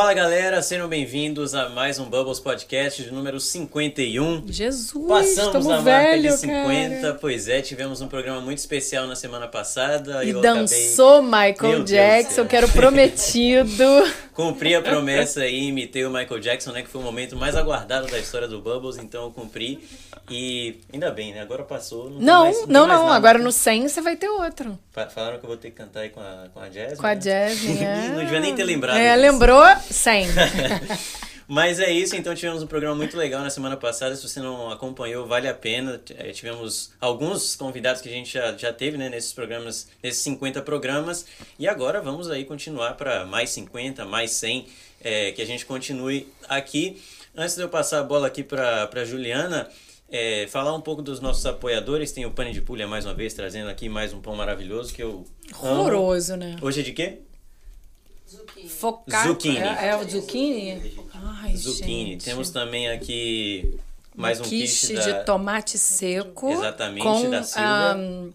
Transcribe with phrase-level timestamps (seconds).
[0.00, 4.44] Fala galera, sejam bem-vindos a mais um Bubbles Podcast de número 51.
[4.48, 7.14] Jesus, Passamos a marca velho, de 50, cara.
[7.20, 10.24] pois é, tivemos um programa muito especial na semana passada.
[10.24, 13.84] E dançou Meu Michael do Jackson, que era o prometido.
[13.84, 17.54] acabei, cumpri a promessa e imitei o Michael Jackson, né, que foi o momento mais
[17.54, 19.86] aguardado da história do Bubbles, então eu cumpri.
[20.30, 22.08] E ainda bem, né, agora passou.
[22.08, 23.02] Não, Não, mais- não, não.
[23.04, 23.14] nada.
[23.16, 24.78] Agora no 100 você vai ter outro.
[24.92, 26.96] Fa- Falaram que eu vou ter que cantar aí com a, com a Jasmine.
[26.96, 27.20] Com a né?
[27.20, 27.82] Jasmine.
[27.84, 28.08] é.
[28.10, 29.20] Não devia nem ter lembrado É, disso.
[29.30, 29.64] lembrou?
[29.90, 30.28] 100.
[31.52, 34.14] Mas é isso, então tivemos um programa muito legal na semana passada.
[34.14, 36.00] Se você não acompanhou, vale a pena.
[36.16, 40.62] Eh, Tivemos alguns convidados que a gente já, já teve né, nesses programas, nesses 50
[40.62, 41.26] programas.
[41.58, 44.66] E agora vamos aí continuar para mais 50, mais 100,
[45.02, 47.02] eh, que a gente continue aqui.
[47.36, 49.68] Antes de eu passar a bola aqui para Juliana,
[50.08, 52.12] eh, falar um pouco dos nossos apoiadores.
[52.12, 55.02] Tem o Pane de Pulha mais uma vez, trazendo aqui mais um pão maravilhoso que
[55.02, 55.24] eu
[55.60, 55.80] amo.
[55.80, 56.54] Horroroso, né?
[56.62, 57.22] Hoje é de quê?
[58.68, 59.26] Focar.
[59.26, 59.58] Zucchini.
[59.58, 60.94] É, é o zucchini?
[61.14, 62.10] Ai, Zucchini.
[62.12, 62.24] gente.
[62.24, 63.78] Temos também aqui
[64.14, 65.18] mais um quiche quiche da...
[65.18, 66.50] de tomate seco.
[66.50, 67.66] Exatamente, com, da Silva.
[67.66, 68.30] ahn,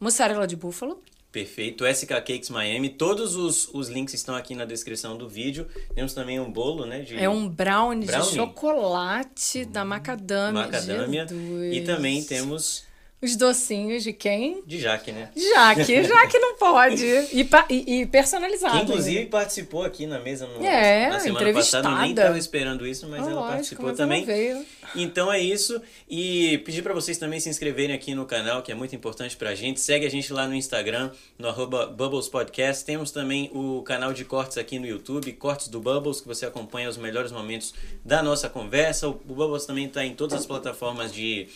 [0.00, 1.02] mussarela de búfalo.
[1.30, 2.90] Perfeito, SK Cakes Miami.
[2.90, 5.66] Todos os, os links estão aqui na descrição do vídeo.
[5.94, 7.00] Temos também um bolo, né?
[7.00, 8.28] De É um brownie, Brownie?
[8.30, 10.64] de chocolate da macadâmia.
[10.64, 11.26] macadâmia.
[11.26, 11.74] Jesus.
[11.74, 12.84] E também temos
[13.22, 14.62] Os docinhos de quem?
[14.66, 15.30] de Jaque, né?
[15.36, 17.04] Jaque, Jaque não pode.
[17.06, 18.76] E, e- e personalizado.
[18.76, 21.88] Que inclusive participou aqui na mesa no, É, na semana passada.
[21.88, 24.24] Eu nem estava esperando isso, mas Ah, ela lógico, participou mas também.
[24.24, 24.66] veio.
[24.96, 25.80] Então é isso.
[26.10, 29.54] E pedir para vocês também se inscreverem aqui no canal, que é muito importante pra
[29.54, 29.78] gente.
[29.80, 32.84] Segue a gente lá no Instagram, no arroba Bubbles Podcast.
[32.84, 36.88] Temos também o canal de cortes aqui no YouTube, Cortes do Bubbles, que você acompanha
[36.88, 37.72] os melhores momentos
[38.04, 39.06] da nossa conversa.
[39.08, 41.46] O Bubbles também está em todas as plataformas de,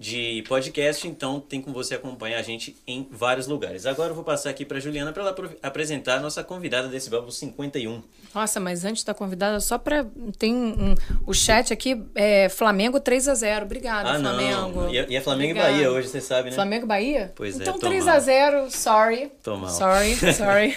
[0.00, 3.84] de podcast, então tem como você acompanhar a gente em vários lugares.
[3.84, 7.36] Agora eu vou passar aqui para Juliana para ela apresentar a nossa convidada desse Bubbles
[7.36, 8.00] 51.
[8.32, 10.06] Nossa, mas antes da convidada, só pra.
[10.38, 10.94] Tem um-
[11.26, 13.64] o chat aqui, é Flamengo 3x0.
[13.64, 14.82] Obrigada, Ah, Flamengo.
[14.82, 14.94] não.
[14.94, 15.70] E é, e é Flamengo Obrigada.
[15.72, 16.54] e Bahia hoje, você sabe, né?
[16.54, 17.32] Flamengo e Bahia?
[17.34, 19.32] Pois é, então tô 3x0, sorry.
[19.42, 19.68] Tô mal.
[19.70, 20.76] Sorry, sorry.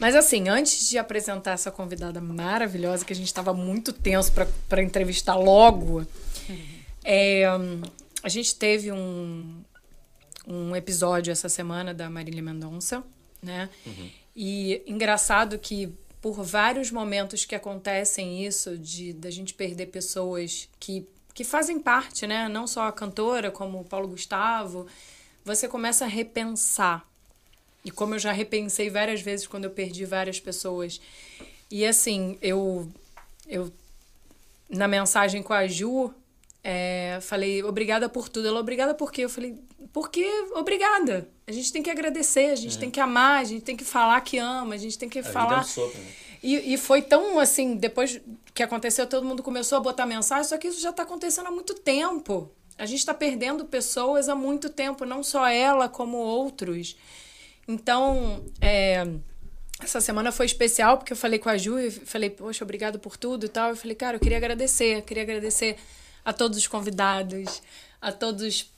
[0.00, 4.32] Mas assim, antes de apresentar essa convidada maravilhosa, que a gente estava muito tenso
[4.68, 6.06] pra entrevistar logo,
[7.04, 7.44] é,
[8.26, 9.62] a gente teve um,
[10.48, 13.04] um episódio essa semana da Marília Mendonça,
[13.40, 13.70] né?
[14.34, 21.06] E engraçado que por vários momentos que acontecem isso, de da gente perder pessoas que,
[21.32, 22.48] que fazem parte, né?
[22.48, 24.88] Não só a cantora, como o Paulo Gustavo,
[25.44, 27.08] você começa a repensar.
[27.84, 31.00] E como eu já repensei várias vezes quando eu perdi várias pessoas.
[31.70, 32.90] E assim, eu,
[33.46, 33.72] eu
[34.68, 36.12] na mensagem com a Ju,
[36.68, 38.48] é, falei, obrigada por tudo.
[38.48, 39.22] Ela, obrigada por quê?
[39.22, 39.56] Eu falei,
[39.92, 41.28] porque obrigada.
[41.46, 44.20] A gente tem que agradecer, a gente tem que amar, a gente tem que falar
[44.22, 45.62] que ama, a gente tem que A é falar.
[45.62, 46.10] sopro, né?
[46.42, 48.20] E, e foi tão assim, depois
[48.52, 51.52] que aconteceu, todo mundo começou a botar mensagem, só que isso já está acontecendo há
[51.52, 52.50] muito tempo.
[52.76, 56.96] A gente está perdendo pessoas há muito tempo, não só ela, como outros.
[57.68, 59.06] Então, é,
[59.80, 63.16] essa semana foi especial, porque eu falei com a Ju e falei, poxa, obrigado por
[63.16, 63.70] tudo e tal.
[63.70, 65.76] Eu falei, cara, eu queria agradecer, eu queria agradecer
[66.26, 67.62] a todos os convidados,
[68.02, 68.76] a todos os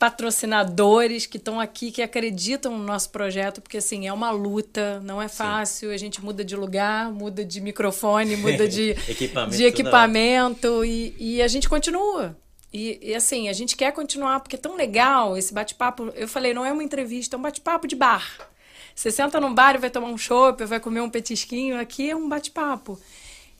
[0.00, 5.22] patrocinadores que estão aqui, que acreditam no nosso projeto, porque assim, é uma luta, não
[5.22, 9.68] é fácil, a gente muda de lugar, muda de microfone, muda de Equipamento de toda
[9.68, 12.36] equipamento e, e a gente continua.
[12.72, 16.12] E, e assim, a gente quer continuar, porque é tão legal esse bate-papo.
[16.14, 18.48] Eu falei, não é uma entrevista, é um bate-papo de bar.
[18.94, 22.16] Você senta num bar e vai tomar um chopp, vai comer um petisquinho, aqui é
[22.16, 23.00] um bate-papo.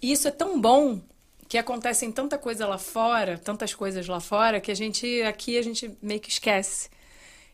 [0.03, 1.01] E isso é tão bom
[1.49, 5.63] que acontecem tanta coisa lá fora, tantas coisas lá fora, que a gente aqui a
[5.63, 6.91] gente meio que esquece.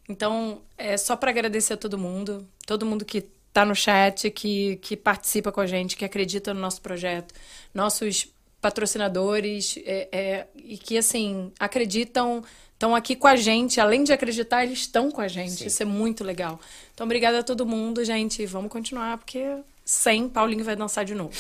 [0.09, 3.22] Então, é só para agradecer a todo mundo, todo mundo que
[3.53, 7.32] tá no chat, que, que participa com a gente, que acredita no nosso projeto,
[7.72, 8.28] nossos
[8.60, 13.81] patrocinadores, é, é, e que, assim, acreditam, estão aqui com a gente.
[13.81, 15.67] Além de acreditar, eles estão com a gente.
[15.67, 16.58] Isso é muito legal.
[16.93, 18.44] Então, obrigada a todo mundo, gente.
[18.44, 21.31] Vamos continuar, porque sem Paulinho vai dançar de novo.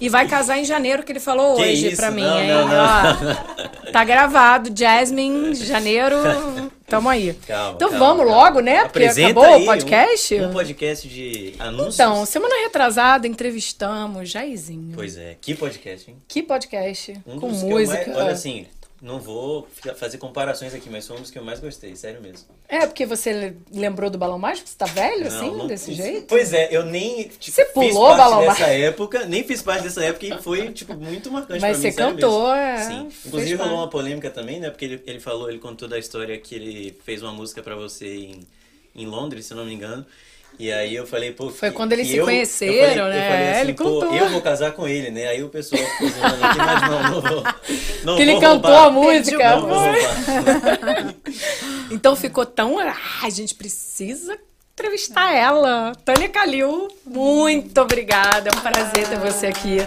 [0.00, 2.48] e vai casar em janeiro, que ele falou Que hoje pra mim, Não, hein?
[2.48, 2.76] não, não.
[3.86, 6.16] Ó, tá gravado, Jasmine, janeiro.
[6.86, 7.34] Tamo aí.
[7.46, 8.42] Calma, então calma, vamos calma.
[8.44, 8.84] logo, né?
[8.84, 10.34] Porque Apresenta acabou o podcast.
[10.36, 11.94] Um, um podcast de anúncios.
[11.94, 14.92] Então, semana retrasada entrevistamos Jairzinho.
[14.94, 16.16] Pois é, que podcast, hein?
[16.26, 17.20] Que podcast?
[17.26, 18.04] Um com música.
[18.06, 18.66] mais- olha assim,
[19.00, 22.48] não vou fazer comparações aqui, mas foi um dos que eu mais gostei, sério mesmo.
[22.68, 24.68] É, porque você le- lembrou do Balão Mágico?
[24.68, 26.26] Você tá velho Não, assim, não- desse jeito?
[26.26, 28.70] Pois é, eu nem tipo, Você fiz pulou parte Balão dessa Mágico?
[28.70, 31.92] época, nem fiz parte dessa época e foi tipo muito marcante Mas pra mim, você
[31.92, 32.60] sério cantou, mesmo.
[32.60, 33.08] é, Sim.
[33.26, 33.80] Inclusive rolou parte.
[33.82, 34.70] uma polêmica também, né?
[34.70, 38.06] Porque ele, ele falou, ele contou da história que ele fez uma música pra você
[38.16, 38.40] em,
[38.96, 40.04] em Londres, se eu não me engano.
[40.58, 41.50] E aí eu falei, pô.
[41.50, 43.26] Foi quando eles se eu- conheceram, eu falei, né?
[43.26, 44.14] Eu falei assim, Ele contou.
[44.14, 45.28] eu vou casar com ele, né?
[45.28, 47.44] Aí o pessoal ficou zoando aqui, mas não, não vou.
[48.04, 48.86] Não Que ele vou cantou roubar.
[48.86, 49.50] a música.
[49.56, 51.14] Não vou roubar.
[51.90, 52.78] Então ficou tão.
[52.78, 54.36] Ah, a gente precisa
[54.74, 55.92] entrevistar ela.
[56.04, 58.50] Tânia Calil, muito obrigada.
[58.50, 59.78] É um prazer ter você aqui.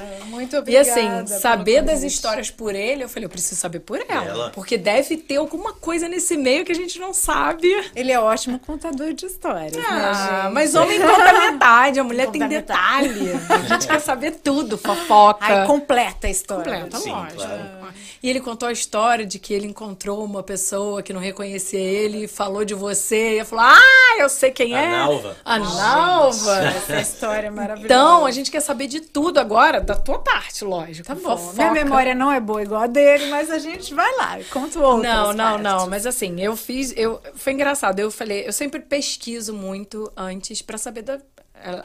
[0.41, 0.89] Muito E obrigada.
[0.91, 4.25] assim, pelo saber das histórias por ele, eu falei, eu preciso saber por ela.
[4.25, 4.49] Ela.
[4.51, 7.67] Porque deve ter alguma coisa nesse meio que a gente não sabe.
[7.95, 12.39] Ele é ótimo contador de histórias, Ah, né, mas homem conta metade, a mulher Conta
[12.39, 13.09] tem metade.
[13.09, 13.31] detalhe.
[13.49, 15.45] A gente quer saber tudo, fofoca.
[15.45, 16.63] Aí completa a história.
[16.81, 17.35] Completa, Sim, lógico.
[17.35, 17.81] claro.
[18.23, 22.27] E ele contou a história de que ele encontrou uma pessoa que não reconhecia ele,
[22.27, 24.87] falou de você, e falou: Ah, eu sei quem A é.
[24.91, 25.35] Nalva.
[25.43, 26.57] A Nalva.
[26.67, 27.85] Essa história é maravilhosa.
[27.85, 30.30] Então, a gente quer saber de tudo agora, da tua parte,
[30.65, 31.07] lógico.
[31.07, 31.37] Tá bom.
[31.37, 31.53] Fofoca.
[31.53, 35.13] Minha memória não é boa igual a dele, mas a gente vai lá, conta outras
[35.13, 35.63] Não, não, partes.
[35.63, 35.89] não.
[35.89, 36.93] Mas assim, eu fiz.
[36.95, 37.99] Eu, foi engraçado.
[37.99, 41.19] Eu falei, eu sempre pesquiso muito antes pra saber da.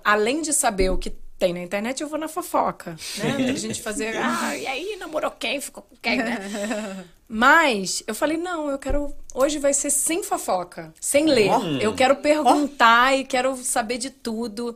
[0.04, 3.34] Além de saber o que tem na internet, eu vou na fofoca, né?
[3.44, 4.16] Pra gente fazer.
[4.16, 5.60] Ah, e aí, namorou quem?
[5.60, 7.04] Ficou com quem, né?
[7.28, 9.12] Mas eu falei, não, eu quero.
[9.34, 11.50] Hoje vai ser sem fofoca, sem ler.
[11.81, 14.75] Eu quero perguntar e quero saber de tudo.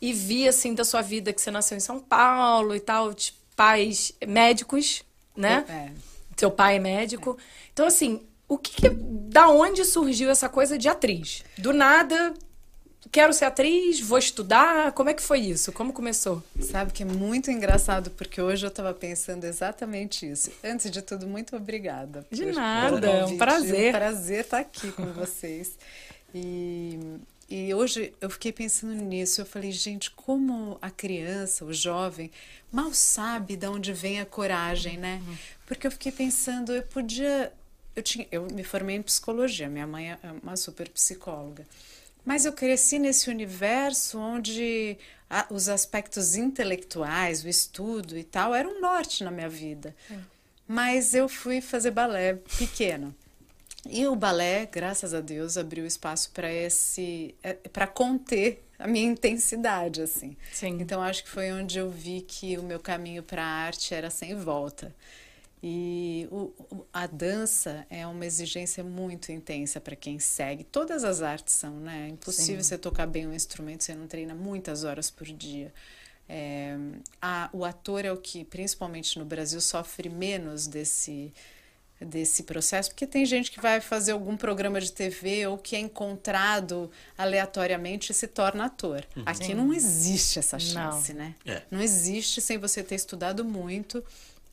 [0.00, 3.34] E vi, assim, da sua vida que você nasceu em São Paulo e tal, de
[3.56, 5.02] pais médicos,
[5.36, 5.64] né?
[5.68, 5.90] É.
[6.36, 7.36] Seu pai é médico.
[7.72, 11.42] Então, assim, o que, que- da onde surgiu essa coisa de atriz?
[11.58, 12.32] Do nada,
[13.10, 14.92] quero ser atriz, vou estudar.
[14.92, 15.72] Como é que foi isso?
[15.72, 16.40] Como começou?
[16.60, 20.52] Sabe que é muito engraçado, porque hoje eu estava pensando exatamente isso.
[20.62, 22.24] Antes de tudo, muito obrigada.
[22.30, 23.86] De nada, é um prazer.
[23.86, 25.76] É um prazer estar aqui com vocês.
[26.32, 26.98] E,
[27.48, 29.40] e hoje eu fiquei pensando nisso.
[29.40, 32.30] Eu falei, gente, como a criança, o jovem,
[32.70, 35.22] mal sabe de onde vem a coragem, né?
[35.66, 37.52] Porque eu fiquei pensando, eu podia.
[37.96, 41.66] Eu, tinha, eu me formei em psicologia, minha mãe é uma super psicóloga.
[42.24, 44.96] Mas eu cresci nesse universo onde
[45.30, 49.96] a- os aspectos intelectuais, o estudo e tal, eram um norte na minha vida.
[50.66, 53.14] Mas eu fui fazer balé pequeno.
[53.86, 57.34] E o balé, graças a Deus, abriu espaço para esse
[57.72, 60.36] para conter a minha intensidade assim.
[60.52, 60.78] Sim.
[60.80, 64.10] Então acho que foi onde eu vi que o meu caminho para a arte era
[64.10, 64.94] sem volta.
[65.62, 66.52] E o,
[66.92, 70.62] a dança é uma exigência muito intensa para quem segue.
[70.62, 72.06] Todas as artes são, né?
[72.06, 75.72] É impossível você tocar bem um instrumento, você não treina muitas horas por dia.
[76.28, 76.76] É,
[77.20, 81.32] a- o ator é o que, principalmente no Brasil, sofre menos desse
[82.00, 85.80] desse processo, porque tem gente que vai fazer algum programa de TV ou que é
[85.80, 89.04] encontrado aleatoriamente e se torna ator.
[89.26, 91.34] Aqui não existe essa chance, né?
[91.44, 91.62] É.
[91.70, 94.02] Não existe sem você ter estudado muito.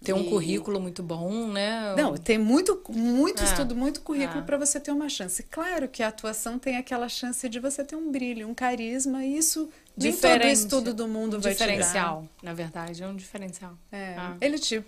[0.03, 1.95] Ter um e- currículo muito bom, né?
[1.95, 3.45] Não, tem muito, muito É.
[3.45, 4.43] estudo, muito currículo É.
[4.43, 5.41] para você ter uma chance.
[5.43, 9.37] Claro que a atuação tem aquela chance de você ter um brilho, um carisma, e
[9.37, 10.51] isso nem todo Diferente.
[10.59, 11.65] estudo do mundo vai te dar.
[11.67, 13.75] diferencial, na verdade, é um diferencial.
[13.91, 14.35] É, Ah.
[14.41, 14.83] Ele te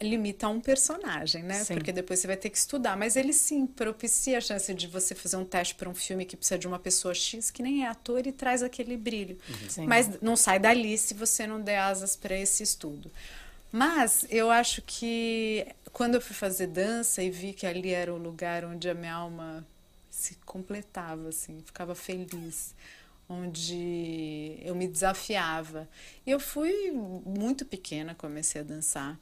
[0.00, 1.64] limita a um personagem, né?
[1.64, 1.74] Sim.
[1.74, 2.96] Porque depois você vai ter que estudar.
[2.96, 6.36] Mas ele sim propicia a chance de você fazer um teste para um filme que
[6.36, 9.38] precisa de uma pessoa X que nem é ator e traz aquele brilho.
[9.68, 9.86] Sim.
[9.86, 13.10] Mas não sai dali se você não der asas para esse estudo.
[13.72, 18.16] Mas eu acho que quando eu fui fazer dança e vi que ali era o
[18.16, 19.66] lugar onde a minha alma
[20.08, 22.74] se completava, assim, ficava feliz,
[23.28, 25.88] onde eu me desafiava.
[26.26, 29.18] E eu fui muito pequena, comecei a dançar.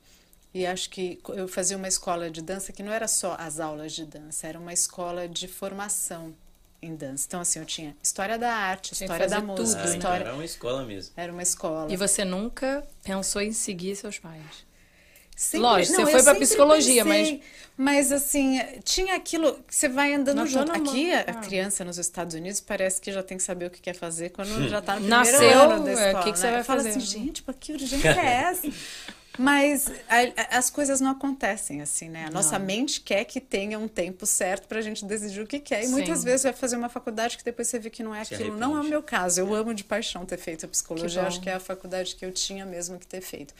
[0.56, 3.92] E acho que eu fazia uma escola de dança que não era só as aulas
[3.92, 6.34] de dança, era uma escola de formação
[6.80, 7.26] em dança.
[7.28, 10.24] Então, assim, eu tinha história da arte, história da tudo, música, Ah, então história.
[10.24, 11.12] era uma escola mesmo.
[11.14, 11.92] Era uma escola.
[11.92, 14.64] E você nunca pensou em seguir seus pais?
[15.36, 17.42] Sempre- Lógico, você eu foi pra sempre psicologia, pensei,
[17.76, 20.72] mas assim, tinha aquilo que você vai andando junto.
[20.72, 20.80] mão.
[20.80, 21.34] Aqui, a Ah.
[21.34, 24.48] criança nos Estados Unidos parece que já tem que saber o que quer fazer quando
[24.70, 26.20] já tá no primeiro Nasceu, ano da é, escola.
[26.20, 26.50] o que que você né?
[26.52, 26.88] vai Eu falo fazer?
[26.88, 28.66] assim, gente, pô, que urgência é essa?
[29.38, 32.26] Mas a- a- as coisas não acontecem assim, né?
[32.26, 35.84] A nossa mente quer que tenha um tempo certo pra gente decidir o que quer.
[35.84, 36.24] E muitas Sim.
[36.24, 38.56] vezes vai fazer uma faculdade que depois você vê que não é Se aquilo.
[38.56, 39.40] Não é o meu caso.
[39.40, 41.22] Eu amo de paixão ter feito a psicologia.
[41.22, 43.52] Acho que é a faculdade que eu tinha mesmo que ter feito.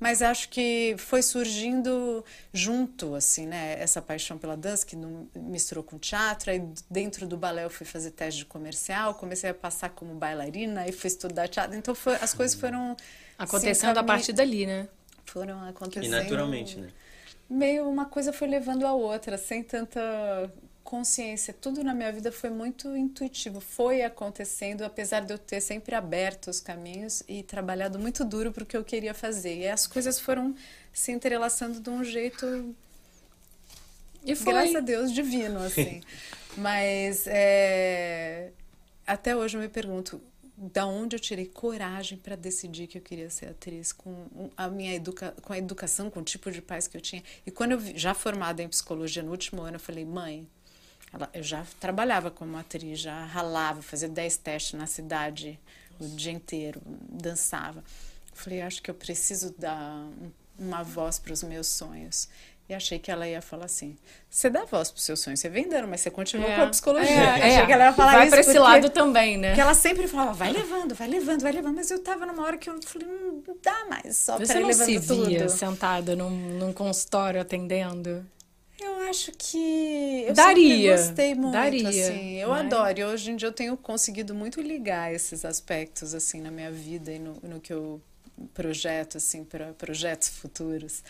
[0.00, 3.76] Mas acho que foi surgindo junto, assim, né?
[3.78, 6.50] Essa paixão pela dança que não misturou com teatro.
[6.50, 10.86] Aí dentro do balé eu fui fazer teste de comercial, comecei a passar como bailarina
[10.88, 11.76] e fui estudar teatro.
[11.76, 12.96] Então foi- as coisas foram
[13.38, 14.88] Acontecendo a partir dali, né?
[15.26, 16.90] Foram acontecendo E naturalmente, né?
[17.48, 20.00] meio uma coisa foi levando a outra, sem tanta
[20.82, 21.54] consciência.
[21.54, 26.48] Tudo na minha vida foi muito intuitivo, foi acontecendo, apesar de eu ter sempre aberto
[26.48, 29.58] os caminhos e trabalhado muito duro para o que eu queria fazer.
[29.60, 30.54] E as coisas foram
[30.92, 32.74] se entrelaçando de um jeito,
[34.24, 34.52] E foi.
[34.52, 36.00] graças a Deus, divino, assim.
[36.56, 38.52] Mas é,
[39.06, 40.20] até hoje eu me pergunto
[40.56, 44.94] da onde eu tirei coragem para decidir que eu queria ser atriz com a minha
[44.94, 47.22] educa com a educação com o tipo de pais que eu tinha.
[47.44, 50.46] E quando eu já formada em psicologia no último ano eu falei mãe
[51.12, 55.58] ela, eu já trabalhava como atriz já ralava fazia 10 testes na cidade
[55.98, 57.80] o dia inteiro dançava.
[57.80, 60.08] Eu falei acho que eu preciso dar
[60.58, 62.28] uma voz para os meus sonhos
[62.66, 63.96] e achei que ela ia falar assim:
[64.28, 66.66] você dá voz pro seu sonho, você vem dando, mas você continua é, com a
[66.68, 67.10] psicologia.
[67.10, 67.66] É, achei é.
[67.66, 68.30] que ela ia falar vai isso.
[68.30, 69.48] Vai pra esse lado também, né?
[69.48, 71.76] Porque ela sempre falava: vai levando, vai levando, vai levando.
[71.76, 74.68] Mas eu tava numa hora que eu falei: não dá mais, só você pra não
[74.68, 75.48] levando se via tudo.
[75.50, 78.24] sentada num, num consultório atendendo?
[78.80, 82.34] Eu acho que eu daria, gostei muito, daria, assim.
[82.36, 82.66] Eu mas...
[82.66, 82.98] adoro.
[82.98, 87.12] E hoje em dia eu tenho conseguido muito ligar esses aspectos assim na minha vida
[87.12, 88.00] e no, no que eu
[88.52, 91.02] projeto assim para projetos futuros.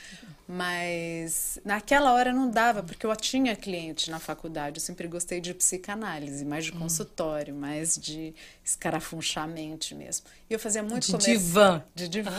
[0.47, 4.79] Mas naquela hora não dava porque eu tinha cliente na faculdade.
[4.79, 6.79] Eu sempre gostei de psicanálise mais de hum.
[6.79, 10.27] consultório mais de escarafunchar a mente mesmo.
[10.49, 11.25] E eu fazia muito de comer...
[11.25, 11.85] divã.
[11.95, 12.31] de divã.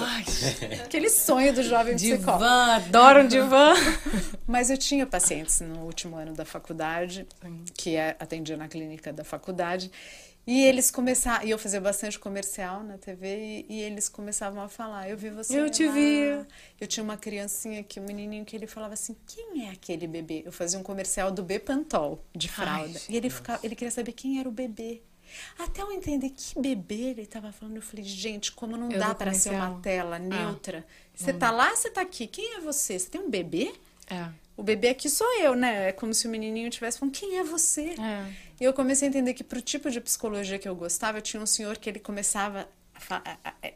[0.85, 3.73] Aquele sonho do jovem psicólogo divã adoro um divã.
[4.45, 7.27] Mas eu tinha pacientes no último ano da faculdade
[7.73, 9.91] que é, atendia na clínica da faculdade
[10.47, 14.69] e eles começaram, e eu fazia bastante comercial na TV, e, e, eles começavam a
[14.69, 15.93] falar, eu vi você Eu te lá.
[15.93, 16.45] vi.
[16.79, 20.43] Eu tinha uma criancinha aqui, um menininho, que ele falava assim, quem é aquele bebê?
[20.45, 22.93] Eu fazia um comercial do Bepantol, de fralda.
[22.93, 25.01] Ai, e ele, ficava, ele queria saber quem era o bebê.
[25.57, 29.15] Até eu entender que bebê ele estava falando, eu falei, gente, como não eu dá
[29.15, 30.85] para ser uma tela ah, neutra.
[30.87, 32.99] Ah, você tá lá, você tá aqui, quem é você?
[32.99, 33.73] Você tem um bebê?
[34.07, 34.29] É.
[34.57, 35.89] O bebê aqui sou eu, né?
[35.89, 37.95] É como se o menininho tivesse falando, quem é você?
[37.99, 38.33] É.
[38.59, 41.41] E eu comecei a entender que pro tipo de psicologia que eu gostava, eu tinha
[41.41, 42.67] um senhor que ele começava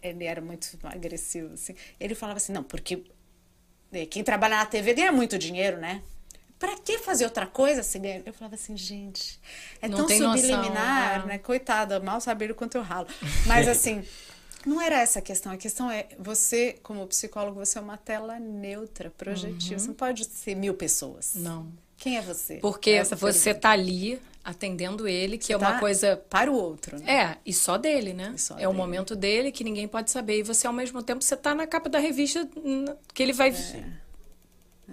[0.02, 1.76] ele era muito agressivo assim.
[2.00, 3.04] Ele falava assim: "Não, porque
[3.92, 6.02] é, quem trabalha na TV ganha muito dinheiro, né?
[6.58, 9.40] Para que fazer outra coisa se ganha?" Eu falava assim: "Gente,
[9.82, 11.38] é Não tão subliminar, noção, né?
[11.38, 13.08] Coitada, mal saber o quanto eu ralo."
[13.46, 14.04] Mas assim,
[14.66, 15.52] não era essa a questão.
[15.52, 19.74] A questão é você, como psicólogo, você é uma tela neutra, projetiva.
[19.74, 19.80] Uhum.
[19.80, 21.34] Você não pode ser mil pessoas.
[21.36, 21.72] Não.
[21.98, 22.56] Quem é você?
[22.56, 26.56] Porque Essa você está ali atendendo ele, que Você é uma tá coisa para o
[26.56, 27.12] outro, né?
[27.12, 28.34] É, e só dele, né?
[28.38, 28.68] Só é dele.
[28.68, 31.68] o momento dele que ninguém pode saber e você ao mesmo tempo você tá na
[31.68, 32.48] capa da revista
[33.14, 33.84] que ele vai é.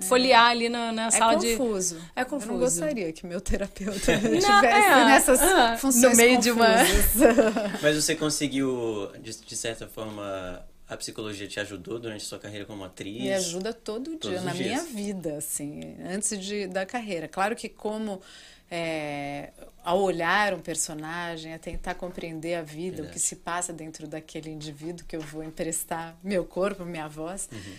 [0.02, 2.00] Folhear ali na, na é sala de confuso.
[2.14, 2.50] É confuso.
[2.50, 7.12] Eu não gostaria que meu terapeuta estivesse é, nessas ah, funções no meio confusas.
[7.14, 12.28] de uma Mas você conseguiu de, de certa forma a psicologia te ajudou durante a
[12.28, 13.22] sua carreira como atriz?
[13.22, 14.66] Me ajuda todo dia, na dias.
[14.66, 17.26] minha vida, assim, antes de, da carreira.
[17.26, 18.22] Claro que como
[18.70, 19.50] é,
[19.82, 23.08] ao olhar um personagem, a tentar compreender a vida, Verdade.
[23.08, 27.48] o que se passa dentro daquele indivíduo que eu vou emprestar meu corpo, minha voz.
[27.52, 27.74] Uhum.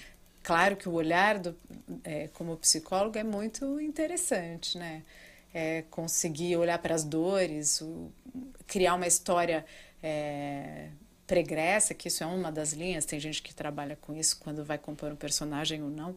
[0.48, 1.54] Claro que o olhar do,
[2.06, 5.04] é, como psicólogo é muito interessante, né?
[5.54, 8.10] É conseguir olhar para as dores, o,
[8.66, 9.66] criar uma história
[10.01, 10.88] é,
[11.27, 14.77] pregressa, que isso é uma das linhas, tem gente que trabalha com isso quando vai
[14.77, 16.16] compor um personagem ou não,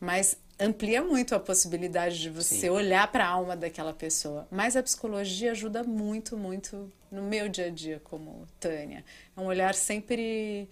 [0.00, 2.70] mas amplia muito a possibilidade de você Sim.
[2.70, 4.44] olhar para a alma daquela pessoa.
[4.50, 9.04] Mas a psicologia ajuda muito, muito no meu dia a dia como Tânia.
[9.36, 10.68] É um olhar sempre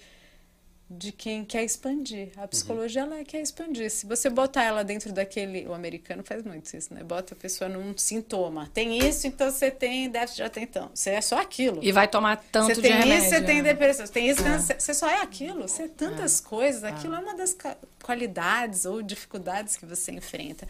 [0.91, 2.31] de quem quer expandir.
[2.37, 3.13] A psicologia uhum.
[3.15, 3.89] ela quer expandir.
[3.89, 7.05] Se você botar ela dentro daquele, o americano faz muito isso, né?
[7.05, 8.69] Bota a pessoa num sintoma.
[8.75, 10.91] Tem isso, então você tem déficit de atenção.
[10.93, 11.79] Você é só aquilo.
[11.81, 13.19] E vai tomar tanto você de tem remédio.
[13.19, 14.05] isso, você tem depressão.
[14.05, 14.59] Você tem isso, é.
[14.59, 15.69] você só é aquilo.
[15.69, 16.49] Você é tantas é.
[16.49, 16.83] coisas.
[16.83, 17.19] Aquilo é.
[17.19, 17.57] é uma das
[18.03, 20.67] qualidades ou dificuldades que você enfrenta.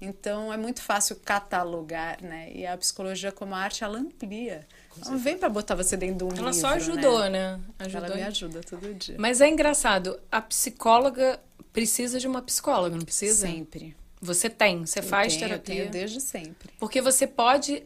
[0.00, 2.52] Então é muito fácil catalogar, né?
[2.54, 4.66] E a psicologia como arte ela amplia.
[5.04, 6.44] Não vem para botar você dentro de um ela livro.
[6.46, 7.56] Ela só ajudou, né?
[7.56, 7.60] né?
[7.80, 8.06] Ajudou.
[8.06, 9.16] Ela me ajuda todo dia.
[9.18, 11.40] Mas é engraçado, a psicóloga
[11.72, 13.46] precisa de uma psicóloga, não precisa?
[13.46, 13.96] Sempre.
[14.20, 15.74] Você tem, você eu faz tenho, terapia.
[15.74, 16.70] Eu tenho desde sempre.
[16.78, 17.84] Porque você pode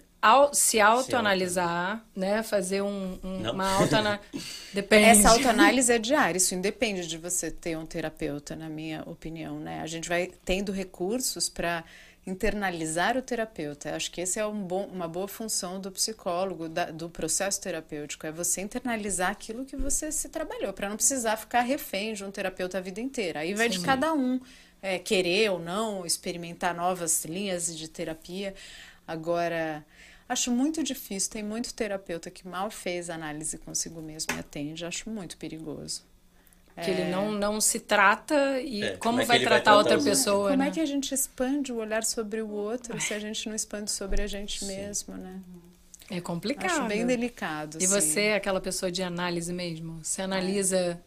[0.52, 2.42] se autoanalisar, né?
[2.42, 4.22] Fazer um, um uma autoanálise.
[4.72, 5.04] Depende.
[5.04, 9.80] Essa autoanálise é diária, isso independe de você ter um terapeuta, na minha opinião, né?
[9.80, 11.84] A gente vai tendo recursos para
[12.26, 13.96] internalizar o terapeuta.
[13.96, 18.26] Acho que esse é um bom, uma boa função do psicólogo, da, do processo terapêutico,
[18.26, 22.30] é você internalizar aquilo que você se trabalhou, para não precisar ficar refém de um
[22.30, 23.40] terapeuta a vida inteira.
[23.40, 23.78] Aí vai Sim.
[23.78, 24.40] de cada um
[24.80, 28.54] é, querer ou não experimentar novas linhas de terapia.
[29.06, 29.84] Agora,
[30.32, 35.08] acho muito difícil, tem muito terapeuta que mal fez análise consigo mesmo e atende, acho
[35.08, 36.02] muito perigoso.
[36.74, 36.90] Que é...
[36.90, 40.50] ele não, não se trata e é, como, como é vai tratar vai outra pessoa.
[40.50, 40.68] Como né?
[40.68, 43.90] é que a gente expande o olhar sobre o outro se a gente não expande
[43.90, 44.66] sobre a gente Sim.
[44.66, 45.40] mesmo, né?
[46.10, 46.70] É complicado.
[46.70, 47.78] Acho bem delicado.
[47.78, 47.86] E sim.
[47.86, 50.00] você é aquela pessoa de análise mesmo?
[50.02, 51.00] Você analisa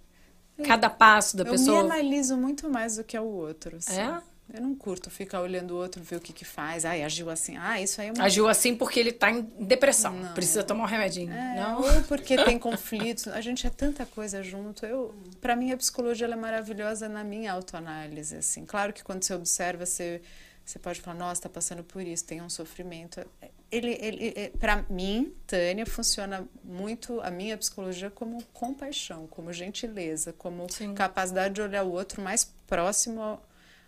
[0.57, 0.63] é.
[0.63, 1.79] cada passo da eu pessoa?
[1.79, 3.77] Eu me analiso muito mais do que o outro.
[3.77, 3.99] Assim.
[3.99, 4.21] É?
[4.53, 6.85] Eu não curto ficar olhando o outro, ver o que que faz.
[6.85, 7.57] Ai, agiu assim.
[7.57, 8.23] Ah, isso aí é uma...
[8.23, 10.13] Agiu assim porque ele tá em depressão.
[10.35, 11.33] Precisa tomar um remedinho.
[11.33, 11.81] É, não?
[11.81, 13.27] Ou porque tem conflitos.
[13.27, 14.85] A gente é tanta coisa junto.
[14.85, 18.37] Eu, para mim, a psicologia é maravilhosa na minha autoanálise.
[18.37, 18.65] Assim.
[18.65, 20.21] Claro que quando você observa, você,
[20.63, 23.25] você pode falar, nossa, está passando por isso, tem um sofrimento.
[23.71, 30.71] Ele, ele, para mim, Tânia, funciona muito a minha psicologia como compaixão, como gentileza, como
[30.71, 30.93] Sim.
[30.93, 33.43] capacidade de olhar o outro mais próximo ao,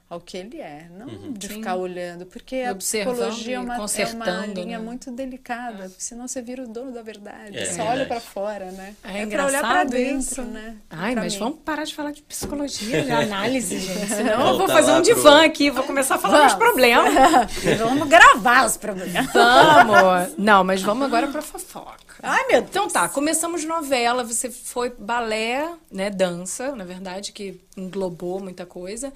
[0.09, 1.33] ao que ele é, não Uhum.
[1.33, 1.53] de Sim.
[1.55, 4.85] ficar olhando, porque a psicologia é uma, é uma linha né?
[4.85, 7.89] muito delicada, senão você vira o dono da verdade, É você verdade.
[7.89, 8.95] olha para fora, né?
[9.03, 10.77] É pra olhar para dentro, né?
[10.89, 11.39] Ai, Pra mas mim.
[11.39, 14.07] vamos parar de falar de psicologia, de análise, gente.
[14.07, 17.13] Senão eu vou fazer um pro- divã aqui, vou começar a falar dos problemas.
[17.77, 19.25] Vamos gravar os problemas.
[19.33, 20.35] Vamos!
[20.37, 21.97] Não, mas vamos agora pra fofoca.
[22.23, 22.69] Ai, meu Deus.
[22.69, 29.11] Então tá, começamos novela, você foi balé, né, dança, na verdade, que englobou muita coisa.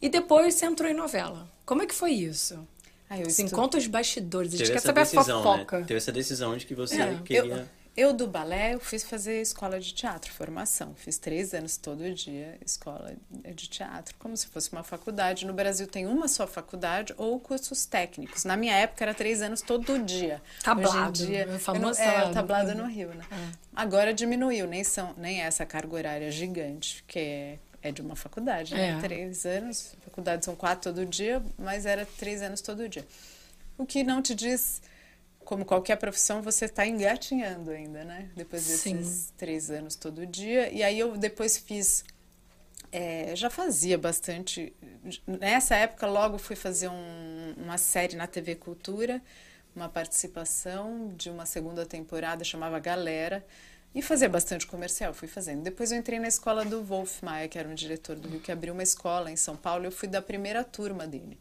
[0.00, 1.48] E depois você entrou em novela.
[1.66, 2.66] Como é que foi isso?
[3.10, 5.78] Ai, eu Assim, estu- conta os bastidores, a gente Teve quer saber a decisão, fofoca.
[5.80, 5.84] né?
[5.86, 7.14] Teve essa decisão de que você É.
[7.24, 7.44] queria...
[7.96, 10.94] Eu, eu do balé, eu fiz fazer escola de teatro, formação.
[10.94, 13.12] Fiz três anos todo dia escola
[13.54, 15.44] de teatro, como se fosse uma faculdade.
[15.46, 18.44] No Brasil tem uma só faculdade ou cursos técnicos.
[18.44, 20.40] Na minha época era três anos todo dia.
[20.62, 22.34] Tablado, Hoje em dia, não- famoso é, tablado.
[22.34, 23.24] tablado no Rio, né?
[23.74, 28.74] Agora diminuiu, nem são nem essa carga horária gigante, que é, é de uma faculdade,
[28.74, 28.90] né?
[28.98, 29.00] É.
[29.00, 33.06] Três anos, faculdade são quatro todo dia, mas era três anos todo dia.
[33.76, 34.82] O que não te diz,
[35.40, 38.28] como qualquer profissão, você está engatinhando ainda, né?
[38.36, 39.32] Depois desses Sim.
[39.36, 40.70] três anos todo dia.
[40.72, 42.04] E aí eu depois fiz.
[42.90, 44.72] é, já fazia bastante.
[45.26, 49.20] Nessa época, logo fui fazer um- uma série na TV Cultura,
[49.76, 53.44] uma participação de uma segunda temporada, chamava Galera.
[53.94, 55.62] E fazia bastante comercial, fui fazendo.
[55.62, 58.52] Depois eu entrei na escola do Wolf Maia, que era um diretor do Rio, que
[58.52, 59.86] abriu uma escola em São Paulo.
[59.86, 61.38] Eu fui da primeira turma dele.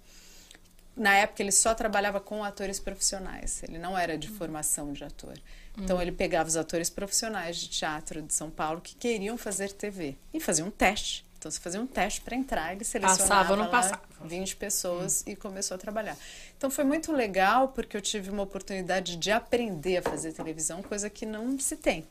[0.95, 5.37] Na época ele só trabalhava com atores profissionais, ele não era de formação de ator.
[5.77, 10.17] Então ele pegava os atores profissionais de teatro de São Paulo que queriam fazer TV
[10.33, 11.23] e fazia um teste.
[11.37, 14.01] Então você fazia um teste para entrar, ele selecionava Passava não passava?
[14.25, 16.17] 20 pessoas e começou a trabalhar.
[16.57, 21.11] Então foi muito legal porque eu tive uma oportunidade de aprender a fazer televisão, coisa
[21.11, 22.07] que não se tem.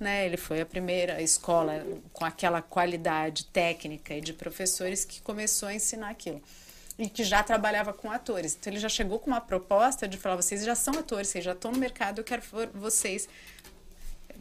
[0.00, 0.24] Né?
[0.24, 5.74] Ele foi a primeira escola com aquela qualidade técnica e de professores que começou a
[5.74, 6.42] ensinar aquilo.
[6.98, 8.56] E que já trabalhava com atores.
[8.58, 11.52] Então ele já chegou com uma proposta de falar: vocês já são atores, vocês já
[11.52, 12.42] estão no mercado, eu quero
[12.74, 13.28] vocês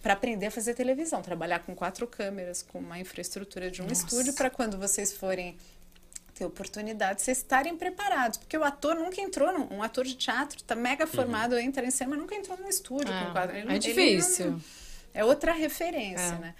[0.01, 4.33] para aprender a fazer televisão, trabalhar com quatro câmeras, com uma infraestrutura de um estúdio,
[4.33, 5.57] para quando vocês forem
[6.33, 8.37] ter oportunidade, vocês estarem preparados.
[8.37, 11.91] Porque o ator nunca entrou, num, um ator de teatro tá mega formado, entra em
[11.91, 13.39] cena, mas nunca entrou num estúdio É, com.
[13.51, 14.51] Ele é não- ele difícil.
[14.51, 14.61] não-
[15.13, 16.39] é outra referência, É.
[16.39, 16.55] né?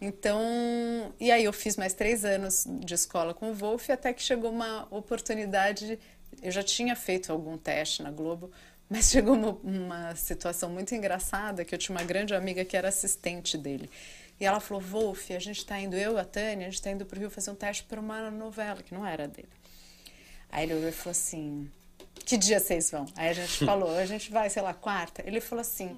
[0.00, 4.22] Então, e aí eu fiz mais três anos de escola com o Wolf, até que
[4.22, 5.98] chegou uma oportunidade.
[6.42, 8.50] Eu já tinha feito algum teste na Globo,
[8.90, 12.88] mas chegou uma, uma situação muito engraçada que eu tinha uma grande amiga que era
[12.88, 13.88] assistente dele.
[14.38, 17.06] E ela falou: Wolf, a gente está indo, eu, a Tânia, a gente está indo
[17.06, 19.48] para o Rio fazer um teste para uma novela, que não era dele.
[20.50, 21.70] Aí ele olhou e falou assim:
[22.24, 23.06] Que dia vocês vão?
[23.16, 25.22] Aí a gente falou: A gente vai, sei lá, quarta.
[25.26, 25.96] Ele falou assim: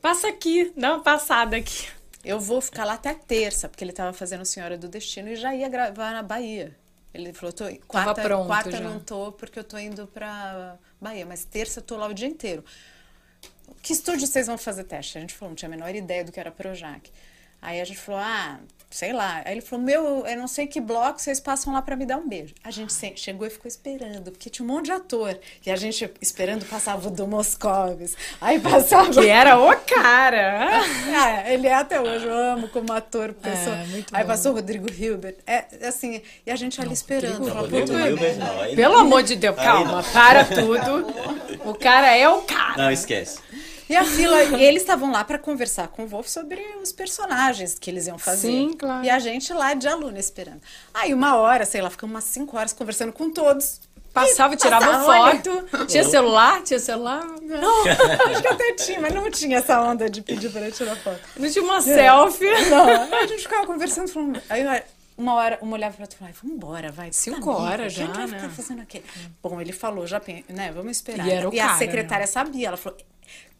[0.00, 1.88] Passa aqui, dá uma passada aqui.
[2.24, 5.54] Eu vou ficar lá até terça, porque ele estava fazendo Senhora do Destino e já
[5.54, 6.76] ia gravar na Bahia.
[7.12, 8.80] Ele falou, tô, quarta, pronto quarta já.
[8.80, 12.28] não tô porque eu tô indo pra Bahia, mas terça eu tô lá o dia
[12.28, 12.64] inteiro.
[13.82, 15.18] Que estúdio vocês vão fazer teste?
[15.18, 17.10] A gente falou, não tinha a menor ideia do que era Projac.
[17.60, 19.42] Aí a gente falou, ah, sei lá.
[19.44, 22.16] Aí ele falou, meu, eu não sei que bloco vocês passam lá pra me dar
[22.16, 22.52] um beijo.
[22.64, 25.38] A gente se- chegou e ficou esperando, porque tinha um monte de ator.
[25.64, 28.16] E a gente esperando passava o do Moscovis.
[28.40, 29.10] Aí passava...
[29.10, 30.80] Que era o cara.
[31.12, 33.76] Ah, ele é até hoje, eu amo como ator, pessoa.
[33.76, 34.28] É, muito Aí bom.
[34.28, 35.36] passou o Rodrigo Hilbert.
[35.46, 37.40] É assim, e a gente ali esperando.
[37.40, 38.60] Não, falava, Rodrigo "Puta, Hilbert, não.
[38.60, 39.00] Aí Pelo não.
[39.00, 40.12] amor de Deus, calma, não.
[40.12, 41.06] para tudo.
[41.64, 42.76] O cara é o cara.
[42.76, 43.40] Não, esquece.
[43.90, 47.76] E a fila, e eles estavam lá para conversar com o Wolf sobre os personagens
[47.76, 48.48] que eles iam fazer.
[48.48, 49.04] Sim, claro.
[49.04, 50.60] E a gente lá de aluna esperando.
[50.94, 53.80] Aí uma hora, sei lá, ficamos umas cinco horas conversando com todos.
[54.12, 55.42] Passava, tirava Passava, olha.
[55.42, 55.86] foto.
[55.86, 56.62] Tinha celular?
[56.62, 57.24] Tinha celular?
[57.42, 57.84] Não,
[58.30, 61.20] acho que até tinha, mas não tinha essa onda de pedir para tirar foto.
[61.36, 62.46] Não tinha uma selfie.
[62.68, 64.40] Não, a gente ficava conversando, falando.
[64.48, 64.64] Aí
[65.20, 67.12] uma hora, uma olhava para outra e falava, vamos embora, vai.
[67.12, 68.26] Cinco Amiga, horas já, né?
[68.26, 69.02] ficar fazendo aqui?
[69.42, 71.26] Bom, ele falou, já, né, vamos esperar.
[71.26, 72.98] E era o a cara, secretária sabia, ela falou,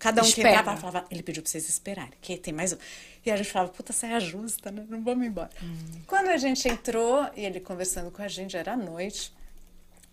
[0.00, 0.60] cada um que Espera.
[0.60, 2.76] entrava, falava, ele pediu para vocês esperarem, que tem mais um.
[3.24, 5.50] E a gente falava, puta, saia justa, né, não vamos embora.
[5.62, 5.76] Hum.
[6.06, 9.32] Quando a gente entrou, e ele conversando com a gente, era à noite,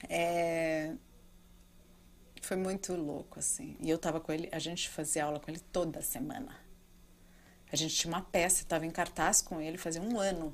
[0.09, 0.91] é,
[2.41, 3.75] foi muito louco, assim.
[3.81, 6.53] E eu tava com ele, a gente fazia aula com ele toda semana.
[7.71, 10.53] A gente tinha uma peça, estava em cartaz com ele fazia um ano.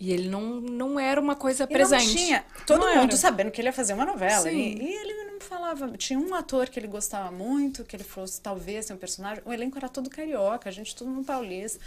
[0.00, 2.06] E ele não, não era uma coisa E presente.
[2.06, 3.16] não tinha todo Não mundo era.
[3.16, 4.42] sabendo que ele ia fazer uma novela.
[4.42, 4.56] Sim.
[4.56, 5.96] E, e ele não falava.
[5.98, 9.42] Tinha um ator que ele gostava muito, que ele fosse talvez ser um personagem.
[9.44, 11.80] O elenco era todo carioca, a gente tudo no paulista.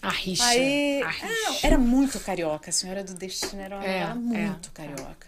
[0.00, 0.44] A rixa.
[0.44, 1.02] Aí.
[1.02, 1.66] a é, rixa.
[1.66, 2.70] era muito carioca.
[2.70, 5.26] A Senhora do Destino era É, novela é, muito carioca.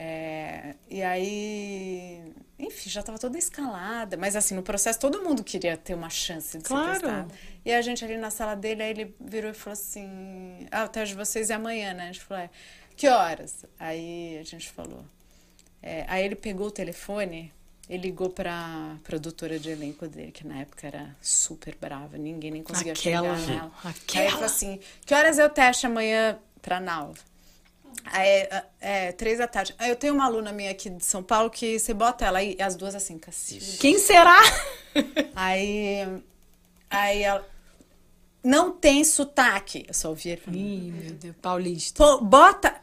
[0.00, 5.76] É, e aí, enfim, já estava toda escalada, mas assim, no processo todo mundo queria
[5.76, 6.94] ter uma chance de Claro.
[6.94, 7.34] ser testado.
[7.64, 10.88] E a gente ali na sala dele, aí ele virou e falou assim: Ah, o
[10.88, 12.04] teste de vocês é amanhã, né?
[12.04, 12.50] A gente falou: é.
[12.96, 13.64] Que horas?
[13.78, 15.04] Aí a gente falou.
[15.82, 17.52] É, aí ele pegou o telefone
[17.88, 22.62] e ligou pra produtora de elenco dele, que na época era super brava, ninguém nem
[22.62, 23.72] conseguia Aquela, chegar nela.
[23.84, 24.24] Aí aquela.
[24.24, 27.18] ele falou assim: Que horas é o teste amanhã pra Nalva?
[28.04, 29.74] Aí, é, é, três da tarde.
[29.78, 32.56] Aí eu tenho uma aluna minha aqui de São Paulo que você bota ela aí,
[32.58, 33.66] e as duas assim, Cacilda.
[33.80, 34.38] Quem será?
[35.36, 36.22] Aí,
[36.90, 37.46] aí ela.
[38.42, 39.84] Não tem sotaque.
[39.86, 40.58] Eu só ouvi ele falando.
[40.58, 42.02] Ih, meu Deus, paulista.
[42.02, 42.74] Pô, bota.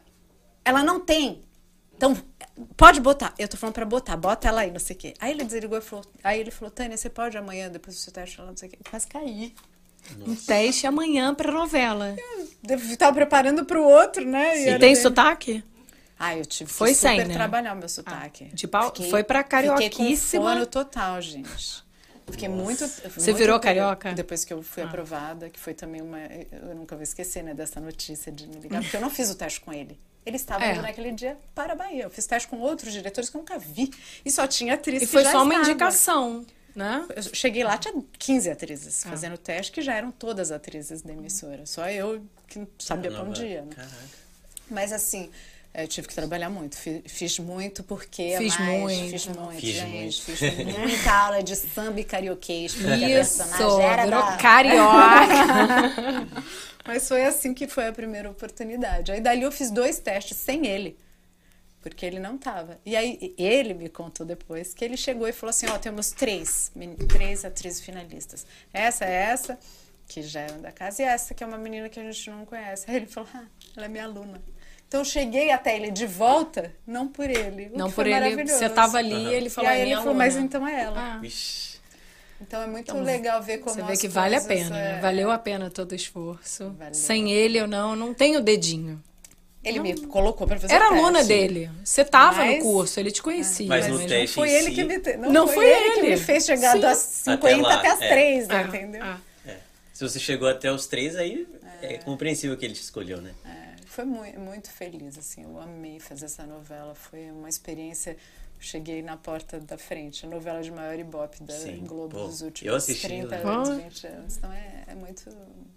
[0.63, 1.41] Ela não tem.
[1.97, 2.15] Então,
[2.75, 3.34] pode botar.
[3.39, 5.13] Eu tô falando pra botar, bota ela aí, não sei o quê.
[5.19, 6.05] Aí ele desligou e falou.
[6.23, 8.71] Aí ele falou, Tânia, você pode amanhã, depois do seu teste, ela não sei o
[8.71, 8.77] quê.
[8.84, 9.53] Eu quase caí.
[10.27, 12.15] Um teste amanhã pra novela.
[12.67, 14.58] Eu tava preparando pro outro, né?
[14.60, 14.95] E era tem dele.
[14.95, 15.63] sotaque?
[16.17, 17.34] Ah, eu tive Foi que super sem, né?
[17.34, 18.45] trabalhar o meu sotaque.
[18.53, 20.53] de pau- foi pra Fiquei com carioquíssima.
[20.53, 21.84] fono total, gente.
[22.29, 22.88] Fiquei muito.
[22.88, 24.13] Você virou carioca?
[24.13, 26.19] Depois que eu fui aprovada, que foi também uma.
[26.19, 29.36] Eu nunca vou esquecer, né, dessa notícia de me ligar, porque eu não fiz o
[29.36, 29.99] teste com ele.
[30.25, 30.71] Ele estava É.
[30.73, 32.03] indo naquele dia para a Bahia.
[32.03, 33.91] Eu fiz teste com outros diretores que eu nunca vi.
[34.25, 35.69] E só tinha atriz E que foi já só uma estava.
[35.69, 37.05] indicação, né?
[37.15, 39.09] Eu cheguei lá, tinha 15 atrizes Ah.
[39.09, 41.65] fazendo teste, que já eram todas atrizes da emissora.
[41.65, 43.69] Só eu que sabia para um dia, né?
[43.75, 43.95] Caraca.
[44.69, 45.29] Mas assim,
[45.75, 46.75] eu tive que trabalhar muito.
[46.75, 49.11] Fi- Fiz muito porque é Fiz mais, muito.
[49.11, 49.89] Fiz muito, Fiz gente.
[49.95, 50.21] muito.
[50.23, 50.39] Fiz
[50.79, 52.73] muita aula de samba e carioquês.
[52.73, 53.43] Isso,
[53.79, 56.25] era da- carioca.
[56.86, 59.12] Mas foi assim que foi a primeira oportunidade.
[59.12, 60.98] Aí dali eu fiz dois testes sem ele.
[61.82, 62.80] Porque ele não tava.
[62.86, 66.71] E aí ele me contou depois que ele chegou e falou assim: ó, temos três,
[67.10, 68.45] três atrizes finalistas.
[68.74, 69.60] Essa é essa,
[70.08, 72.43] que já é da casa, e essa que é uma menina que a gente não
[72.45, 72.86] conhece.
[72.89, 73.45] Aí ele falou: ah,
[73.78, 74.41] ela é minha aluna.
[74.88, 77.67] Então eu cheguei até ele de volta, não por ele.
[77.74, 78.58] o Não que por foi ele, maravilhoso.
[78.60, 80.45] você tava ali e ele E falou, aí é ele minha falou, mas aluna.
[80.48, 81.15] então é ela.
[81.15, 81.17] Ah.
[81.19, 81.74] Vixe.
[82.41, 85.00] Então é muito Então, legal ver como Você vê que vale a pena, é, né?
[85.02, 86.71] Valeu a pena todo o esforço.
[86.78, 86.93] Valeu.
[86.93, 89.02] Sem ele, eu não, não tenho dedinho.
[89.63, 91.00] Ele me colocou pra fazer Era teste.
[91.04, 91.71] aluna dele.
[91.84, 93.65] Você tava Mas- no curso, ele te conhecia.
[93.67, 95.65] Mas no Mas teste não foi ele si- que me te- não, Não foi, foi
[95.71, 96.10] ele, que ele.
[96.10, 96.80] me fez chegar Sim.
[96.82, 98.08] das 50 lá, até, as é.
[98.10, 99.02] 3, Ah, entendeu?
[99.04, 99.19] ah.
[99.48, 99.56] É.
[99.91, 101.48] Se você chegou até os três, aí
[101.82, 103.32] é, compreensível que ele te escolheu, né?
[103.43, 108.15] É, foi muito, muito feliz, assim, eu amei fazer essa novela, foi uma experiência,
[108.60, 111.84] cheguei na porta da frente, a novela de maior ibope da Sim.
[111.86, 113.84] Globo Pô, dos últimos assisti, 30 eu anos, lembro.
[113.84, 115.30] 20 anos, então é, é muito,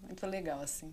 [0.03, 0.93] muito legal, assim.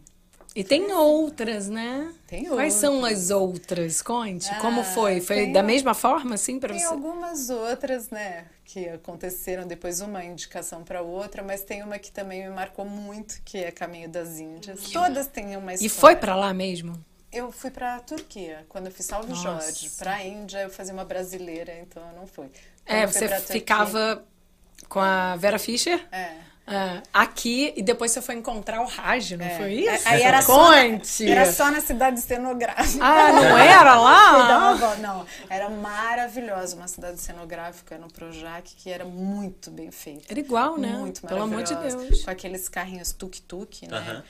[0.55, 2.13] E tem outras, né?
[2.27, 3.23] Tem Quais são outras.
[3.23, 4.01] as outras?
[4.01, 4.47] Conte.
[4.49, 5.19] Ah, Como foi?
[5.19, 6.85] Foi tem da a- mesma forma, assim, pra Tem você?
[6.93, 12.43] algumas outras, né, que aconteceram depois uma indicação para outra, mas tem uma que também
[12.47, 14.91] me marcou muito, que é Caminho das Índias.
[14.91, 15.85] Todas têm uma história.
[15.87, 16.93] E foi pra lá mesmo?
[17.35, 19.41] Eu fui pra Turquia, quando eu fiz Salve Nossa.
[19.43, 19.89] Jorge.
[19.97, 22.47] Pra Índia eu fazia uma brasileira, então eu não fui.
[22.85, 24.23] Quando É, você Turquia- ficava
[24.89, 26.33] com a Vera Fischer É.
[26.67, 29.57] ah, aqui e depois você foi encontrar o Raj, não é.
[29.57, 30.07] foi isso?
[30.07, 31.29] Aí era só, na, Conte!
[31.29, 33.03] era só na cidade cenográfica.
[33.03, 34.73] Ah, não era lá?
[34.77, 34.95] Volta.
[35.01, 40.25] Não, era maravilhosa, uma cidade cenográfica no Projac que era muito bem feita.
[40.29, 40.89] Era igual, né?
[40.89, 41.75] Muito Pelo amor de.
[41.75, 42.23] Deus.
[42.23, 43.97] Com aqueles carrinhos tuk-tuk, né?
[43.97, 44.23] Aham.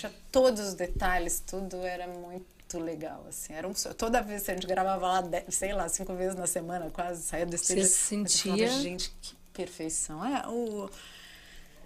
[0.00, 3.52] Tinha todos os detalhes, tudo era muito legal, assim.
[3.52, 3.94] Era um sonho.
[3.94, 7.22] Toda vez que a gente gravava lá, de- sei lá, cinco vezes na semana, quase,
[7.22, 7.84] saía do estúdio.
[7.84, 10.24] Você sentia- falava, gente, que perfeição.
[10.24, 10.88] É, o...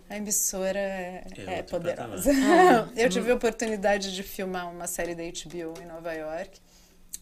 [0.08, 2.30] A emissora é, É é poderosa.
[2.94, 6.60] Eu tive a oportunidade de filmar uma série da HBO em Nova York,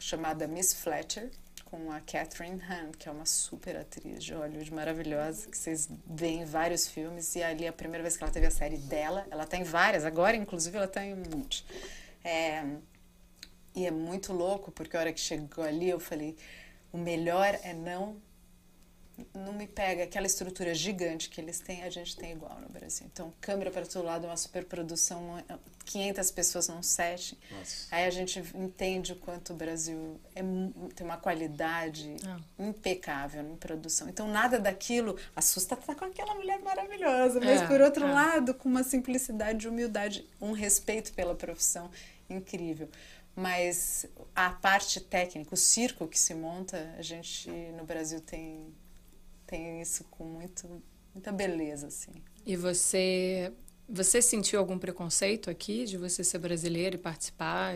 [0.01, 1.31] chamada Miss Fletcher,
[1.73, 6.43] com a Catherine Hahn, que é uma super atriz de Hollywood maravilhosa, que vocês veem
[6.43, 7.35] em vários filmes.
[7.35, 10.05] E ali, a primeira vez que ela teve a série dela, ela tá em várias,
[10.05, 11.65] agora, inclusive, ela tá em um monte.
[12.23, 12.63] É,
[13.75, 16.37] e é muito louco, porque a hora que chegou ali, eu falei:
[16.93, 18.21] o melhor é não
[19.35, 23.07] não me pega aquela estrutura gigante que eles têm, a gente tem igual no Brasil.
[23.13, 25.43] Então, câmera para todo lado, uma superprodução,
[25.85, 27.39] 500 pessoas num set.
[27.51, 27.87] Nossa.
[27.95, 30.41] Aí a gente entende o quanto o Brasil é,
[30.95, 32.41] tem uma qualidade Ah.
[32.59, 34.09] impecável em produção.
[34.09, 38.13] Então, nada daquilo assusta estar com aquela mulher maravilhosa, mas É, por outro é.
[38.13, 41.91] lado, com uma simplicidade, humildade, um respeito pela profissão
[42.29, 42.89] incrível.
[43.35, 48.75] Mas a parte técnica, o circo que se monta, a gente no Brasil tem
[49.53, 50.83] tem isso com muito
[51.15, 52.13] muita beleza assim.
[52.47, 53.53] E você
[53.89, 57.75] Você sentiu algum preconceito aqui de você ser brasileira e participar?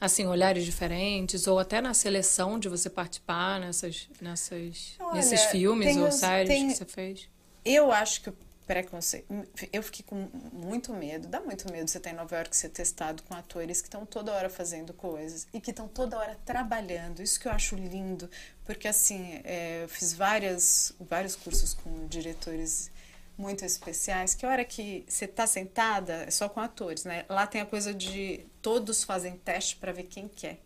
[0.00, 1.46] Assim, olhares diferentes?
[1.46, 6.68] Ou até na seleção de você participar nessas, nessas, Olha, nesses filmes ou séries tem-
[6.68, 7.28] que você fez?
[7.64, 8.32] Eu acho que
[8.66, 9.26] preconceito.
[9.72, 13.22] Eu fiquei com muito medo, dá muito medo você estar em Nova York ser testado
[13.24, 17.22] com atores que estão toda hora fazendo coisas e que estão toda hora trabalhando.
[17.22, 18.28] Isso que eu acho lindo,
[18.64, 22.90] porque assim, é, eu fiz várias, vários cursos com diretores
[23.36, 27.24] muito especiais, que a hora que você está sentada é só com atores, né?
[27.28, 30.60] Lá tem a coisa de todos fazem teste para ver quem quer.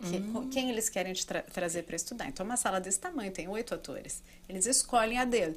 [0.00, 2.26] Que- Quem eles querem te tra- trazer para estudar.
[2.26, 4.20] Então, uma sala desse tamanho tem oito atores.
[4.48, 5.56] Eles escolhem a dedo.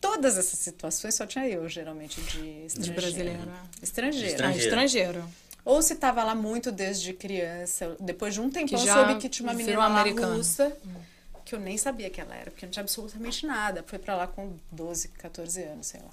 [0.00, 3.00] Todas essas situações só tinha eu, geralmente, de estrangeiro.
[3.00, 3.48] brasileira.
[3.82, 4.26] Estrangeiro.
[4.28, 4.58] Ah, Estrangeiro.
[4.66, 5.24] estrangeiro.
[5.64, 7.96] Ou se estava lá muito desde criança.
[8.00, 10.74] Depois de um tempão, Que eu já soube que tinha uma menina lá russa,
[11.44, 13.82] que eu nem sabia que ela era, porque não tinha absolutamente nada.
[13.86, 16.10] Foi para lá com 12, 14 anos, sei lá.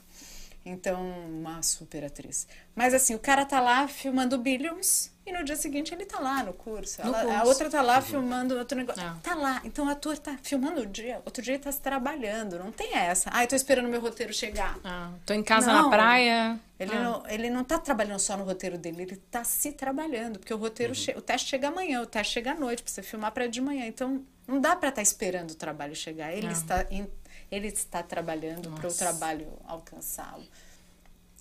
[0.65, 2.47] Então, uma super atriz.
[2.75, 6.43] Mas assim, o cara tá lá filmando Billions e no dia seguinte ele tá lá
[6.43, 7.01] no curso.
[7.01, 7.47] No Ela- A curso.
[7.47, 9.01] outra tá lá filmando outro negócio.
[9.01, 9.13] É.
[9.23, 9.59] Tá lá.
[9.63, 12.59] Então o ator tá filmando o dia, outro dia ele tá trabalhando.
[12.59, 13.29] Não tem essa.
[13.33, 14.77] Ai, tô esperando meu roteiro chegar.
[14.83, 15.83] Ah, tô em casa Não.
[15.83, 16.59] na praia.
[16.79, 16.99] Ele, Ah.
[17.03, 20.57] não, ele não tá trabalhando só no roteiro dele, ele tá se trabalhando, porque o
[20.57, 23.47] roteiro, che- o teste chega amanhã, o teste chega à noite, pra você filmar para
[23.47, 23.87] de manhã.
[23.87, 26.31] Então, não dá para estar esperando o trabalho chegar.
[26.33, 26.51] Ele Não.
[26.53, 27.09] está em-
[27.49, 30.43] ele está trabalhando para o trabalho alcançá-lo.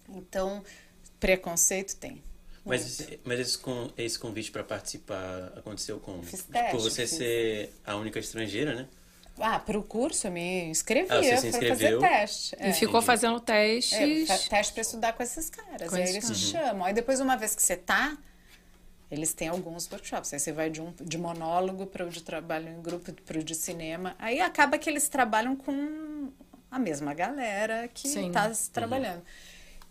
[0.09, 0.63] Então,
[1.19, 2.23] preconceito tem.
[2.67, 3.59] Mas, esse, mas esse,
[3.99, 6.23] esse convite para participar aconteceu como?
[6.23, 7.11] Fiz Por você fiz.
[7.11, 8.89] ser a única estrangeira, né?
[9.39, 12.01] Ah, para o curso eu me inscrevi Ah, você se para fazer inscreveu?
[12.01, 12.57] teste.
[12.61, 12.73] E É.
[12.73, 14.31] ficou fazendo testes.
[14.31, 15.91] É, teste para estudar com esses caras.
[15.91, 16.33] Com e aí eles Uhum.
[16.35, 16.85] te chamam.
[16.85, 18.17] Aí depois, uma vez que você tá,
[19.11, 20.33] eles têm alguns workshops.
[20.33, 23.43] Aí você vai de um de monólogo para o de trabalho em grupo, para o
[23.45, 24.15] de cinema.
[24.19, 26.31] Aí acaba que eles trabalham com
[26.71, 29.23] a mesma galera que está trabalhando.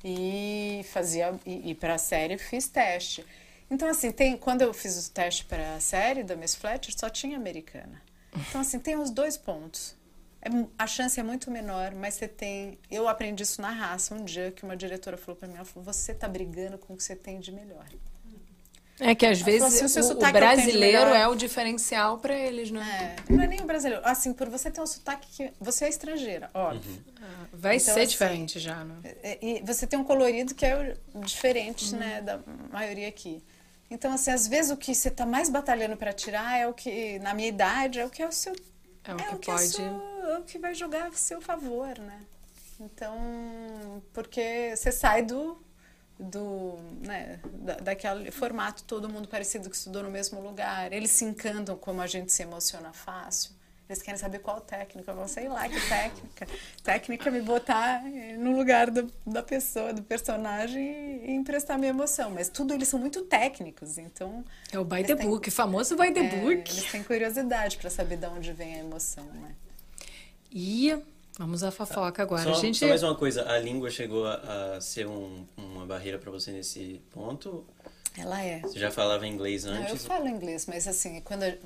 [0.04, 3.26] E fazia e, e para a série fiz teste.
[3.70, 7.10] Então assim, tem quando eu fiz o teste para a série da Miss Fletcher, só
[7.10, 8.02] tinha americana.
[8.36, 9.96] Então assim, tem os dois pontos.
[10.42, 12.78] É a chance é muito menor, mas você tem.
[12.92, 15.86] Eu aprendi isso na raça um dia que uma diretora falou para mim: ela falou,
[15.86, 17.88] você tá brigando com o que você tem de melhor.
[19.00, 22.38] É que às vezes assim, o o, o tenho de brasileiro é o diferencial pra
[22.38, 23.16] eles, né?
[23.28, 24.02] É, não é nem o brasileiro.
[24.06, 25.52] Assim, por você ter um sotaque que.
[25.60, 27.04] Você é estrangeira, óbvio.
[27.22, 28.96] Ah, Vai Então, ser assim, diferente já, né?
[29.42, 32.40] E, e você tem um colorido que é o- diferente, né, da
[32.72, 33.44] maioria aqui.
[33.90, 37.20] Então, assim, às vezes o que você tá mais batalhando para tirar é o que,
[37.20, 38.54] na minha idade, é o que é o seu.
[39.04, 39.68] É o é que o que, é pode.
[39.70, 39.84] seu-
[40.30, 42.22] é o que vai jogar a seu favor, né?
[42.80, 45.62] Então, porque você sai do.
[46.20, 50.92] Do né, da, daquele formato todo mundo parecido que estudou no mesmo lugar.
[50.94, 53.52] Eles se encantam como a gente se emociona fácil.
[53.90, 55.12] Eles querem saber qual técnica.
[55.12, 56.48] Eu vou, sei lá que técnica.
[56.84, 58.02] Técnica é me botar
[58.40, 62.30] no lugar do, da pessoa, do personagem e, emprestar minha emoção.
[62.32, 66.12] Mas tudo eles são muito técnicos, então É o by the têm- book, famoso by
[66.14, 66.72] the é, book.
[66.72, 69.54] eles têm curiosidade para saber de onde vem a emoção, né?
[70.50, 70.96] E
[71.38, 72.44] vamos à fofoca agora.
[72.44, 75.86] Só, a gente só mais uma coisa, a língua chegou a, a ser um- uma
[75.86, 77.66] barreira para você nesse ponto?
[78.18, 78.60] Ela é.
[78.62, 80.06] Você já falava inglês Não, eu antes?
[80.06, 81.44] falo inglês, mas assim, quando.
[81.44, 81.58] eu-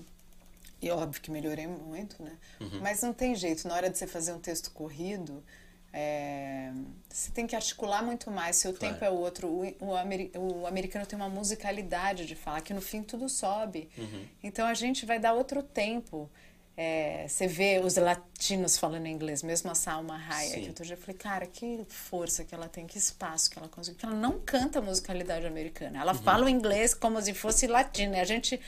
[0.81, 2.37] E óbvio que melhorei muito, né?
[2.61, 2.79] Uhum.
[2.81, 5.43] Mas não tem jeito, na hora de você fazer um texto corrido,
[5.91, 6.71] é,
[7.09, 8.93] você tem que articular muito mais, seu Claro.
[8.93, 9.47] tempo é outro.
[9.47, 13.89] O, o, ameri- o americano tem uma musicalidade de falar, que no fim tudo sobe.
[13.97, 14.25] Uhum.
[14.43, 16.29] Então a gente vai dar outro tempo.
[16.79, 20.53] É, você vê os latinos falando inglês, mesmo a Salma Hayek.
[20.53, 20.61] Sim.
[20.61, 23.67] que Outro dia eu falei, cara, que força que ela tem, que espaço que ela
[23.67, 23.95] consegue.
[23.97, 25.95] Porque ela não canta a musicalidade americana.
[25.95, 26.01] Uhum.
[26.03, 28.17] Ela fala o inglês como se fosse latina.
[28.17, 28.61] E a gente.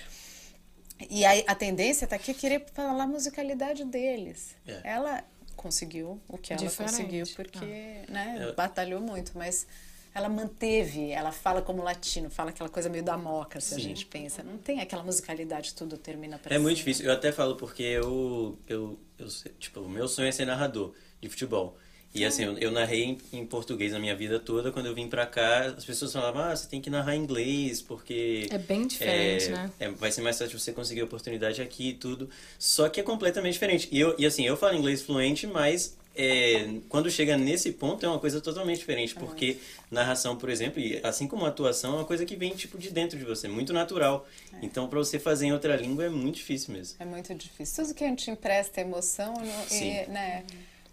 [1.07, 4.55] E aí a tendência tá aqui querer falar a musicalidade deles.
[4.67, 4.81] É.
[4.83, 5.23] Ela
[5.55, 6.91] conseguiu o que ela Diferente.
[6.91, 7.65] conseguiu, porque
[8.09, 8.53] né, É.
[8.53, 9.67] batalhou muito, mas
[10.13, 13.83] ela manteve, ela fala como latino, fala aquela coisa meio da moca, se a Sim.
[13.83, 14.43] gente pensa.
[14.43, 16.85] Não tem aquela musicalidade, tudo termina pra É muito cima.
[16.85, 17.05] difícil.
[17.05, 19.27] Eu até falo porque eu, eu, eu
[19.59, 21.77] tipo, o meu sonho é ser narrador de futebol.
[22.11, 24.71] E assim, eu, eu narrei em, em português a minha vida toda.
[24.71, 27.83] Quando eu vim pra cá, as pessoas falavam, ah, você tem que narrar em inglês,
[27.83, 28.47] porque...
[28.49, 29.71] É bem diferente, é, né?
[29.79, 32.27] é, vai ser mais fácil você conseguir oportunidade aqui e tudo.
[32.57, 33.87] Só que é completamente diferente.
[33.91, 38.09] E, eu, e assim, eu falo inglês fluente, mas é, quando chega nesse ponto é
[38.09, 39.15] uma coisa totalmente diferente.
[39.15, 39.57] Porque
[39.89, 42.89] narração, por exemplo, e assim como a atuação, é uma coisa que vem tipo de
[42.91, 44.27] dentro de você, muito natural.
[44.61, 46.97] Então, pra você fazer em outra língua é muito difícil mesmo.
[46.99, 47.83] É muito difícil.
[47.85, 49.91] Tudo que a gente empresta emoção, no- Sim.
[49.91, 50.43] e, né?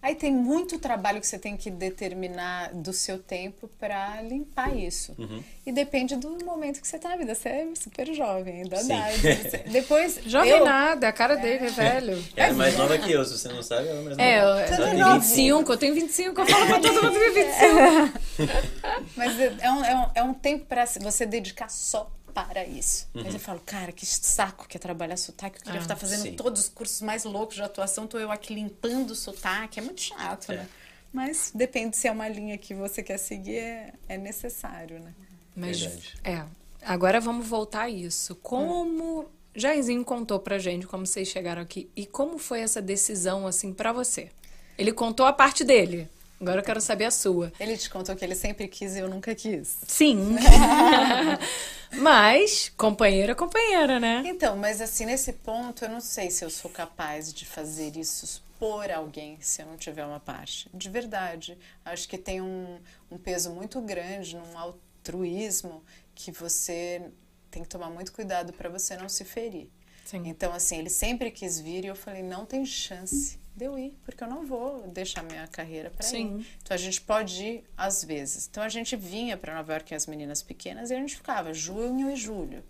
[0.03, 5.15] Aí tem muito trabalho que você tem que determinar do seu tempo para limpar isso.
[5.19, 5.43] Uhum.
[5.67, 7.35] E depende do momento que você tá na vida.
[7.35, 8.77] Você é super jovem, dá.
[8.79, 10.21] Você- Depois.
[10.25, 12.25] Jovem eu, nada, a cara dele é velho.
[12.37, 14.23] Ela é mais nova que eu, se você não sabe, ela é mais nova.
[14.23, 15.21] É, eu, tem novo.
[15.21, 19.07] 25, eu tenho 25, eu falo pra todo mundo que eu tenho 25.
[19.17, 22.11] Mas é um, é um, é um tempo para você dedicar só
[22.44, 23.09] para isso.
[23.14, 23.22] Uhum.
[23.25, 25.57] Mas eu falo, cara, que saco que é trabalhar sotaque.
[25.59, 26.35] Eu queria Ah, estar fazendo sim.
[26.35, 29.79] todos os cursos mais loucos de atuação, tô eu aqui limpando o sotaque.
[29.81, 30.57] É muito chato, É.
[30.57, 30.68] né?
[31.11, 35.14] Mas depende se é uma linha que você quer seguir, é, é necessário, né?
[35.55, 36.14] Mas, Verdade.
[36.22, 36.44] é,
[36.83, 38.35] agora vamos voltar a isso.
[38.37, 43.72] Como Jairzinho contou pra gente como vocês chegaram aqui e como foi essa decisão, assim,
[43.72, 44.29] pra você?
[44.77, 46.07] Ele contou a parte dele.
[46.38, 47.51] Agora eu quero saber a sua.
[47.59, 49.79] Ele te contou que ele sempre quis e eu nunca quis.
[49.88, 50.37] Sim.
[51.92, 54.22] Mas, companheira é companheira, né?
[54.27, 58.42] Então, mas assim, nesse ponto, eu não sei se eu sou capaz de fazer isso
[58.59, 60.68] por alguém se eu não tiver uma parte.
[60.72, 61.59] De verdade.
[61.85, 62.79] Acho que tem um,
[63.11, 65.83] um peso muito grande num altruísmo
[66.14, 67.03] que você
[67.51, 69.68] tem que tomar muito cuidado para você não se ferir.
[70.05, 70.22] Sim.
[70.25, 73.99] Então, assim, ele sempre quis vir e eu falei, não tem chance de eu ir,
[74.05, 76.47] porque eu não vou deixar minha carreira para ir.
[76.62, 78.47] Então, a gente pode ir às vezes.
[78.51, 82.11] Então, a gente vinha para Nova York, as meninas pequenas, e a gente ficava junho
[82.11, 82.62] e julho.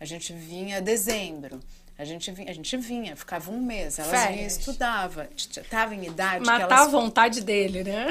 [0.00, 1.60] A gente vinha dezembro.
[1.96, 3.98] A gente vinha, a gente vinha ficava um mês.
[3.98, 4.56] Elas vinham e Férias.
[4.58, 5.28] estudava.
[5.36, 8.06] Estava em idade Matar elas a vontade dele, né?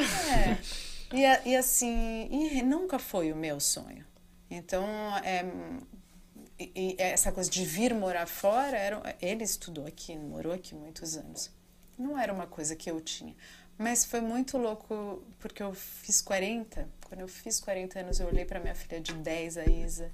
[1.12, 1.16] é.
[1.46, 4.06] E, e assim, e nunca foi o meu sonho.
[4.52, 4.86] Então,
[5.24, 5.44] é,
[6.60, 11.18] e- e essa coisa de vir morar fora, era, ele estudou aqui, morou aqui muitos
[11.18, 11.50] anos.
[12.00, 13.36] Não era uma coisa que eu tinha.
[13.78, 16.88] Mas foi muito louco, porque eu fiz 40.
[17.06, 20.10] Quando eu fiz 40 anos, eu olhei para minha filha de 10, a Isa.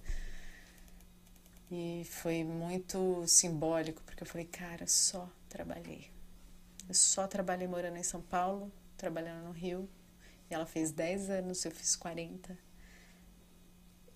[1.72, 6.10] E foi muito simbólico, porque eu falei, cara, só trabalhei.
[6.88, 9.88] Eu só trabalhei morando em São Paulo, trabalhando no Rio.
[10.50, 12.58] E ela fez 10 anos, eu fiz 40.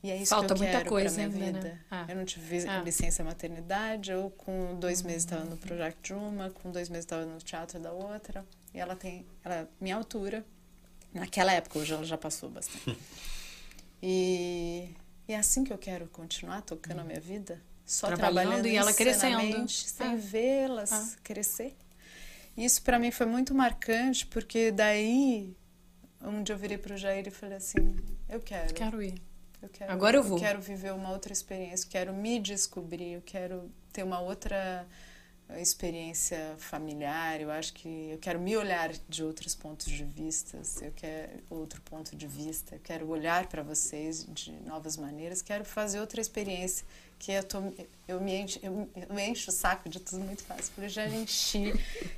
[0.01, 1.59] E é isso Falta que eu muita coisa ainda, vida.
[1.61, 1.79] né?
[1.91, 2.05] Ah.
[2.07, 2.81] Eu não tive Ah.
[2.81, 7.25] licença maternidade, eu com dois meses estava no projeto de uma, com dois meses estava
[7.25, 8.45] no teatro da outra.
[8.73, 10.45] E ela tem, ela é minha altura.
[11.13, 12.97] Naquela época, hoje ela já passou bastante.
[14.01, 14.89] e,
[15.27, 17.61] e é assim que eu quero continuar tocando a minha vida.
[17.85, 19.67] Só Trabalhando trabalhando e ela crescendo.
[19.67, 20.15] sem Ah.
[20.15, 21.15] vê-las Ah.
[21.23, 21.75] crescer.
[22.55, 25.55] Isso para mim foi muito marcante, porque daí
[26.21, 27.97] um dia eu virei pro Jair e falei assim:
[28.29, 28.73] eu quero.
[28.73, 29.15] Quero ir.
[29.61, 30.39] Eu quero, Agora eu vou.
[30.39, 34.87] quero viver uma outra experiência, eu quero me descobrir, eu quero ter uma outra
[35.57, 37.41] experiência familiar.
[37.41, 40.61] Eu acho que eu quero me olhar de outros pontos de vista.
[40.81, 42.75] Eu quero outro ponto de vista.
[42.75, 45.41] Eu quero olhar para vocês de novas maneiras.
[45.41, 46.85] Quero fazer outra experiência
[47.19, 47.61] que eu, tô,
[48.07, 50.63] eu, me encho, eu, eu encho o saco de tudo muito fácil.
[50.73, 51.73] Porque eu já enchi.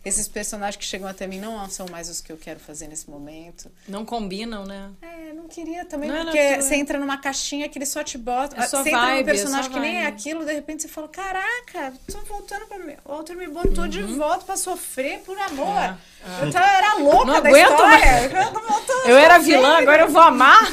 [0.06, 3.10] Esses personagens que chegam até mim não são mais os que eu quero fazer nesse
[3.10, 3.72] momento.
[3.88, 4.92] Não combinam, né?
[5.02, 8.04] É, não queria também, Não é porque tua- você entra numa caixinha que ele só
[8.04, 8.56] te bota.
[8.62, 10.14] É sua você entra num vibe, é personagem sua que nem é vibe.
[10.16, 12.94] aquilo, de repente você fala: Caraca, tô voltando pra mim.
[13.04, 15.66] O outro me botou de volta pra sofrer por amor.
[15.66, 15.98] Uhum.
[16.44, 18.22] É, Eu tava, era louca Não da aguento história.
[18.46, 20.62] Eu tô voltando Eu era vilã, agora eu vou amar.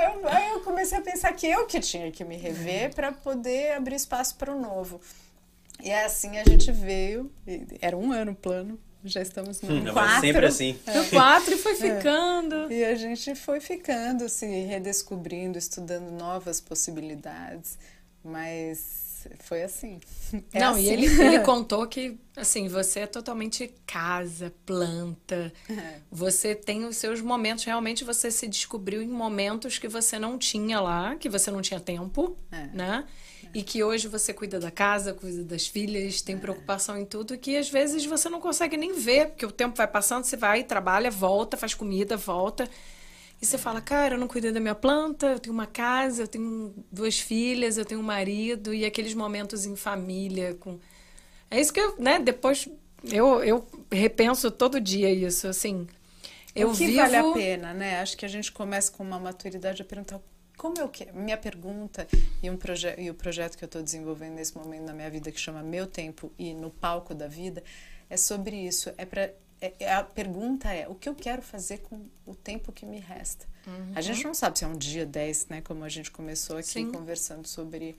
[0.00, 3.12] Aí eu, aí eu comecei a pensar que eu que tinha que me rever para
[3.12, 5.00] poder abrir espaço para o novo.
[5.82, 7.30] E é assim a gente veio.
[7.80, 8.78] Era um ano o plano.
[9.02, 10.20] Já estamos no Não, quatro.
[10.20, 10.78] sempre assim.
[10.86, 12.70] No quatro e foi ficando.
[12.70, 17.78] E a gente foi ficando, se redescobrindo, estudando novas possibilidades,
[18.22, 19.09] mas
[19.40, 20.00] foi assim.
[20.52, 20.82] É Não, assim.
[20.82, 25.52] e ele, ele contou que, assim, você é totalmente casa, planta.
[25.68, 25.98] É.
[26.10, 30.80] Você tem os seus momentos, realmente você se descobriu em momentos que você não tinha
[30.80, 32.66] lá, que você não tinha tempo, É.
[32.72, 33.04] né?
[33.52, 36.24] E que hoje você cuida da casa, cuida das filhas, É.
[36.24, 39.74] tem preocupação em tudo, que às vezes você não consegue nem ver, porque o tempo
[39.76, 42.68] vai passando, você vai, trabalha, volta, faz comida, volta.
[43.40, 46.28] E você fala, cara, eu não cuidei da minha planta, eu tenho uma casa, eu
[46.28, 50.78] tenho duas filhas, eu tenho um marido, e aqueles momentos em família com.
[51.50, 52.68] É isso que eu, né, depois
[53.04, 55.86] eu, eu repenso todo dia isso, assim.
[56.54, 56.98] Eu o que vivo.
[56.98, 58.00] vale a pena, né?
[58.00, 60.20] Acho que a gente começa com uma maturidade a perguntar
[60.56, 61.14] como eu quero.
[61.16, 62.06] Minha pergunta
[62.42, 65.30] e, um proje e o projeto que eu estou desenvolvendo nesse momento na minha vida,
[65.32, 67.62] que chama Meu Tempo e no Palco da Vida,
[68.10, 68.90] é sobre isso.
[68.98, 69.34] É é-
[69.98, 73.46] a pergunta é: o que eu quero fazer com o tempo que me resta?
[73.94, 75.60] A gente não sabe se é um dia 10, né?
[75.60, 76.90] Como a gente começou aqui Sim.
[76.90, 77.96] conversando sobre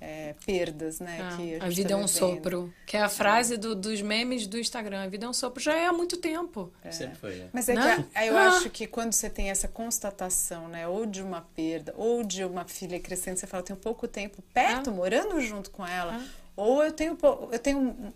[0.00, 1.18] é, perdas, né?
[1.22, 2.74] Ah, que a gente vida tá é um sopro.
[2.84, 5.04] Que é a frase do- dos memes do Instagram.
[5.04, 5.62] A vida é um sopro.
[5.62, 6.72] Já é há muito tempo.
[6.90, 7.48] Sempre foi, né?
[7.52, 8.04] Mas é Né?
[8.10, 8.48] que a- eu Ah.
[8.48, 12.64] acho que quando você tem essa constatação, né, ou de uma perda, ou de uma
[12.64, 16.20] filha crescendo, você fala, tem pouco tempo perto, morando junto com ela,
[16.54, 17.18] Ou eu tenho,
[17.50, 18.12] eu tenho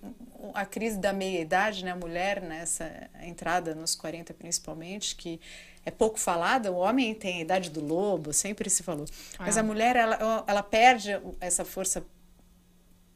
[0.53, 1.93] a crise da meia-idade, né?
[1.93, 5.41] A mulher nessa entrada nos 40 principalmente, que
[5.85, 6.71] é pouco falada.
[6.71, 9.07] O homem tem a idade do lobo, sempre se falou.
[9.39, 9.63] Mas a ah.
[9.63, 12.05] mulher, ela, ela perde essa força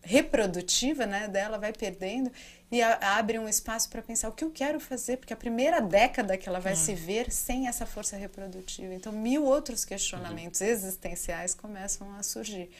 [0.02, 2.32] reprodutiva né, dela, vai perdendo
[2.70, 5.80] e a, abre um espaço para pensar o que eu quero fazer, porque a primeira
[5.80, 8.94] década que ela vai se ver sem essa força reprodutiva.
[8.94, 10.68] Então, mil outros questionamentos uhum.
[10.68, 12.70] existenciais começam a surgir.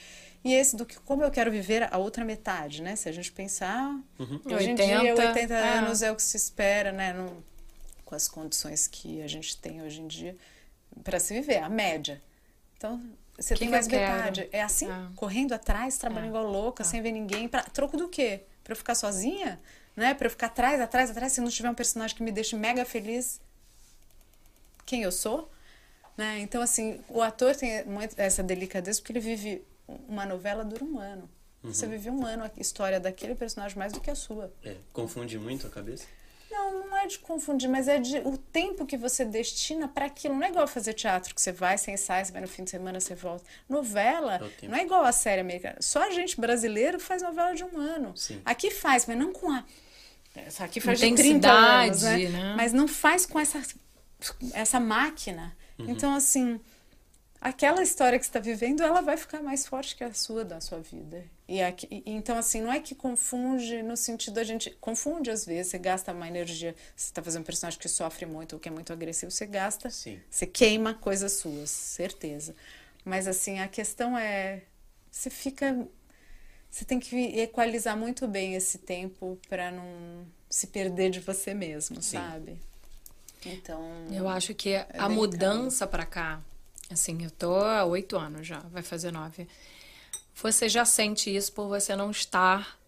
[0.43, 2.97] E esse do que como eu quero viver a outra metade, né?
[2.97, 4.41] Se a gente pensar, uhum.
[4.47, 5.79] hoje 80, em dia 80 é.
[5.79, 7.15] anos é o que se espera, né?
[8.05, 10.37] Com as condições que a gente tem hoje em dia
[11.05, 12.23] para se viver, a média.
[12.77, 13.01] Então,
[13.39, 14.49] você tem mais metade.
[14.53, 15.11] É assim, ah.
[15.15, 16.41] correndo atrás, trabalhando ah.
[16.41, 16.87] igual louca, ah.
[16.87, 17.49] sem ver ninguém.
[17.49, 18.43] Pra, troco do quê?
[18.65, 19.61] Para eu ficar sozinha?
[19.95, 20.15] Né?
[20.15, 22.85] Para eu ficar atrás, atrás, atrás, se não tiver um personagem que me deixe mega
[22.85, 23.41] feliz,
[24.87, 25.51] quem eu sou?
[26.17, 26.41] Né?
[26.41, 29.65] Então, assim, o ator tem muito essa delicadeza porque ele vive
[30.09, 31.29] uma novela dura um ano.
[31.63, 31.73] Uhum.
[31.73, 34.53] Você vive um ano a história daquele personagem mais do que a sua.
[34.65, 36.05] É, confunde muito a cabeça?
[36.51, 40.35] Não, não é de confundir, mas é de o tempo que você destina para aquilo.
[40.35, 42.71] Não é igual fazer teatro, que você vai, sem ensaio, você vai no fim de
[42.71, 43.45] semana, você volta.
[43.69, 45.77] Novela é não é igual a série americana.
[45.81, 48.17] Só a gente brasileiro faz novela de um ano.
[48.17, 48.43] Sim.
[48.45, 49.65] Aqui faz, mas não com a.
[50.61, 52.29] Aqui faz de 30 anos, né?
[52.29, 52.55] né?
[52.57, 53.63] Mas não faz com essa,
[54.53, 55.57] essa máquina.
[55.79, 55.91] Uhum.
[55.91, 56.61] Então, assim,
[57.41, 60.61] aquela história que você está vivendo, ela vai ficar mais forte que a sua da
[60.61, 61.25] sua vida.
[61.49, 64.71] E, aqui, então, assim, não é que confunde no sentido a gente.
[64.81, 66.77] Confunde às vezes, você gasta uma energia.
[66.95, 69.89] Você está fazendo um personagem que sofre muito ou que é muito agressivo, você gasta,
[69.91, 70.21] Sim.
[70.31, 72.55] você queima coisas suas, certeza.
[73.05, 74.63] Mas, assim, a questão é.
[75.11, 75.89] Você fica.
[76.71, 82.01] Você tem que equalizar muito bem esse tempo para não se perder de você mesmo,
[82.01, 82.19] Sim.
[82.19, 82.59] sabe?
[83.45, 83.83] Então.
[84.13, 86.41] Eu acho que é a mudança para cá
[86.91, 89.47] Assim, eu tô há oito anos já, vai fazer nove.
[90.35, 92.79] Você já sente isso por você não estar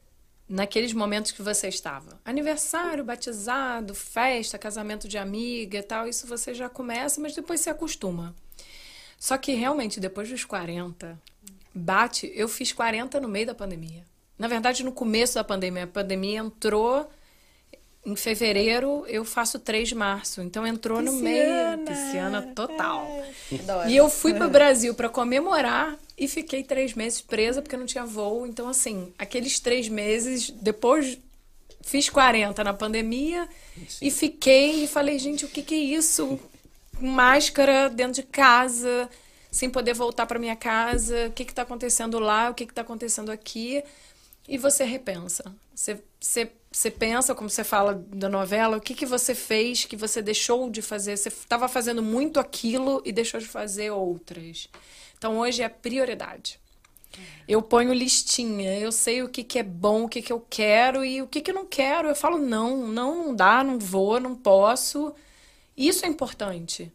[0.49, 2.21] naqueles momentos que você estava.
[2.25, 7.71] Aniversário, batizado, festa, casamento de amiga e tal, isso você já começa, mas depois se
[7.71, 8.35] acostuma.
[9.19, 11.17] Só que realmente, depois dos 40,
[11.73, 12.31] bate.
[12.35, 14.05] Eu fiz 40 no meio da pandemia.
[14.37, 15.85] Na verdade, no começo da pandemia.
[15.85, 17.09] A pandemia entrou
[18.05, 21.17] em fevereiro eu faço 3 de março, então entrou pisciana.
[21.17, 23.07] no meio, pisciana total.
[23.53, 23.89] É.
[23.89, 27.87] E eu fui para o Brasil para comemorar e fiquei três meses presa porque não
[27.87, 28.47] tinha voo.
[28.47, 31.17] Então, assim, aqueles três meses, depois
[31.81, 33.49] fiz 40 na pandemia
[33.89, 34.07] Sim.
[34.07, 36.41] e fiquei e falei, gente, o que, que é isso?
[37.01, 39.09] Máscara dentro de casa,
[39.51, 43.31] sem poder voltar para minha casa, o que está acontecendo lá, o que está acontecendo
[43.31, 43.83] aqui.
[44.49, 45.55] E você repensa.
[45.75, 49.97] Você, você você pensa, como você fala da novela, o que, que você fez que
[49.97, 51.17] você deixou de fazer?
[51.17, 54.69] Você estava fazendo muito aquilo e deixou de fazer outras.
[55.19, 56.59] Então hoje é prioridade.
[57.47, 61.05] Eu ponho listinha, eu sei o que, que é bom, o que, que eu quero
[61.05, 62.09] e o que, que eu não quero.
[62.09, 65.15] Eu falo, não, não, não dá, não vou, não posso.
[65.77, 66.91] Isso é importante.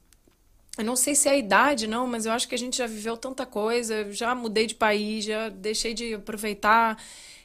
[0.78, 2.88] Eu não sei se é a idade, não, mas eu acho que a gente já
[2.88, 6.98] viveu tanta coisa, já mudei de país, já deixei de aproveitar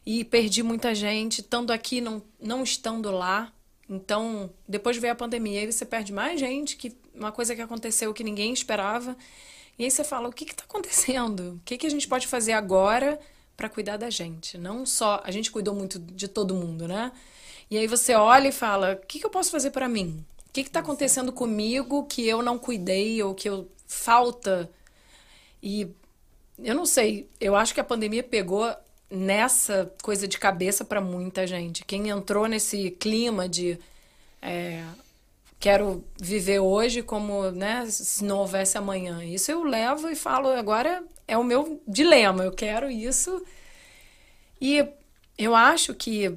[0.04, 3.52] e perdi muita gente, estando aqui, não, não estando lá.
[3.88, 8.12] Então, depois veio a pandemia, aí você perde mais gente, que uma coisa que aconteceu
[8.12, 9.16] que ninguém esperava.
[9.78, 11.54] E aí você fala, o que está acontecendo?
[11.54, 13.18] O que, que a gente pode fazer agora
[13.56, 14.58] para cuidar da gente?
[14.58, 17.12] Não só, a gente cuidou muito de todo mundo, né?
[17.70, 20.24] E aí você olha e fala, o que, que eu posso fazer para mim?
[20.46, 24.70] O que está acontecendo comigo que eu não cuidei ou que eu falta?
[25.62, 25.88] E
[26.58, 28.74] eu não sei, eu acho que a pandemia pegou
[29.12, 31.84] nessa coisa de cabeça para muita gente.
[31.84, 33.78] Quem entrou nesse clima de
[34.40, 34.82] é,
[35.60, 39.22] quero viver hoje como né, se não houvesse amanhã.
[39.22, 43.44] Isso eu levo e falo, agora é o meu dilema, eu quero isso.
[44.60, 44.84] E
[45.36, 46.34] eu acho que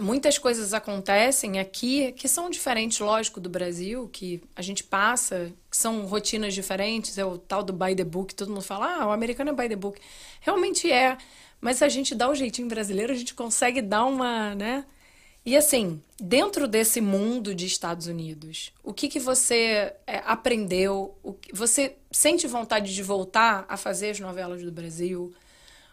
[0.00, 5.76] muitas coisas acontecem aqui que são diferentes, lógico, do Brasil, que a gente passa, que
[5.76, 9.12] são rotinas diferentes, é o tal do by the book, todo mundo fala, ah, o
[9.12, 10.00] americano é by the book.
[10.40, 11.16] Realmente é.
[11.64, 14.84] Mas se a gente dá o jeitinho brasileiro, a gente consegue dar uma, né?
[15.46, 21.16] E assim, dentro desse mundo de Estados Unidos, o que, que você é, aprendeu?
[21.22, 25.34] O que, você sente vontade de voltar a fazer as novelas do Brasil?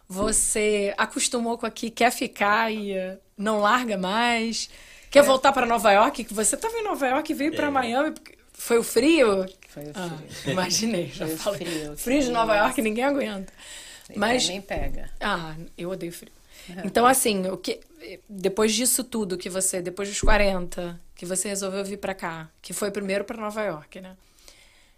[0.09, 4.69] Você acostumou com aqui, quer ficar e uh, não larga mais?
[5.09, 5.23] Quer é.
[5.23, 6.25] voltar para Nova York?
[6.25, 7.55] Que você estava em Nova York e veio é.
[7.55, 8.13] para Miami.
[8.51, 9.45] Foi o frio?
[9.69, 10.37] Foi o ah, frio.
[10.47, 11.65] Ah, imaginei, já falei.
[11.65, 13.53] Frio, frio de Nova York, ninguém aguenta.
[14.15, 15.09] Mas nem pega.
[15.19, 16.31] Ah, eu odeio frio.
[16.83, 17.79] Então, assim, o que
[18.29, 22.73] depois disso tudo que você, depois dos 40, que você resolveu vir para cá, que
[22.73, 24.15] foi primeiro para Nova York, né?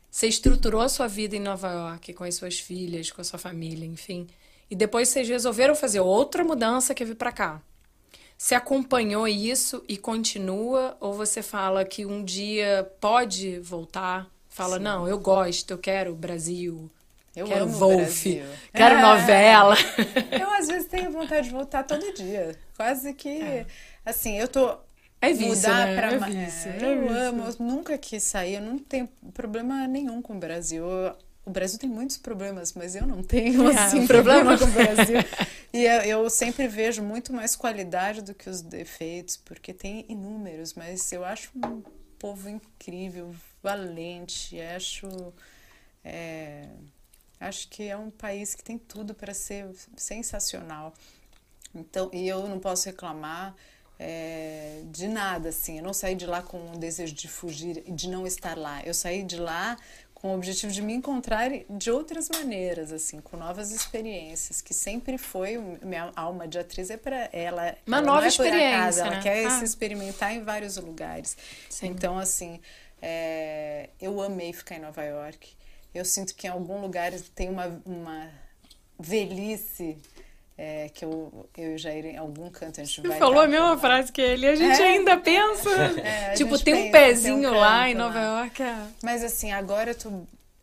[0.10, 3.40] Você estruturou a sua vida em Nova York com as suas filhas, com a sua
[3.40, 4.28] família, enfim.
[4.70, 7.62] e depois vocês resolveram fazer outra mudança que é vir para cá.
[8.38, 10.98] Você acompanhou isso e continua?
[11.00, 14.28] Ou você fala que um dia pode voltar?
[14.50, 14.84] Fala, Sim.
[14.84, 16.90] não, eu gosto, eu quero Brasil.
[17.36, 18.24] Eu quero amo Wolf,
[18.74, 19.02] quero é.
[19.02, 19.76] novela.
[20.40, 22.56] Eu às vezes tenho vontade de voltar todo dia.
[22.78, 23.42] Quase que.
[23.42, 23.66] É.
[24.06, 24.78] Assim, eu tô.
[25.20, 25.96] É vício, mudar né?
[25.96, 26.12] pra.
[26.12, 27.18] É vício, é, eu vício.
[27.18, 30.86] amo, eu nunca quis sair, eu não tenho problema nenhum com o Brasil.
[30.86, 31.16] Eu,
[31.46, 35.18] o Brasil tem muitos problemas, mas eu não tenho é, assim, problema com o Brasil.
[35.74, 40.76] e eu, eu, sempre vejo muito mais qualidade do que os defeitos, porque tem inúmeros,
[40.76, 41.82] mas eu acho um
[42.20, 45.08] povo incrível, valente, acho.
[46.06, 46.68] É,
[47.40, 50.94] Acho que é um país que tem tudo para ser sensacional.
[51.76, 53.56] Então, e eu não posso reclamar
[54.00, 55.78] é, de nada, assim.
[55.78, 58.82] Eu não saí de lá com o desejo de fugir e de não estar lá.
[58.84, 59.78] Eu saí de lá
[60.14, 65.18] com o objetivo de me encontrar de outras maneiras, assim, com novas experiências, que sempre
[65.18, 67.76] foi minha alma de atriz é para ela.
[67.86, 68.78] Uma ela nova é experiência.
[68.78, 69.22] Acaso, ela né?
[69.22, 69.60] quer ah.
[69.60, 71.36] se experimentar em vários lugares.
[71.70, 71.88] Sim.
[71.88, 72.62] Então, assim,
[73.02, 75.56] é, eu amei ficar em Nova York.
[75.94, 78.30] Eu sinto que em algum lugar tem uma, uma
[79.00, 79.98] velhice
[80.58, 83.18] é, que eu, eu e o Jair, em algum canto, a gente Você vai.
[83.18, 84.86] falou a mesma frase que ele, a gente é.
[84.86, 85.70] ainda pensa.
[86.00, 88.42] É, tipo, tem um pezinho um lá em Nova lá.
[88.42, 88.62] York.
[88.62, 88.76] É.
[89.04, 90.10] Mas assim, agora eu tô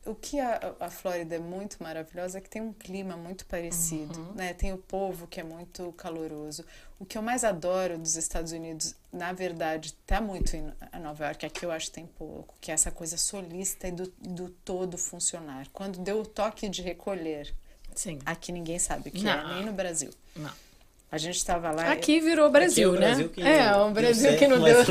[0.07, 4.19] o que a, a Flórida é muito maravilhosa é que tem um clima muito parecido,
[4.19, 4.33] uhum.
[4.33, 4.55] né?
[4.55, 6.65] Tem o povo que é muito caloroso.
[6.99, 11.45] O que eu mais adoro dos Estados Unidos, na verdade, tá muito em Nova York,
[11.45, 14.97] aqui eu acho que tem pouco, que é essa coisa solista e do, do todo
[14.97, 15.67] funcionar.
[15.73, 17.55] Quando deu o toque de recolher,
[17.95, 18.19] Sim.
[18.25, 19.51] aqui ninguém sabe o que é, Não.
[19.51, 20.11] é, nem no Brasil.
[20.35, 20.53] Não.
[21.13, 21.91] A gente estava lá.
[21.91, 23.01] Aqui virou Brasil, né?
[23.01, 24.85] Brasil que é, o Brasil que não deu.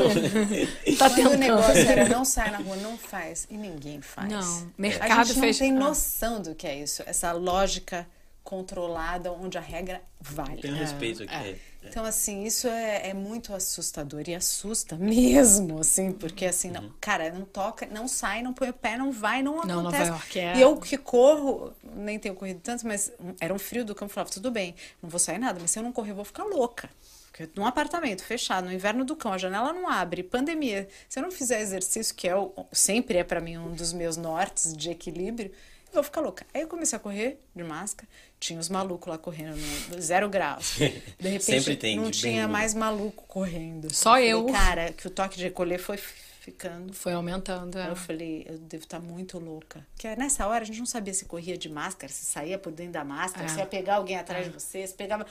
[0.97, 3.47] tá Quando o negócio era não sai na rua, não faz.
[3.49, 4.29] E ninguém faz.
[4.29, 5.59] Não, mercado A gente fez...
[5.59, 7.03] não tem noção do que é isso.
[7.05, 8.05] Essa lógica
[8.43, 10.61] controlada, onde a regra vale.
[10.61, 11.33] Tem um respeito aqui.
[11.33, 11.55] É.
[11.83, 16.93] Então, assim, isso é, é, muito assustador e assusta mesmo, assim, porque assim, não, uhum.
[16.99, 20.09] cara, não toca, não sai, não põe o pé, não vai, não, não acontece.
[20.09, 20.57] Nova York é...
[20.57, 24.13] E eu que corro, nem tenho corrido tanto, mas era um frio do campo, eu
[24.13, 26.43] falava, tudo bem, não vou sair nada, mas se eu não correr, eu vou ficar
[26.43, 26.89] louca.
[27.31, 31.23] Porque num apartamento fechado, no inverno do cão, a janela não abre, pandemia, se eu
[31.23, 34.89] não fizer exercício, que é o, sempre é para mim um dos meus nortes de
[34.89, 35.51] equilíbrio,
[35.87, 36.45] eu vou ficar louca.
[36.53, 38.07] Aí eu comecei a correr de máscara,
[38.39, 39.57] tinha os malucos lá correndo
[39.89, 40.77] no zero graus.
[41.19, 42.51] De repente tem, não tinha bem...
[42.51, 43.93] mais maluco correndo.
[43.93, 44.47] Só eu.
[44.47, 46.93] Falei, cara, que o toque de recolher foi ficando.
[46.93, 47.77] Foi aumentando.
[47.77, 47.89] É.
[47.89, 49.85] Eu falei, eu devo estar muito louca.
[49.93, 52.93] Porque nessa hora a gente não sabia se corria de máscara, se saía por dentro
[52.93, 53.49] da máscara, é.
[53.49, 54.49] se ia pegar alguém atrás é.
[54.49, 55.25] de você, se pegava.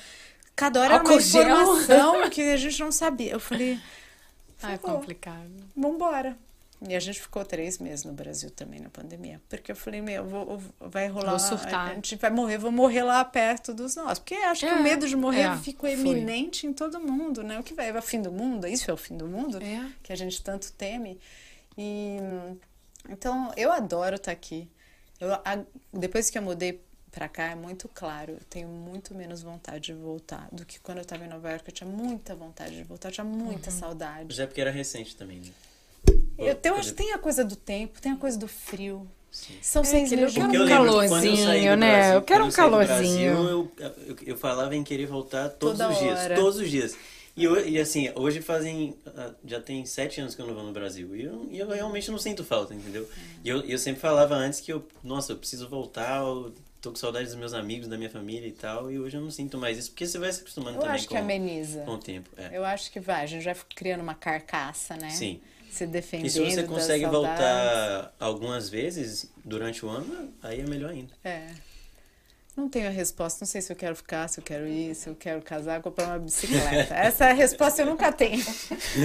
[0.54, 3.32] Cada hora era uma informação que a gente não sabia.
[3.32, 3.78] Eu falei.
[4.60, 5.52] Ah, é complicado.
[5.76, 6.36] Vambora.
[6.86, 9.40] E a gente ficou três meses no Brasil também na pandemia.
[9.48, 11.30] Porque eu falei, meu, vou, vai rolar.
[11.30, 11.90] Vou surtar.
[11.90, 14.20] A gente vai morrer, vou morrer lá perto dos nossos.
[14.20, 17.58] Porque acho é, que o medo de morrer é, ficou eminente em todo mundo, né?
[17.58, 17.88] O que vai?
[17.88, 18.66] É o fim do mundo?
[18.66, 19.60] Isso é o fim do mundo?
[19.60, 19.90] É.
[20.02, 21.18] Que a gente tanto teme.
[21.76, 22.18] E
[23.08, 24.68] então eu adoro estar aqui.
[25.20, 29.42] Eu, a, depois que eu mudei para cá é muito claro, eu tenho muito menos
[29.42, 31.64] vontade de voltar do que quando eu estava em Nova York.
[31.66, 33.76] Eu tinha muita vontade de voltar, eu tinha muita uhum.
[33.76, 34.26] saudade.
[34.28, 35.50] Mas é porque era recente também, né?
[36.38, 39.06] Eu, eu acho que tem a coisa do tempo, tem a coisa do frio.
[39.30, 39.54] Sim.
[39.60, 40.36] São é, seis meses.
[40.36, 41.92] Eu quero um calorzinho, né?
[41.92, 43.34] Brasil, eu quero um calorzinho.
[43.34, 43.72] Brasil, eu,
[44.06, 46.18] eu, eu, falava em querer voltar todos Toda os dias.
[46.18, 46.34] Hora.
[46.34, 46.96] Todos os dias.
[47.36, 48.96] E, e assim, hoje fazem.
[49.06, 51.14] Ah, já tem sete anos que eu não vou no Brasil.
[51.14, 53.02] E eu, e eu realmente não sinto falta, entendeu?
[53.02, 53.20] É.
[53.44, 56.96] E eu, eu sempre falava antes que eu, nossa, eu preciso voltar, eu tô com
[56.96, 58.90] saudade dos meus amigos, da minha família e tal.
[58.90, 61.06] E hoje eu não sinto mais isso, porque você vai se acostumando eu também acho
[61.06, 61.80] com, que ameniza.
[61.82, 62.30] com o tempo.
[62.36, 62.56] É.
[62.56, 65.10] Eu acho que vai, a gente vai criando uma carcaça, né?
[65.10, 65.40] Sim
[65.70, 66.26] se defendendo.
[66.26, 71.12] E se você consegue voltar algumas vezes durante o ano, aí é melhor ainda.
[71.24, 71.48] É.
[72.58, 75.08] Não tenho a resposta, não sei se eu quero ficar, se eu quero ir, se
[75.08, 76.90] eu quero casar, comprar uma bicicleta.
[76.92, 78.44] Essa é a resposta eu nunca tenho.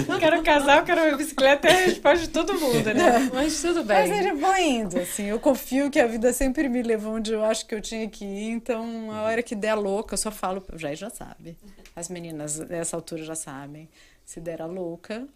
[0.07, 3.29] Não quero casar, eu quero uma bicicleta, é a resposta de todo mundo, né?
[3.31, 4.09] Mas tudo bem.
[4.09, 7.45] Mas eu vou indo, assim, eu confio que a vida sempre me levou onde eu
[7.45, 10.65] acho que eu tinha que ir, então a hora que der louca, eu só falo,
[10.73, 11.55] o Jair já sabe.
[11.95, 13.87] As meninas dessa altura já sabem.
[14.25, 15.27] Se der a louca,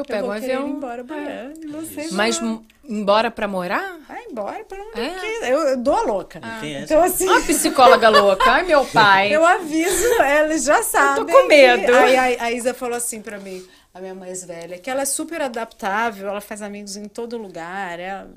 [0.00, 0.68] eu pego um avião.
[0.68, 1.52] Ir embora amanhã.
[1.52, 1.66] É.
[1.68, 2.40] Você Mas
[2.84, 3.98] embora pra morar?
[4.08, 5.52] Ah, embora pra onde é.
[5.52, 6.40] eu, eu dou a louca.
[6.42, 6.60] Ah.
[6.64, 7.28] Então, assim.
[7.28, 8.50] Uma psicóloga louca.
[8.50, 9.34] Ai, meu pai.
[9.34, 11.22] Eu aviso, eles já sabem.
[11.22, 11.94] Eu tô com medo.
[11.94, 15.06] Aí a, a Isa falou assim pra mim, a minha mais velha, que ela é
[15.06, 17.98] super adaptável, ela faz amigos em todo lugar.
[17.98, 18.30] Ela,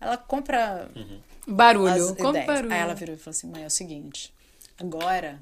[0.00, 0.88] ela compra.
[0.94, 1.20] Uhum.
[1.46, 2.14] Barulho.
[2.16, 2.72] Compra barulho.
[2.72, 4.32] Aí ela virou e falou assim: mãe, é o seguinte.
[4.78, 5.40] Agora,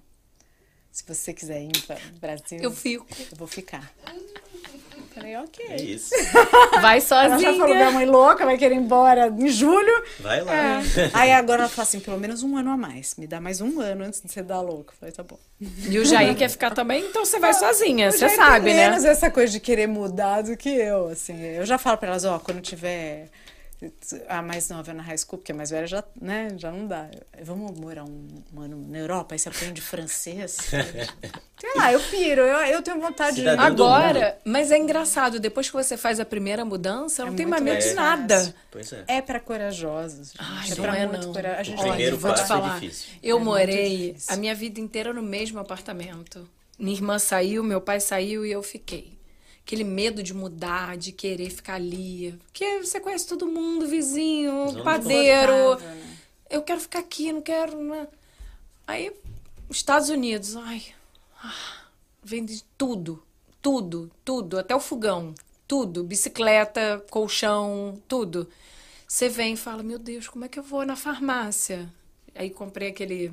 [0.91, 2.59] se você quiser ir para o Brasil.
[2.61, 3.07] Eu fico.
[3.31, 3.91] Eu vou ficar.
[5.23, 5.67] Falei, ok.
[5.71, 6.11] É isso.
[6.81, 7.53] Vai Ela sozinha.
[7.53, 10.03] já falou, minha mãe louca, vai querer ir embora em julho.
[10.21, 10.81] Vai lá.
[11.15, 13.15] Aí agora ela fala assim, pelo menos um ano a mais.
[13.17, 14.93] Me dá mais um ano antes de você dar louco.
[14.93, 15.39] Eu falei, tá bom.
[15.89, 18.89] E o Jair quer ficar também, então você vai sozinha, Eu você sabe, né?
[18.89, 21.41] menos essa coisa de querer mudar do que eu, assim.
[21.41, 23.29] Eu já falo pra elas, ó, quando tiver
[24.29, 27.11] a mais nova na high school, porque a mais velha já, né, já não dá.
[27.43, 30.57] Vamos morar um, um ano na Europa, aí você aprende francês.
[31.61, 33.43] Sei lá, eu piro, eu, eu tenho vontade de...
[33.43, 37.37] Cidadã do Agora, mas é engraçado, depois que você faz a primeira mudança, não É
[37.37, 38.55] tem muito mais medo de nada.
[38.71, 39.05] Pois é.
[39.07, 40.29] É pra corajosos.
[40.33, 40.39] Gente.
[40.41, 41.33] Ai, é não pra é, muito não.
[41.33, 41.61] corajosos.
[41.61, 42.81] A gente O primeiro é falar.
[42.81, 43.11] difícil.
[43.23, 46.49] Eu É morei a minha vida inteira no mesmo apartamento.
[46.79, 49.17] Minha irmã saiu, meu pai saiu e eu fiquei.
[49.65, 52.39] Aquele medo de mudar, de querer ficar ali.
[52.47, 55.77] Porque você conhece todo mundo, vizinho, Zona padeiro.
[55.79, 56.17] né?
[56.51, 57.81] Eu quero ficar aqui, não quero.
[57.83, 58.07] Né?
[58.87, 59.13] Aí,
[59.71, 60.83] Estados Unidos, ai.
[61.43, 61.87] ah,
[62.23, 63.23] Vende tudo.
[63.63, 64.59] Tudo, tudo.
[64.59, 65.35] Até o fogão.
[65.69, 66.03] Tudo.
[66.05, 68.49] Bicicleta, colchão, tudo.
[69.07, 71.89] Você vem e fala: Meu Deus, como é que eu vou na farmácia?
[72.35, 73.33] Aí comprei aquele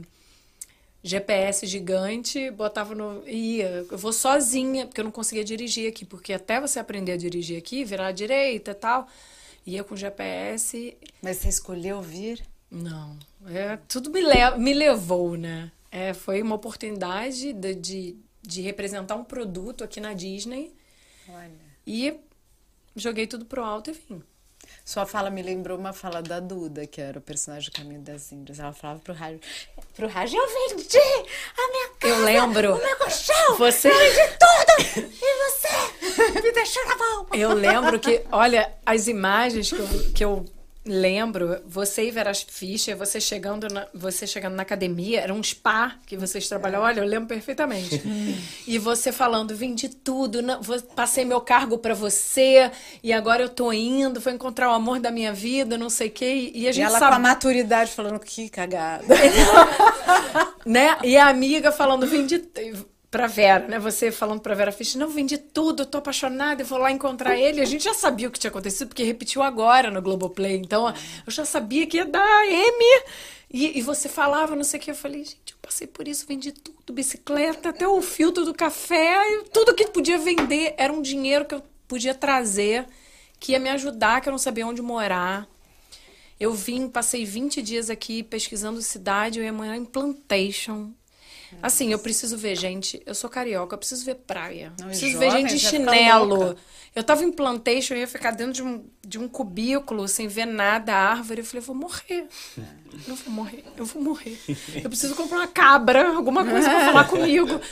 [1.03, 3.27] GPS gigante, botava no.
[3.27, 3.85] ia.
[3.89, 7.57] Eu vou sozinha, porque eu não conseguia dirigir aqui, porque até você aprender a dirigir
[7.57, 9.07] aqui, virar à direita e tal,
[9.65, 10.97] ia com GPS.
[11.21, 12.43] Mas você escolheu vir?
[12.69, 15.71] Não, é, tudo me, le me levou, né?
[15.91, 20.71] É, foi uma oportunidade de, de, de representar um produto aqui na Disney
[21.27, 21.51] Olha.
[21.87, 22.15] e
[22.95, 24.21] joguei tudo pro alto e vim.
[24.89, 28.31] Sua fala me lembrou uma fala da Duda, que era o personagem do Caminho das
[28.31, 28.57] Índias.
[28.57, 29.39] Ela falava pro rádio,
[29.95, 32.73] pro rádio, eu vendi a minha casa, Eu lembro.
[32.73, 37.27] o meu colchão, Você- eu vendi tudo, e você me deixou na mão.
[37.33, 40.45] Eu lembro que, olha, as imagens que eu, que eu
[40.91, 45.95] lembro, você e Vera Fischer, você chegando na, você chegando na academia, era um spa
[46.07, 48.01] que vocês trabalhavam, olha, eu lembro perfeitamente.
[48.67, 52.71] e você falando, vendi tudo, não, vou- passei meu cargo pra você,
[53.03, 56.11] e agora eu tô indo, vou encontrar o amor da minha vida, não sei o
[56.11, 59.05] quê, e a E gente ela com a sabe, maturidade falando, que cagada.
[60.65, 60.97] né?
[61.03, 62.39] E a amiga falando, vendi
[63.09, 63.79] pra Vera, né?
[63.79, 67.61] Você falando pra Vera Fischer, não, vendi tudo, tô apaixonada, eu vou lá encontrar ele.
[67.61, 70.57] A gente já sabia o que tinha acontecido, porque repetiu agora no Globoplay.
[70.57, 73.03] Então, eu já sabia que ia dar M.
[73.51, 74.91] E, e você falava, não sei o que.
[74.91, 79.17] Eu falei, gente, eu passei por isso, vendi tudo, bicicleta, até o filtro do café,
[79.51, 82.85] tudo que podia vender era um dinheiro que eu podia trazer,
[83.39, 85.47] que ia me ajudar, que eu não sabia onde morar.
[86.39, 90.93] Eu vim, passei 20 dias aqui pesquisando cidade, eu ia morar em Plantation.
[91.61, 93.01] Assim, eu preciso ver gente.
[93.05, 94.73] Eu sou carioca, eu preciso ver praia.
[94.79, 96.55] Não, preciso ver jovem gente de fica chinelo.
[96.95, 100.45] Eu tava em Plantation, eu ia ficar dentro de um, de um cubículo, sem ver
[100.45, 101.41] nada, árvore.
[101.41, 102.27] Eu falei, eu vou morrer.
[103.07, 104.39] Eu vou morrer, eu vou morrer.
[104.75, 107.59] Eu preciso comprar uma cabra, alguma coisa pra falar comigo.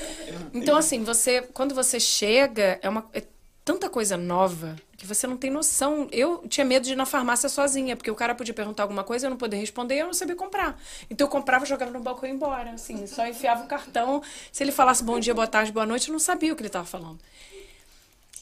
[0.53, 3.07] Então, assim, você, quando você chega, é uma.
[3.13, 3.23] é
[3.63, 6.08] tanta coisa nova que você não tem noção.
[6.12, 9.28] Eu tinha medo de ir na farmácia sozinha, porque o cara podia perguntar alguma coisa,
[9.28, 10.82] eu não poder responder e eu não sabia comprar.
[11.10, 14.24] Então eu comprava, jogava no balcão e ia embora, assim, só enfiava o cartão.
[14.52, 16.68] Se ele falasse bom dia, boa tarde, boa noite, eu não sabia o que ele
[16.68, 17.20] estava falando.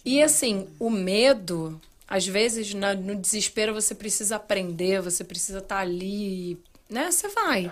[0.05, 6.57] E assim, o medo, às vezes, no desespero, você precisa aprender, você precisa estar ali,
[6.89, 7.11] né?
[7.11, 7.71] Você vai.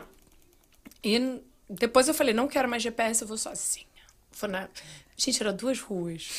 [1.02, 3.86] E depois eu falei, não quero mais GPS, eu vou sozinha.
[4.32, 4.68] Foi na...
[5.16, 6.30] Gente, era duas ruas.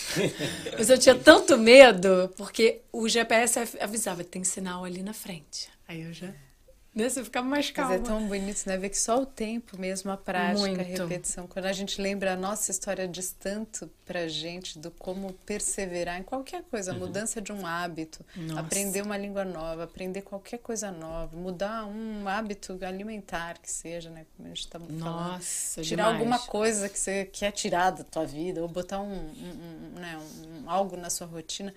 [0.77, 5.69] Mas eu tinha tanto medo, porque o GPS av- avisava, tem sinal ali na frente.
[5.87, 6.33] Aí eu já...
[6.95, 7.09] Né?
[7.09, 7.95] Você ficava mais Mas calma.
[7.95, 8.77] é tão bonito, né?
[8.77, 10.81] Ver que só o tempo mesmo, a prática, a Muito.
[10.83, 11.47] repetição.
[11.49, 16.23] Quando a gente lembra a nossa história diz tanto pra gente do como perseverar em
[16.23, 18.61] qualquer coisa, a mudança de um hábito, Nossa.
[18.61, 24.25] aprender uma língua nova, aprender qualquer coisa nova, mudar um hábito alimentar que seja, né?
[24.37, 24.99] Como a gente tá falando.
[24.99, 26.21] Nossa, Tirar demais.
[26.21, 30.17] alguma coisa que você quer tirar da tua vida, ou botar um, um- um, né,
[30.19, 31.75] um- algo na sua rotina.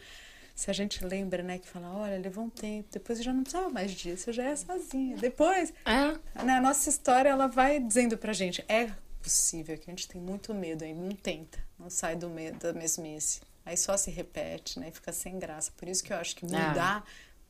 [0.58, 3.44] Se a gente lembra, né, que fala, olha, levou um tempo, depois eu já não
[3.44, 5.16] precisava mais disso, eu já ia sozinha.
[5.18, 8.92] Depois, É, né, a nossa história, ela vai dizendo pra gente, é
[9.22, 12.74] possível, que a gente tem muito medo ainda, não tenta, não sai do medo, da
[12.74, 13.40] mesmice.
[13.64, 15.72] Aí só se repete, né, e fica sem graça.
[15.78, 16.70] Por isso que eu acho que Ah.
[16.70, 17.06] mudar,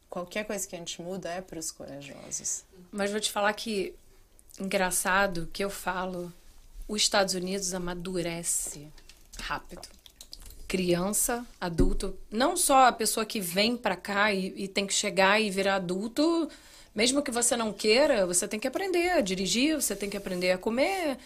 [0.10, 2.66] qualquer coisa que a gente muda é pros corajosos.
[2.92, 3.96] Mas vou te falar que
[4.60, 6.34] engraçado que eu falo,
[6.90, 8.92] os Estados Unidos amadurece
[9.40, 9.88] rápido.
[10.68, 15.40] Criança, adulto, não só a pessoa que vem pra cá e, e tem que chegar
[15.42, 16.50] e virar adulto,
[16.94, 20.52] mesmo que você não queira, você tem que aprender a dirigir, você tem que aprender
[20.52, 21.18] a comer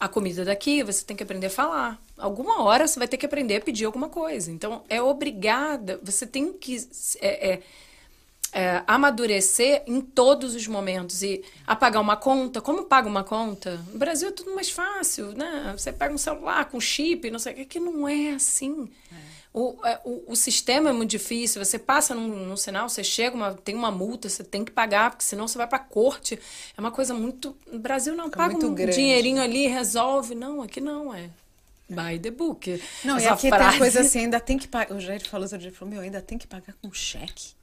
[0.00, 2.00] a comida daqui, você tem que aprender a falar.
[2.16, 4.50] Alguma hora você vai ter que aprender a pedir alguma coisa.
[4.50, 6.76] Então é obrigada, você tem que
[7.20, 7.62] é, é,
[8.52, 11.22] é, amadurecer em todos os momentos.
[11.22, 13.76] E apagar uma conta, como paga uma conta?
[13.92, 15.74] No Brasil é tudo mais fácil, né?
[15.76, 18.88] Você pega um celular com chip, não sei o que, que não é assim.
[19.52, 21.64] O, é, o, o sistema é muito difícil.
[21.64, 25.10] Você passa num, num sinal, você chega, uma, tem uma multa, você tem que pagar,
[25.10, 26.38] porque senão você vai pra corte.
[26.76, 27.56] É uma coisa muito.
[27.70, 28.94] No Brasil não paga um grande.
[28.96, 30.34] dinheirinho ali, resolve.
[30.34, 31.30] Não, aqui não é.
[31.88, 32.82] By the book.
[33.02, 34.94] Não, e Essa aqui frase- tem coisa assim, ainda tem que pagar.
[34.94, 37.57] O Jair falou outro dia, ele falou, meu, ainda tem que pagar com cheque.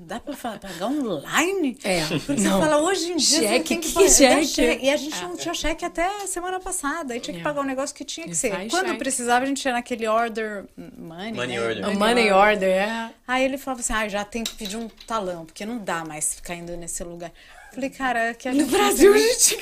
[0.00, 1.76] Dá pra fa- pagar online?
[1.82, 2.52] É, Porque não.
[2.60, 4.46] você fala, hoje em dia Cheque, tem que que cheque?
[4.46, 4.86] cheque.
[4.86, 7.14] E a gente não tinha cheque até semana passada.
[7.14, 7.42] Aí tinha que É.
[7.42, 8.50] pagar um negócio que tinha que E ser.
[8.70, 8.98] Quando cheque.
[8.98, 11.32] precisava, a gente ia naquele order money.
[11.32, 11.60] Money né?
[11.66, 11.84] order.
[11.84, 13.10] A money order, é.
[13.26, 16.34] Aí ele falava assim, ah, já tem que pedir um talão, porque não dá mais
[16.34, 17.32] ficar indo nesse lugar.
[17.72, 19.60] Falei, cara, que a No gente Brasil a gente tinha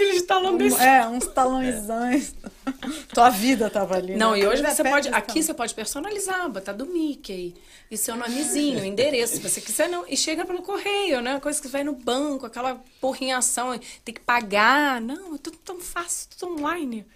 [0.58, 0.76] desse.
[0.76, 2.34] um- É, uns talõezões.
[3.12, 4.16] Tua vida tava ali.
[4.16, 4.40] Não, né?
[4.40, 5.08] e hoje você pode.
[5.08, 5.46] Aqui talões.
[5.46, 7.54] você pode personalizar, botar do Mickey.
[7.90, 9.88] E seu nomezinho, endereço, se você quiser.
[9.88, 11.38] Não, e chega pelo correio, né?
[11.40, 15.00] Coisa que vai no banco, aquela porrinhação, tem que pagar.
[15.00, 17.06] Não, é tudo tão fácil, tudo online.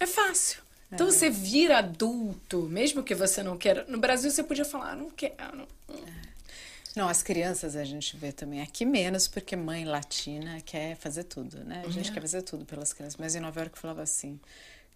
[0.00, 0.60] É fácil.
[0.92, 3.84] Então você vira adulto, mesmo que você não queira.
[3.88, 5.34] No Brasil você podia falar, "Ah, não quero.
[5.52, 5.66] Não,
[7.08, 8.62] as crianças a gente vê também.
[8.62, 11.82] Aqui menos, porque mãe latina quer fazer tudo, né?
[11.86, 13.16] A gente quer fazer tudo pelas crianças.
[13.18, 14.40] Mas em Nova York eu falava assim.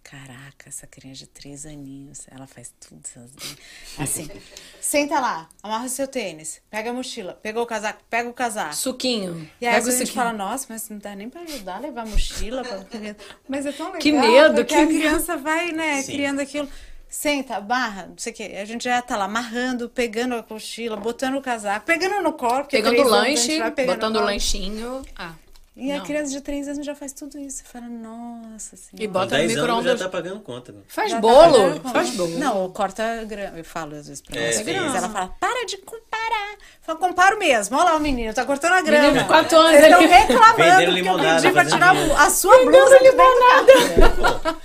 [0.03, 3.55] Caraca, essa criança de três aninhos, ela faz tudo sozinha.
[3.99, 4.27] Assim,
[4.81, 8.75] senta lá, amarra seu tênis, pega a mochila, pegou o casaco, pega o casaco.
[8.75, 9.47] Suquinho.
[9.61, 11.79] E aí Pega o a gente fala, nossa, mas não dá nem pra ajudar a
[11.79, 13.19] levar a mochila pra criança.
[13.47, 14.01] Mas é tão legal.
[14.01, 14.89] Que medo, que a medo.
[14.89, 16.13] criança vai, né, Sim.
[16.13, 16.67] criando aquilo.
[17.13, 18.57] Senta, barra, não sei o quê.
[18.61, 22.31] A gente já tá lá amarrando, pegando a mochila, botando o casaco, pegando no
[22.63, 25.01] porque Pegando o anos a lanche, vai pegando botando no o lanchinho.
[25.17, 25.33] Ah.
[25.75, 26.05] E a não.
[26.05, 27.57] criança de três anos já faz tudo isso.
[27.57, 29.07] Você fala, nossa E senhora.
[29.07, 29.99] Com bota no 10 anos já micro-ondas.
[29.99, 30.71] tá pagando conta.
[30.71, 30.83] meu.
[30.87, 32.15] Faz Já tá bolo, pagando, faz né?
[32.17, 32.39] bolo.
[32.39, 33.57] Não, corta grama.
[33.57, 34.87] Eu falo às vezes pra É, criança.
[34.87, 34.97] isso.
[34.97, 36.51] Ela fala, para de comparar.
[36.53, 37.75] Eu falo, comparo mesmo.
[37.77, 39.03] Olha lá o menino, tá cortando a grama.
[39.03, 42.29] Menino de quatro anos Vocês estão reclamando Vendendo que eu limonada, pedi pra tirar a
[42.29, 44.57] sua blusa de carro.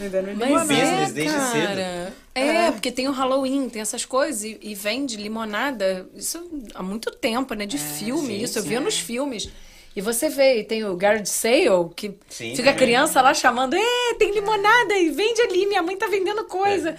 [0.00, 0.64] Vendendo Mas limonada.
[0.64, 2.14] business é, desde cara.
[2.34, 6.42] É, porque tem o Halloween, tem essas coisas, e, e vende limonada, isso
[6.74, 7.66] há muito tempo, né?
[7.66, 9.50] De filme, sim, isso, eu via nos filmes.
[9.94, 13.74] E você vê, e tem o Garage Sale, que Sim, fica a criança lá chamando,
[13.74, 16.96] é, tem limonada, e vende ali, minha mãe tá vendendo coisa.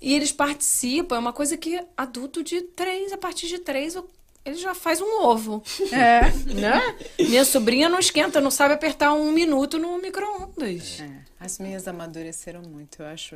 [0.00, 3.96] E eles participam, é uma coisa que adulto de três, a partir de três,
[4.44, 5.62] ele já faz um ovo.
[5.92, 6.20] É.
[6.52, 6.96] Né?
[7.18, 11.00] Minha sobrinha não esquenta, não sabe apertar um minuto no micro-ondas.
[11.00, 13.34] É, as minhas amadureceram muito, eu acho.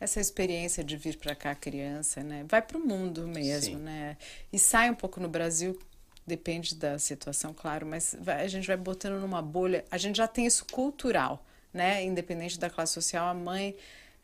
[0.00, 2.44] Essa experiência de vir para cá criança, né?
[2.48, 3.82] Vai para o mundo mesmo, Sim.
[3.82, 4.16] né?
[4.52, 5.78] E sai um pouco no Brasil,
[6.26, 9.84] depende da situação, claro, mas vai- a gente vai botando numa bolha.
[9.90, 12.02] A gente já tem isso cultural, né?
[12.04, 13.76] Independente da classe social, a mãe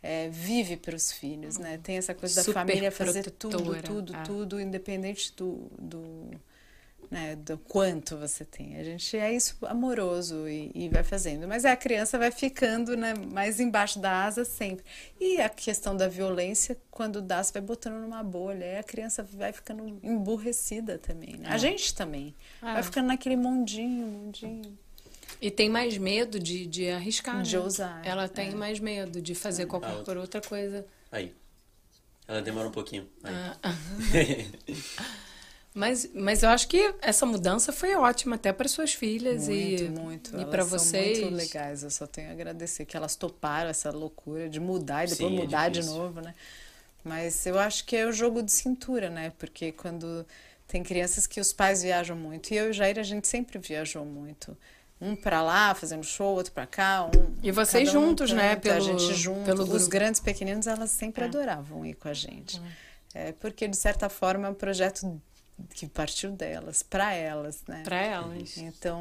[0.03, 1.78] é, vive para os filhos, né?
[1.82, 4.22] Tem essa coisa da Super família fazer tudo, tudo, é.
[4.22, 6.30] tudo, independente do, do
[7.11, 8.76] né, do quanto você tem.
[8.76, 11.49] A gente é isso amoroso e, e vai fazendo.
[11.49, 14.84] Mas a criança vai ficando né, mais embaixo da asa sempre.
[15.18, 18.78] E a questão da violência, quando dá, você vai botando numa bolha.
[18.78, 21.36] A criança vai ficando emburrecida também.
[21.38, 21.49] Né?
[21.49, 22.34] A gente também.
[22.62, 22.74] É.
[22.74, 24.78] Vai ficando naquele mundinho, mundinho.
[25.41, 27.43] E tem mais medo de, de arriscar.
[27.43, 27.62] De né?
[27.62, 28.28] ousar, Ela é.
[28.28, 30.20] tem mais medo de fazer qualquer outra.
[30.20, 30.84] outra coisa.
[31.12, 31.34] Aí.
[32.26, 33.09] Ela demora um pouquinho.
[33.22, 33.34] Aí.
[33.62, 33.74] Ah,
[35.74, 39.89] Mas, mas eu acho que essa mudança foi ótima até para suas filhas Muito, e,
[39.89, 40.41] muito.
[40.41, 41.20] e para são vocês.
[41.20, 41.82] muito legais.
[41.84, 45.39] Eu só tenho a agradecer que elas toparam essa loucura de mudar e depois Sim,
[45.39, 45.97] é mudar de difícil.
[45.97, 46.34] novo, né?
[47.05, 49.32] Mas eu acho que é o jogo de cintura, né?
[49.39, 50.26] Porque quando
[50.66, 52.53] tem crianças que os pais viajam muito.
[52.53, 54.57] E eu e o Jair, a gente sempre viajou muito.
[55.01, 57.05] Um pra lá, fazendo show, outro pra cá.
[57.07, 58.57] Um, E vocês um juntos, né?
[58.57, 59.44] canto, a Pelo- gente junto.
[59.44, 59.88] pelo Os grupo.
[59.88, 61.26] grandes pequeninos, elas sempre É.
[61.26, 62.61] adoravam ir com a gente.
[63.14, 65.20] É, porque, de certa forma, é um projeto
[65.74, 67.82] que partiu delas, pra elas, né?
[67.84, 68.57] Para elas.
[68.59, 69.01] Então,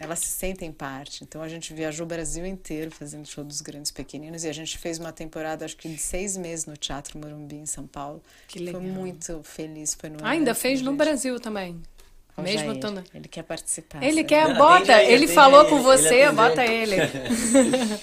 [0.00, 1.22] elas se sentem parte.
[1.22, 4.76] Então, a gente viajou o Brasil inteiro fazendo show dos grandes pequeninos e a gente
[4.78, 8.20] fez uma temporada, acho que de seis meses no Teatro Morumbi, em São Paulo.
[8.48, 8.80] Que legal.
[8.80, 9.94] Foi muito feliz.
[9.94, 10.94] Foi no Ah, ainda fez no.
[10.96, 11.80] Brasil também.
[12.36, 13.04] O Mesmo Jair, estando.
[13.14, 14.02] Ele quer participar.
[14.02, 14.24] Ele sabe?
[14.24, 15.02] quer, Não, bota.
[15.02, 16.32] ele tem falou Jair, com ele você, atendeu.
[16.32, 16.96] bota ele.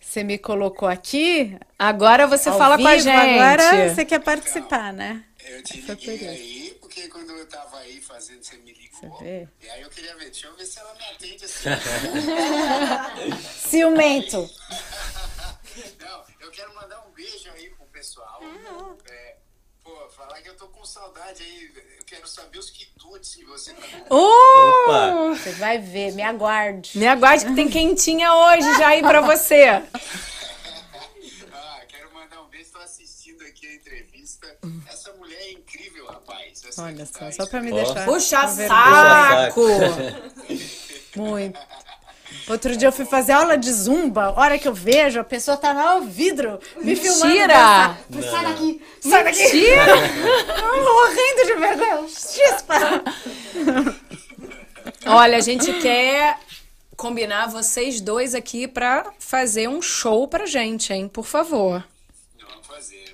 [0.00, 1.54] Você me colocou aqui.
[1.78, 3.14] Agora você ao fala com a vivo, gente.
[3.14, 5.22] Agora você quer participar, né?
[5.44, 9.10] Eu te por liguei aí, porque quando eu tava aí fazendo, você me ligou.
[9.18, 9.46] Você?
[9.62, 11.68] E aí eu queria ver, deixa eu ver se ela me atende assim.
[13.68, 14.38] Ciumento.
[16.00, 18.40] Não, eu quero mandar um beijo aí pro pessoal.
[19.10, 19.36] É,
[19.88, 21.72] pô, falar que eu tô com saudade aí.
[21.98, 23.86] Eu quero saber os quitutes que você tá.
[24.10, 24.84] Uh!
[24.84, 25.34] Opa!
[25.34, 26.98] Você vai ver, me aguarde.
[26.98, 29.82] Me aguarde que tem quentinha hoje já aí pra você.
[31.52, 34.58] Ah, quero mandar um beijo, tô assistindo aqui a entrevista.
[34.88, 36.64] Essa mulher é incrível, rapaz.
[36.64, 37.74] Essa Olha só, só pra me Ó.
[37.74, 38.04] deixar.
[38.04, 39.50] Puxa com vergonha.
[39.50, 39.60] saco!
[41.16, 41.58] Muito.
[42.48, 45.72] Outro dia eu fui fazer aula de zumba, hora que eu vejo, a pessoa tá
[45.72, 47.26] lá ao vidro, me filmando.
[47.26, 47.54] Mentira!
[47.54, 47.98] dançar.
[48.10, 48.22] Não.
[48.22, 49.42] Sai daqui, sai daqui.
[49.42, 49.84] Mentira!
[50.58, 52.08] Eu morrendo de vergonha.
[52.08, 52.74] Chispa.
[55.06, 56.38] Olha, a gente quer
[56.96, 61.08] combinar vocês dois aqui pra fazer um show pra gente, hein?
[61.08, 61.84] Por favor.
[62.40, 63.12] Vamos fazer.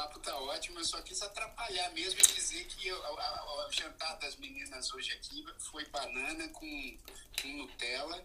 [0.00, 3.70] Papo tá ótimo, eu só quis atrapalhar mesmo e dizer que o, a- a- o
[3.72, 6.96] jantar das meninas hoje aqui foi banana com,
[7.42, 8.24] com Nutella.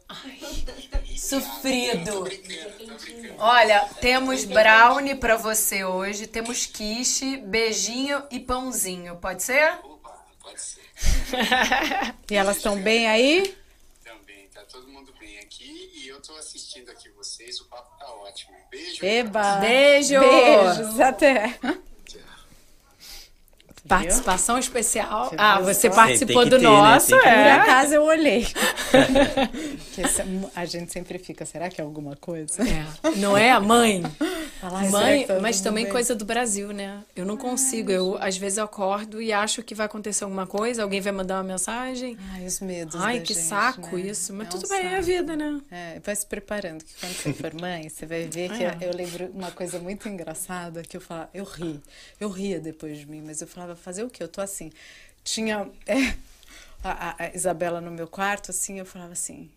[1.05, 2.11] e- Sofrido.
[2.13, 3.36] Tô brincando, tô brincando.
[3.39, 9.73] Olha, temos brownie pra você hoje, temos quiche, beijinho e pãozinho, pode ser?
[9.84, 10.82] Opa, pode ser.
[12.32, 13.57] E elas estão bem aí?
[14.72, 18.53] Todo mundo bem aqui e eu tô assistindo aqui vocês, o papo tá ótimo.
[18.70, 19.05] Beijo.
[19.05, 19.55] Eba.
[19.57, 20.20] Beijo!
[20.20, 21.57] Beijos, até.
[23.88, 25.30] Participação especial.
[25.30, 25.95] Você Ah, você só?
[25.95, 26.70] participou que do ter, né?
[26.70, 27.38] nosso, Tem que Por ter.
[27.39, 27.51] é.
[27.51, 28.47] acaso eu olhei.
[30.55, 32.63] A gente sempre fica, será que é alguma coisa?
[32.63, 33.11] É.
[33.18, 34.01] Não é, mãe?
[34.59, 37.03] Fala, "Ai, será Mãe, mas também bem?" coisa do Brasil, né?
[37.15, 37.91] Eu não consigo.
[37.91, 41.35] Eu, às vezes, eu acordo e acho que vai acontecer alguma coisa, alguém vai mandar
[41.37, 42.17] uma mensagem.
[42.31, 44.01] Ai, os medos Ai, que gente, saco né?
[44.03, 44.33] isso.
[44.33, 45.03] Mas É tudo um bem, é a saco.
[45.03, 45.61] vida, né?
[45.69, 48.77] É, vai se preparando, que quando você for mãe, você vai ver que É.
[48.81, 51.81] eu lembro uma coisa muito engraçada que eu falava, eu ri,
[52.19, 54.23] eu ria depois de mim, mas eu falava, fazer o quê?
[54.23, 54.71] Eu tô assim.
[55.23, 56.15] Tinha é,
[56.83, 59.49] a- a Isabela no meu quarto, assim, eu falava assim.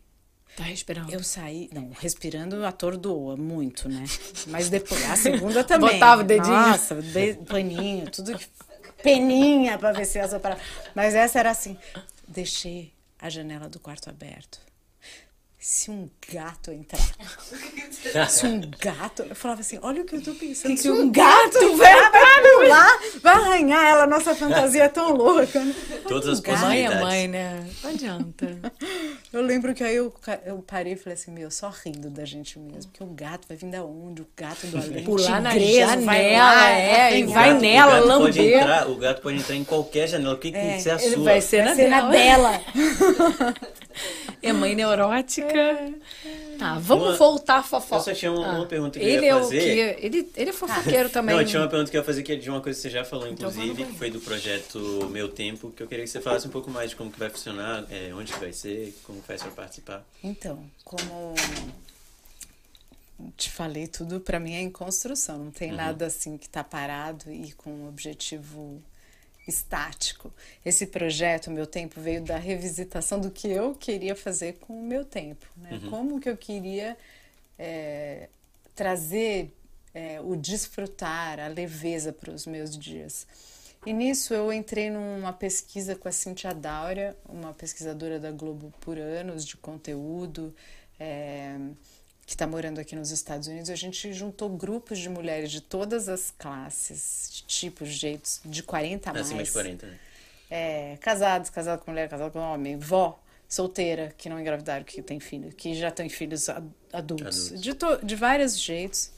[0.59, 1.13] Tá respirando.
[1.13, 4.05] Eu saí, não, respirando atordoa muito, né?
[4.49, 5.93] Mas depois, a segunda também.
[5.93, 6.53] Botava o dedinho.
[6.53, 8.45] Nossa, de, paninho, tudo que.
[9.01, 10.59] Peninha pra ver se ia soprar.
[10.97, 11.79] Mas essa era assim:
[12.27, 14.59] deixei a janela do quarto aberto.
[15.71, 16.99] Se um gato entrar.
[18.31, 19.23] Se um gato.
[19.29, 20.75] Eu falava assim: olha o que eu tô pensando.
[20.79, 21.95] Se um gato vai
[22.41, 25.63] pular, vai arranhar ela, nossa fantasia é tão louca.
[25.63, 25.75] né?
[26.09, 26.61] Todas as Um gato.
[26.63, 27.69] Mãe é mãe, né?
[27.83, 28.59] Não adianta.
[29.31, 30.11] Eu lembro que aí eu,
[30.47, 32.91] eu parei e falei assim, meu, só rindo da gente mesmo.
[32.91, 34.23] Porque o gato vai vir da onde?
[34.23, 35.05] O gato do além.
[35.05, 38.59] Pular na tigreso vai janela, lá, é, e vai O nela, gato pode lamber.
[38.63, 40.33] entrar- o gato pode entrar em qualquer janela.
[40.33, 41.25] O que, que tem que ser a sua?
[41.25, 42.61] vai ser na Vai ser na dela.
[44.41, 45.49] É mãe neurótica.
[46.59, 47.97] Tá, vamos Uma- voltar a fofoca.
[47.97, 49.61] Eu só tinha uma, uma pergunta que ele eu ia é o fazer.
[49.61, 51.35] que ele, ele é fofoqueiro também.
[51.35, 52.83] Não, eu tinha uma pergunta que eu ia fazer que é de uma coisa que
[52.83, 53.89] você já falou, Então, inclusive, lá.
[53.89, 56.91] que foi do projeto Meu Tempo, que eu queria que você falasse um pouco mais
[56.91, 60.05] de como que vai funcionar, é, onde que vai ser, como faz para participar.
[60.25, 61.35] Então, como
[63.37, 65.39] te falei, tudo para mim é em construção.
[65.39, 68.83] Não tem nada assim que está parado e com um objetivo
[69.49, 70.33] estático.
[70.65, 75.05] Esse projeto, Meu Tempo, veio da revisitação do que eu queria fazer com o meu
[75.05, 75.47] tempo.
[75.57, 75.81] Né?
[75.89, 76.97] Como que eu queria
[77.59, 78.29] é,
[78.75, 79.51] trazer
[79.95, 83.27] é, o desfrutar, a leveza para os meus dias.
[83.87, 88.99] E nisso eu entrei numa pesquisa com a Cintia Dáurea, uma pesquisadora da Globo por
[88.99, 90.55] anos de conteúdo,
[91.01, 91.57] é,
[92.29, 93.71] que está morando aqui nos Estados Unidos.
[93.71, 99.09] A gente juntou grupos de mulheres de todas as classes, de tipos, jeitos, de 40
[99.09, 99.27] a mais.
[99.29, 99.99] Acima de 40, né?
[100.51, 103.19] É, casados, casado com mulher, casado com homem, vó,
[103.49, 107.63] solteira, que não engravidaram, que tem filho, que já tem filhos ad- adultos, Adultos.
[107.63, 109.11] De, to- de vários jeitos,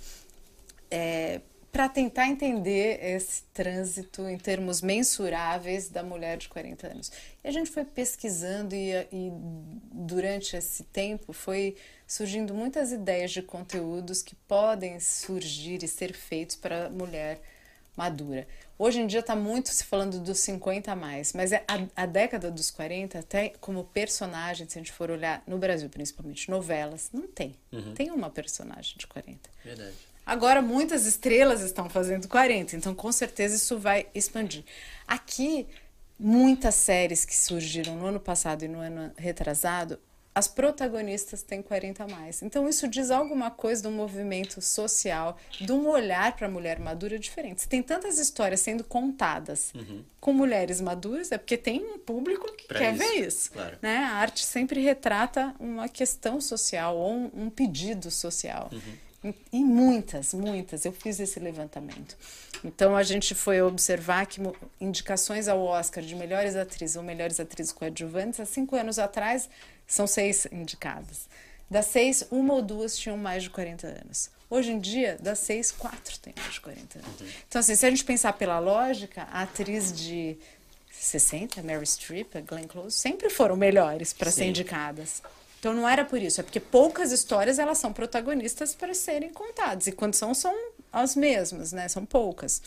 [1.72, 7.12] para tentar entender esse trânsito em termos mensuráveis da mulher de 40 anos.
[7.44, 9.32] E a gente foi pesquisando e, e
[9.92, 11.76] durante esse tempo foi
[12.10, 17.40] surgindo muitas ideias de conteúdos que podem surgir e ser feitos para a mulher
[17.96, 18.48] madura.
[18.76, 22.06] Hoje em dia está muito se falando dos 50 a mais, mas é a, a
[22.06, 27.10] década dos 40, até como personagem, se a gente for olhar no Brasil, principalmente novelas,
[27.12, 27.54] não tem.
[27.94, 29.48] Tem uma personagem de 40.
[29.64, 29.94] Verdade.
[30.26, 34.64] Agora muitas estrelas estão fazendo 40, então com certeza isso vai expandir.
[35.06, 35.64] Aqui,
[36.18, 39.96] muitas séries que surgiram no ano passado e no ano retrasado,
[40.34, 42.40] as protagonistas têm 40 a mais.
[42.42, 47.18] Então isso diz alguma coisa do movimento social, de um olhar para a mulher madura
[47.18, 47.62] diferente.
[47.62, 49.72] Se tem tantas histórias sendo contadas
[50.20, 53.52] com mulheres maduras, é porque tem um público que Pra quer isso, ver isso.
[53.52, 53.78] claro.
[53.82, 53.96] Né?
[53.98, 58.70] A arte sempre retrata uma questão social ou um, um pedido social.
[58.72, 60.84] E- E muitas, muitas.
[60.86, 62.16] Eu fiz esse levantamento.
[62.64, 64.40] Então a gente foi observar que
[64.80, 69.48] indicações ao Oscar de melhores atrizes ou melhores atrizes coadjuvantes, há cinco anos atrás,
[69.90, 71.28] são seis indicadas.
[71.68, 74.30] Das seis, uma ou duas tinham mais de 40 anos.
[74.48, 77.10] Hoje em dia, das seis, quatro têm mais de 40 anos.
[77.48, 80.36] Então, assim, se a gente pensar pela lógica, a atriz de
[80.92, 85.22] 60, Mary Streep, a Glenn Close, sempre foram melhores para ser indicadas.
[85.58, 89.86] Então não era por isso, é porque poucas histórias elas são protagonistas para serem contadas.
[89.86, 90.54] E quando são, são
[90.92, 91.86] as mesmas, né?
[91.86, 92.62] São poucas.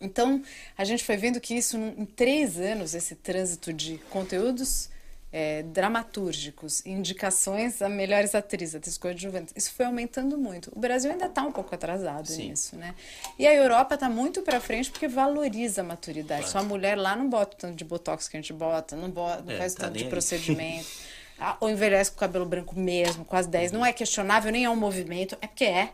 [0.00, 0.42] Então,
[0.76, 4.88] a gente foi vendo que isso, em três anos, esse trânsito de conteúdos
[5.32, 9.52] é, dramatúrgicos, indicações a melhores atrizes, atriz coadjuvantes.
[9.56, 10.70] Isso foi aumentando muito.
[10.74, 12.50] O Brasil ainda está um pouco atrasado Sim.
[12.50, 12.94] nisso, né?
[13.38, 16.42] E a Europa está muito para frente porque valoriza a maturidade.
[16.42, 16.52] Claro.
[16.52, 19.52] Sua mulher lá não bota tanto de botox que a gente bota, não, bota, não
[19.52, 20.10] É, faz tá tanto de aí.
[20.10, 20.86] procedimento.
[21.38, 23.70] Ah, Ou envelhece com o cabelo branco mesmo, quase 10.
[23.70, 25.90] Não é questionável, nem é um movimento, é porque é,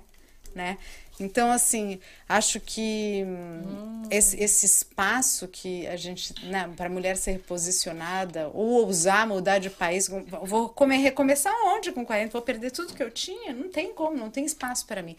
[0.54, 0.78] né?
[1.20, 7.16] Então, assim, acho que hum, esse, esse espaço que a gente, né, para a mulher
[7.16, 10.08] ser posicionada ou ousar mudar de país,
[10.44, 12.32] vou comer, recomeçar onde com 40?
[12.32, 13.52] Vou perder tudo que eu tinha?
[13.52, 15.16] Não tem como, não tem espaço para mim.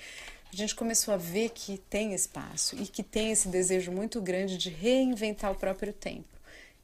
[0.51, 4.57] A gente começou a ver que tem espaço e que tem esse desejo muito grande
[4.57, 6.33] de reinventar o próprio tempo.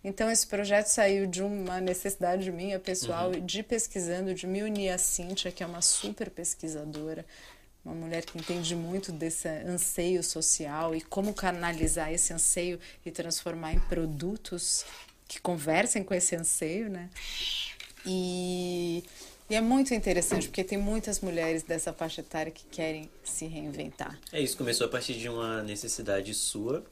[0.03, 4.97] Então, esse projeto saiu de uma necessidade minha pessoal, de pesquisando, de me unir a
[4.97, 7.25] Cíntia, que é uma super pesquisadora,
[7.83, 13.73] uma mulher que entende muito desse anseio social e como canalizar esse anseio e transformar
[13.73, 14.85] em produtos
[15.27, 17.09] que conversem com esse anseio, né?
[18.05, 19.03] E,
[19.49, 24.19] e é muito interessante porque tem muitas mulheres dessa faixa etária que querem se reinventar.
[24.31, 26.83] É isso, começou a partir de uma necessidade sua,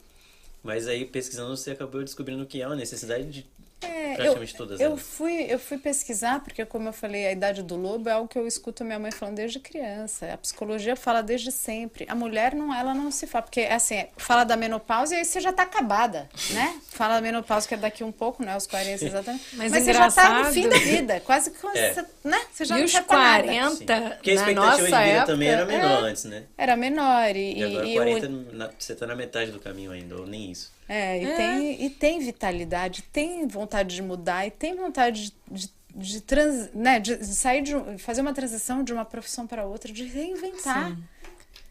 [0.62, 3.46] mas aí pesquisando você acabou descobrindo que é uma necessidade de
[3.80, 7.62] É, praticamente eu, todas eu fui eu fui pesquisar porque como eu falei a idade
[7.62, 11.22] do lobo é algo que eu escuto minha mãe falando desde criança a psicologia fala
[11.22, 15.18] desde sempre a mulher não ela não se fala porque assim fala da menopausa e
[15.18, 18.52] aí você já tá acabada né fala da menopausa que é daqui um pouco né
[18.54, 21.94] aos 40 exatamente Mas você já tá no fim da vida quase que É.
[21.94, 23.44] você, né você já e não os quer pra nada.
[23.44, 23.84] 40, Sim.
[23.86, 26.10] Porque a na expectativa nossa de vida época, também era menor é.
[26.10, 26.42] antes, né?
[26.58, 29.60] era menor e, E agora e, e 40, o- na- você tá na metade do
[29.60, 30.76] caminho ainda, ou nem isso.
[30.88, 31.34] É, e, É.
[31.36, 36.70] Tem, e tem vitalidade, tem vontade de mudar e tem vontade de, de, de trans,
[36.74, 40.96] né, de sair de um- fazer uma transição de uma profissão para outra, de reinventar.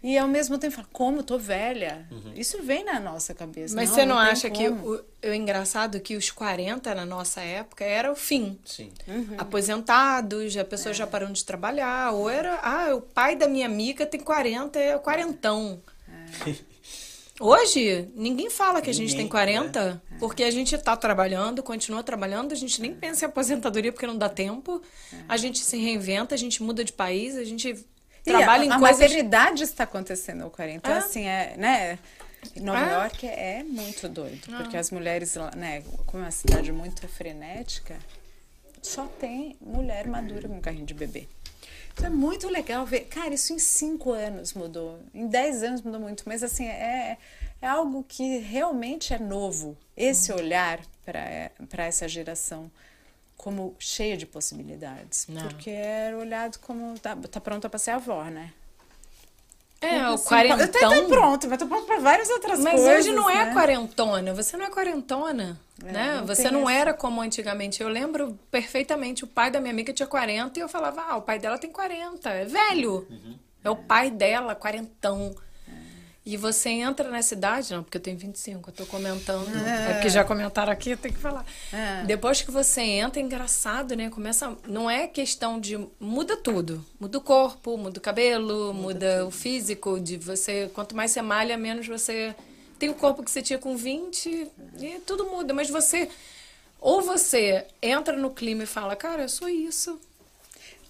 [0.03, 2.07] E ao mesmo tempo falar, como tô velha?
[2.35, 3.75] Isso vem na nossa cabeça.
[3.75, 7.83] Mas você não tem acha que o, o engraçado que os 40 na nossa época
[7.83, 8.59] era o fim?
[8.63, 8.91] Sim.
[9.07, 9.35] Uhum.
[9.39, 10.63] Aposentados, a É.
[10.63, 14.79] pessoa já parando de trabalhar, ou era, ah, o pai da minha amiga tem 40,
[14.79, 15.81] é o quarentão.
[17.39, 20.17] Hoje, ninguém fala que a gente Ninguém, tem 40, É.
[20.17, 24.17] porque a gente tá trabalhando, continua trabalhando, a gente nem pensa em aposentadoria porque não
[24.17, 24.81] dá tempo.
[25.29, 28.71] A gente se reinventa, a gente muda de país, a gente E trabalha a, em
[28.71, 30.77] a coisas maternidade está acontecendo aos 40.
[30.77, 30.97] Então, É.
[30.97, 31.99] assim, é, né?
[32.61, 32.93] Nova É.
[32.93, 37.97] York é muito doido, porque as mulheres, lá, né, como é uma cidade muito frenética,
[38.81, 41.27] só tem mulher madura com carrinho de bebê.
[42.03, 43.01] É muito legal ver.
[43.05, 44.99] Cara, isso em cinco anos mudou.
[45.13, 46.23] Em dez anos mudou muito.
[46.25, 47.17] Mas assim, é,
[47.61, 49.77] é algo que realmente é novo.
[49.95, 52.71] Esse olhar para essa geração
[53.35, 55.27] como cheia de possibilidades.
[55.27, 55.41] Não.
[55.47, 58.53] Porque era olhado como tá, tá pronta para ser avó, né?
[59.79, 60.59] É, o Assim, quarentão.
[60.59, 63.05] Eu tô, tô pronto, mas tô pronto para várias outras Mas coisas.
[63.05, 63.53] hoje não é né?
[63.53, 66.15] quarentona, você não é quarentona, É, né?
[66.17, 67.81] não Você não essa- era como antigamente.
[67.81, 71.21] Eu lembro perfeitamente, o pai da minha amiga tinha 40 e eu falava, ah, o
[71.21, 73.05] pai dela tem 40, é velho.
[73.09, 73.35] Uhum.
[73.63, 75.35] É o pai dela, quarentão.
[76.29, 79.47] E você entra na cidade, não, porque eu tenho 25, eu tô comentando.
[79.65, 81.45] É, porque já comentaram aqui, eu tenho que falar.
[81.71, 82.03] É.
[82.03, 84.09] Depois que você entra, é engraçado, né?
[84.09, 84.53] Começa.
[84.67, 85.79] Não é questão de.
[85.97, 86.85] Muda tudo.
[86.99, 90.01] Muda o corpo, muda o cabelo, muda, o físico.
[90.01, 90.69] De você.
[90.73, 92.35] Quanto mais você malha, menos você
[92.77, 94.51] tem o corpo que você tinha com 20.
[94.81, 95.53] E tudo muda.
[95.53, 96.09] Mas você.
[96.81, 99.97] Ou você entra no clima e fala, cara, eu sou isso.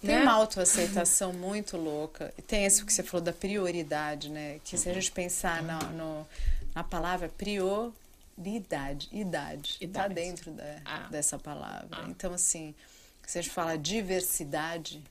[0.00, 0.22] Tem né?
[0.22, 2.32] uma autoaceitação muito louca.
[2.38, 4.60] E Tem isso que você falou da prioridade, né?
[4.64, 6.26] Que se a gente pensar na, no-
[6.74, 11.08] na palavra prioridade, idade, está dentro da- Ah.
[11.10, 12.04] dessa palavra.
[12.08, 12.74] Então, assim,
[13.26, 15.02] se a gente fala diversidade,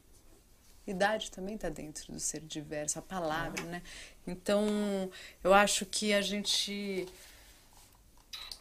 [0.86, 3.82] idade também está dentro do ser diverso, a palavra, né?
[4.26, 4.66] Então,
[5.44, 7.06] eu acho que a gente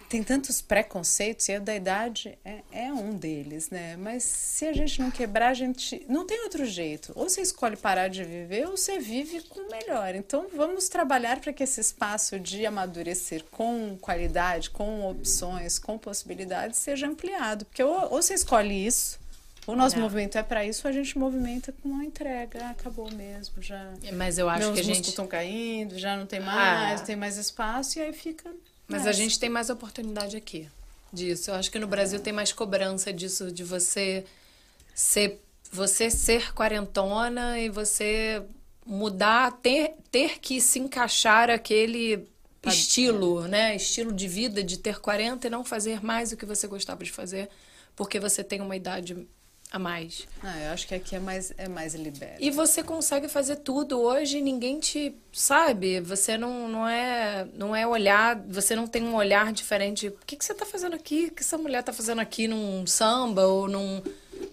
[0.09, 3.97] tem tantos preconceitos e a da idade é, é um deles, né?
[3.97, 7.13] Mas se a gente não quebrar, a gente não tem outro jeito.
[7.15, 10.15] Ou você escolhe parar de viver, ou você vive com melhor.
[10.15, 16.79] Então vamos trabalhar para que esse espaço de amadurecer com qualidade, com opções, com possibilidades
[16.79, 17.65] seja ampliado.
[17.65, 19.19] Porque ou, ou você escolhe isso,
[19.67, 19.99] o nosso É.
[19.99, 22.61] movimento é para isso, ou a gente movimenta com uma entrega.
[22.67, 23.93] Ah, acabou mesmo, já.
[24.13, 25.09] Mas eu acho Meus que a gente.
[25.09, 27.05] estão caindo, já não tem mais, Ah.
[27.05, 28.49] tem mais espaço, e aí fica.
[28.89, 29.19] Mas a nessa.
[29.19, 30.69] gente tem mais oportunidade aqui
[31.13, 31.51] disso.
[31.51, 34.25] Eu acho que no Brasil tem mais cobrança disso, de você
[34.95, 35.41] ser,
[35.73, 38.43] você ser quarentona e você
[38.85, 42.29] mudar, ter, ter que se encaixar aquele
[42.65, 43.75] estilo, né?
[43.77, 47.13] Estilo de vida de ter 40 e não fazer mais o que você gostava de
[47.13, 47.49] fazer,
[47.95, 49.27] porque você tem uma idade
[49.73, 50.27] a mais.
[50.43, 52.37] Ah, eu acho que aqui é mais, é mais liberto.
[52.41, 56.01] E você consegue fazer tudo hoje, ninguém te sabe.
[56.01, 60.09] Você não, não é não é olhar, você não tem um olhar diferente.
[60.09, 61.27] O que, que você está fazendo aqui?
[61.27, 64.01] O que essa mulher está fazendo aqui num samba ou num,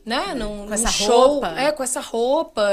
[0.06, 1.28] né, num, Com num essa show?
[1.34, 1.60] roupa.
[1.60, 2.68] É, com essa roupa.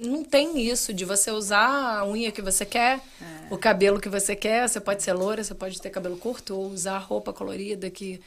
[0.00, 3.52] Não tem isso de você usar a unha que você quer, É.
[3.54, 4.66] o cabelo que você quer.
[4.66, 8.18] Você pode ser loura, você pode ter cabelo curto ou usar roupa colorida que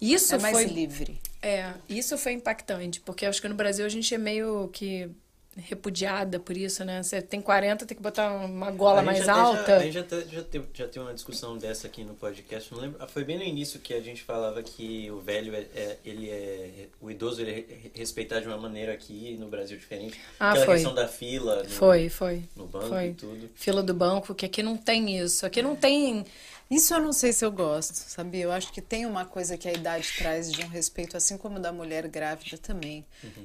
[0.00, 1.20] isso é mais foi livre.
[1.42, 5.08] é, isso foi impactante, porque eu acho que no Brasil a gente é meio que
[5.56, 7.00] repudiada por isso, né?
[7.00, 9.76] Você tem 40, tem que botar uma gola mais já- alta.
[9.76, 12.72] a gente já, já, teve, já teve uma discussão dessa aqui no podcast.
[12.74, 15.98] Não lembro, foi bem no início que a gente falava que o velho é, é-
[16.04, 20.18] ele é o idoso ele é re- respeitado de uma maneira aqui no Brasil diferente.
[20.40, 20.74] Ah, Aquela foi.
[20.74, 22.42] questão da fila no, Foi, foi.
[22.56, 23.06] no banco Foi.
[23.10, 23.50] e tudo.
[23.54, 25.46] Fila do banco, que aqui não tem isso.
[25.46, 26.24] Aqui não tem.
[26.70, 28.44] Isso eu não sei se eu gosto, sabia?
[28.44, 31.60] Eu acho que tem uma coisa que a idade traz de um respeito, assim como
[31.60, 33.04] da mulher grávida também,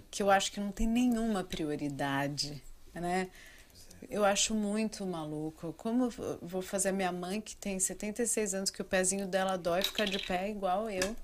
[0.10, 2.64] que eu acho que não tem nenhuma prioridade,
[2.94, 3.28] né?
[4.10, 5.74] Eu acho muito maluco.
[5.74, 9.58] Como eu vou fazer a minha mãe, que tem 76 anos, que o pezinho dela
[9.58, 11.16] dói, ficar de pé igual eu?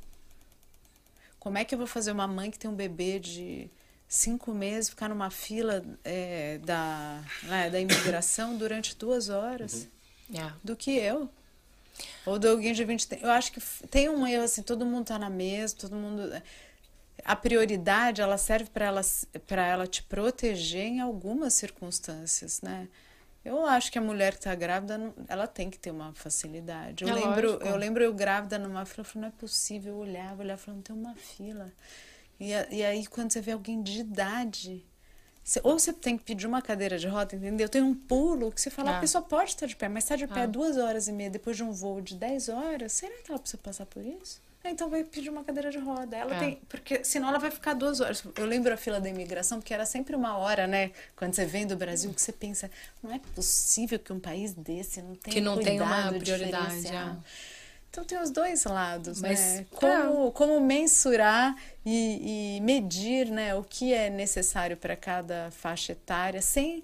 [1.40, 3.70] Como é que eu vou fazer uma mãe que tem um bebê de
[4.08, 9.88] cinco meses ficar numa fila é, da, né, da imigração durante duas horas?
[10.34, 10.52] É.
[10.64, 11.30] do que eu.
[12.26, 13.08] Ou de alguém de 20.
[13.22, 16.22] Eu acho que tem um erro assim, todo mundo tá na mesa, todo mundo.
[17.24, 19.02] A prioridade, ela serve para ela,
[19.48, 22.88] para ela te proteger em algumas circunstâncias, né?
[23.44, 27.04] Eu acho que a mulher que está grávida, ela tem que ter uma facilidade.
[27.04, 27.66] Eu É lembro, lógico.
[27.68, 30.84] eu lembro eu grávida numa fila, eu falei, não é possível, eu olhava, olhava, falando,
[30.84, 31.72] tem uma fila.
[32.40, 34.86] E, e aí, quando você vê alguém de idade,
[35.46, 37.70] você- ou você tem que pedir uma cadeira de roda, entendeu?
[37.70, 38.98] Tem um pulo que você fala, Ah.
[38.98, 40.46] a pessoa pode estar de pé, mas está de pé Ah.
[40.48, 43.62] duas horas e meia depois de um voo de 10 horas, será que ela precisa
[43.64, 44.44] passar por isso?
[44.64, 46.18] Ah, Então vai pedir uma cadeira de roda.
[46.18, 46.40] Ela É.
[46.40, 46.56] tem.
[46.68, 48.24] Porque senão ela vai ficar duas horas.
[48.36, 50.90] Eu lembro a fila da imigração, porque era sempre uma hora, né?
[51.16, 52.72] Quando você vem do Brasil, que você pensa,
[53.04, 57.16] não é possível que um país desse não tenha Que não tenha uma prioridade, é.
[57.96, 59.66] Então tem os dois lados, Mas, né?
[59.72, 66.42] Como, como mensurar e, e medir né, o que é necessário para cada faixa etária,
[66.42, 66.84] sem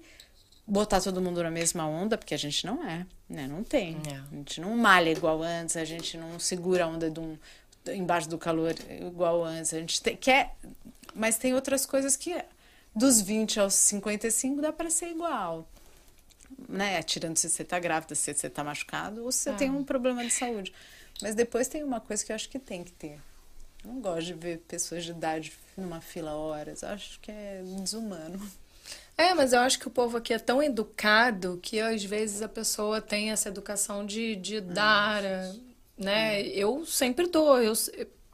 [0.66, 3.46] botar todo mundo na mesma onda, porque a gente não é, né?
[3.46, 3.98] Não tem.
[4.10, 4.16] É.
[4.16, 7.36] A gente não malha igual antes, a gente não segura a onda de um,
[7.88, 9.74] embaixo do calor igual antes.
[9.74, 10.56] A gente tem, quer,
[11.14, 12.42] mas tem outras coisas que
[12.96, 15.68] dos 20 aos 55 dá para ser igual.
[16.66, 17.02] Né?
[17.02, 19.54] Tirando se você tá grávida, se você tá machucado, ou se você Ah.
[19.54, 20.72] tem um problema de saúde.
[21.22, 23.18] Mas depois tem uma coisa que eu acho que tem que ter.
[23.84, 26.82] Eu não gosto de ver pessoas de idade numa fila horas.
[26.82, 28.40] Eu acho que é desumano.
[29.16, 32.48] É, mas eu acho que o povo aqui é tão educado que às vezes a
[32.48, 35.22] pessoa tem essa educação de, de dar,
[35.96, 36.42] né?
[36.48, 37.60] Eu sempre dou.
[37.60, 37.72] Eu,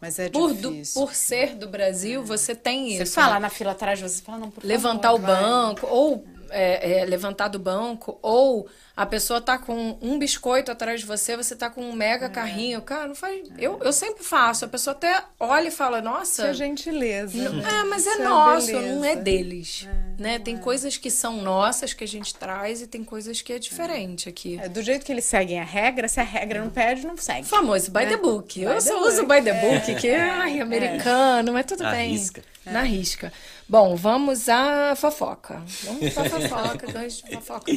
[0.00, 1.02] Mas é por, do- difícil.
[1.02, 3.14] por ser do Brasil, você tem Você isso.
[3.14, 3.40] fala né?
[3.40, 5.40] na fila atrás, você fala, não, por levantar favor, o vai.
[5.42, 11.00] banco, ou é, é, levantar do banco, ou a pessoa tá com um biscoito atrás
[11.00, 12.28] de você, você tá com um mega É.
[12.28, 12.82] carrinho.
[12.82, 13.48] Cara, não faz.
[13.56, 14.64] Eu, eu sempre faço.
[14.64, 16.46] A pessoa até olha e fala, Isso nossa.
[16.48, 17.36] é gentileza.
[17.38, 17.68] Não- né?
[17.80, 18.94] É, mas é Isso nosso, beleza.
[18.94, 19.86] não é deles.
[20.18, 20.38] né?
[20.40, 24.28] Tem coisas que são nossas que a gente traz e tem coisas que é diferente
[24.28, 24.58] aqui.
[24.60, 27.46] É, do jeito que eles seguem a regra, se a regra não pede, não segue.
[27.46, 28.58] Famoso by the book.
[28.58, 29.08] By Eu the só book.
[29.12, 32.10] uso by the book, que é ai, americano, mas tudo Na bem.
[32.10, 32.42] risca.
[32.66, 33.32] Na risca.
[33.68, 35.62] Bom, vamos à fofoca.
[35.84, 37.72] Vamos pra fofoca, gancho de fofoca.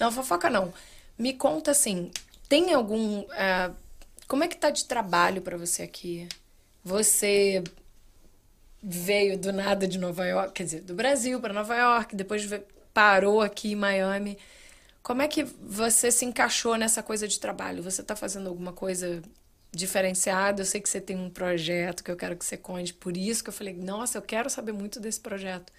[0.00, 0.74] Não, fofoca não.
[1.16, 2.10] Me conta assim,
[2.48, 3.24] tem algum.
[3.30, 3.70] ah,
[4.26, 6.28] como é que tá de trabalho pra você aqui?
[6.84, 7.62] Você
[8.82, 12.48] veio do nada de Nova York, quer dizer, do Brasil para Nova York, depois
[12.92, 14.38] parou aqui em Miami.
[15.02, 17.82] Como é que você se encaixou nessa coisa de trabalho?
[17.82, 19.22] Você está fazendo alguma coisa
[19.76, 20.62] diferenciada?
[20.62, 23.44] Eu sei que você tem um projeto que eu quero que você conte, por isso
[23.44, 25.72] que eu falei, nossa, eu quero saber muito desse projeto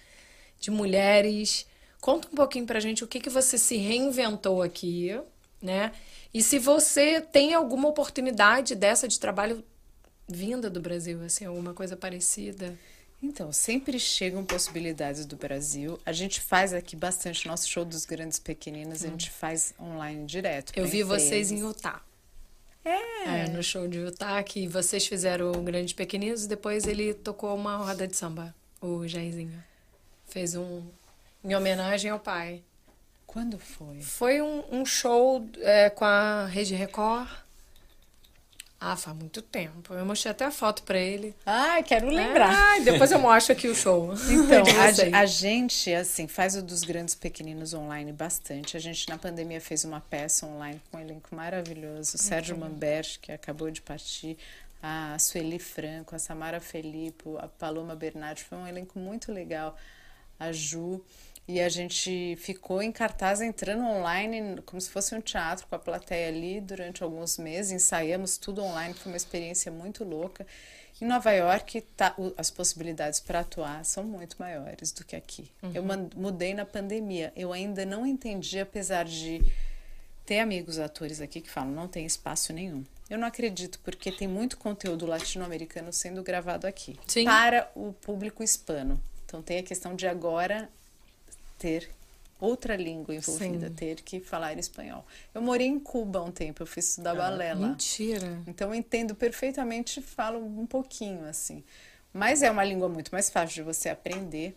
[0.60, 1.66] de mulheres.
[2.00, 5.18] Conta um pouquinho pra gente o que, que você se reinventou aqui,
[5.60, 5.92] né?
[6.32, 9.64] E se você tem alguma oportunidade dessa de trabalho
[10.28, 12.78] vinda do Brasil, assim, alguma coisa parecida.
[13.20, 15.98] Então, sempre chegam possibilidades do Brasil.
[16.06, 20.72] A gente faz aqui bastante nosso show dos grandes pequeninas, a gente faz online direto.
[20.76, 21.76] Eu vi vocês em empresas.
[21.76, 22.07] Utah.
[22.88, 23.44] É.
[23.44, 27.54] É, no show de Utah, que vocês fizeram o Grandes Pequeninos e depois ele tocou
[27.54, 29.62] uma roda de samba, o Jairzinho.
[30.26, 30.82] Fez um
[31.44, 32.62] em homenagem ao pai.
[33.26, 34.00] Quando foi?
[34.00, 37.28] Foi um, um show é, com a Rede Record.
[38.80, 39.92] Ah, faz muito tempo.
[39.92, 41.34] Eu mostrei até a foto pra ele.
[41.44, 42.52] Ai, quero lembrar.
[42.54, 44.12] Ah, depois eu mostro aqui o show.
[44.30, 44.62] Então,
[45.14, 48.76] a, a gente, assim, faz o dos grandes pequeninos online bastante.
[48.76, 52.14] A gente, na pandemia, fez uma peça online com um elenco maravilhoso.
[52.14, 54.38] O Sérgio Mamberti, que acabou de partir.
[54.80, 59.76] a Sueli Franco, a Samara Felipe, a Paloma Bernardi, foi um elenco muito legal.
[60.38, 61.02] A Ju,
[61.48, 65.78] e a gente ficou em cartaz entrando online, como se fosse um teatro, com a
[65.78, 67.72] plateia ali durante alguns meses.
[67.72, 70.46] Ensaiamos tudo online, foi uma experiência muito louca.
[71.00, 75.50] Em Nova York, tá, as possibilidades para atuar são muito maiores do que aqui.
[75.62, 75.72] Uhum.
[75.72, 75.82] Eu
[76.14, 77.32] mudei na pandemia.
[77.34, 79.40] Eu ainda não entendi, apesar de
[80.26, 82.84] ter amigos atores aqui que falam não tem espaço nenhum.
[83.08, 87.24] Eu não acredito, porque tem muito conteúdo latino-americano sendo gravado aqui Sim.
[87.24, 89.00] para o público hispano.
[89.24, 90.68] Então tem a questão de agora
[91.58, 91.90] ter
[92.40, 93.74] outra língua envolvida, Sim.
[93.74, 95.04] ter que falar espanhol.
[95.34, 97.68] Eu morei em Cuba um tempo, eu fui estudar ah, balé lá.
[97.68, 98.42] Mentira.
[98.46, 101.64] Então eu entendo perfeitamente, falo um pouquinho assim.
[102.12, 104.56] Mas é uma língua muito mais fácil de você aprender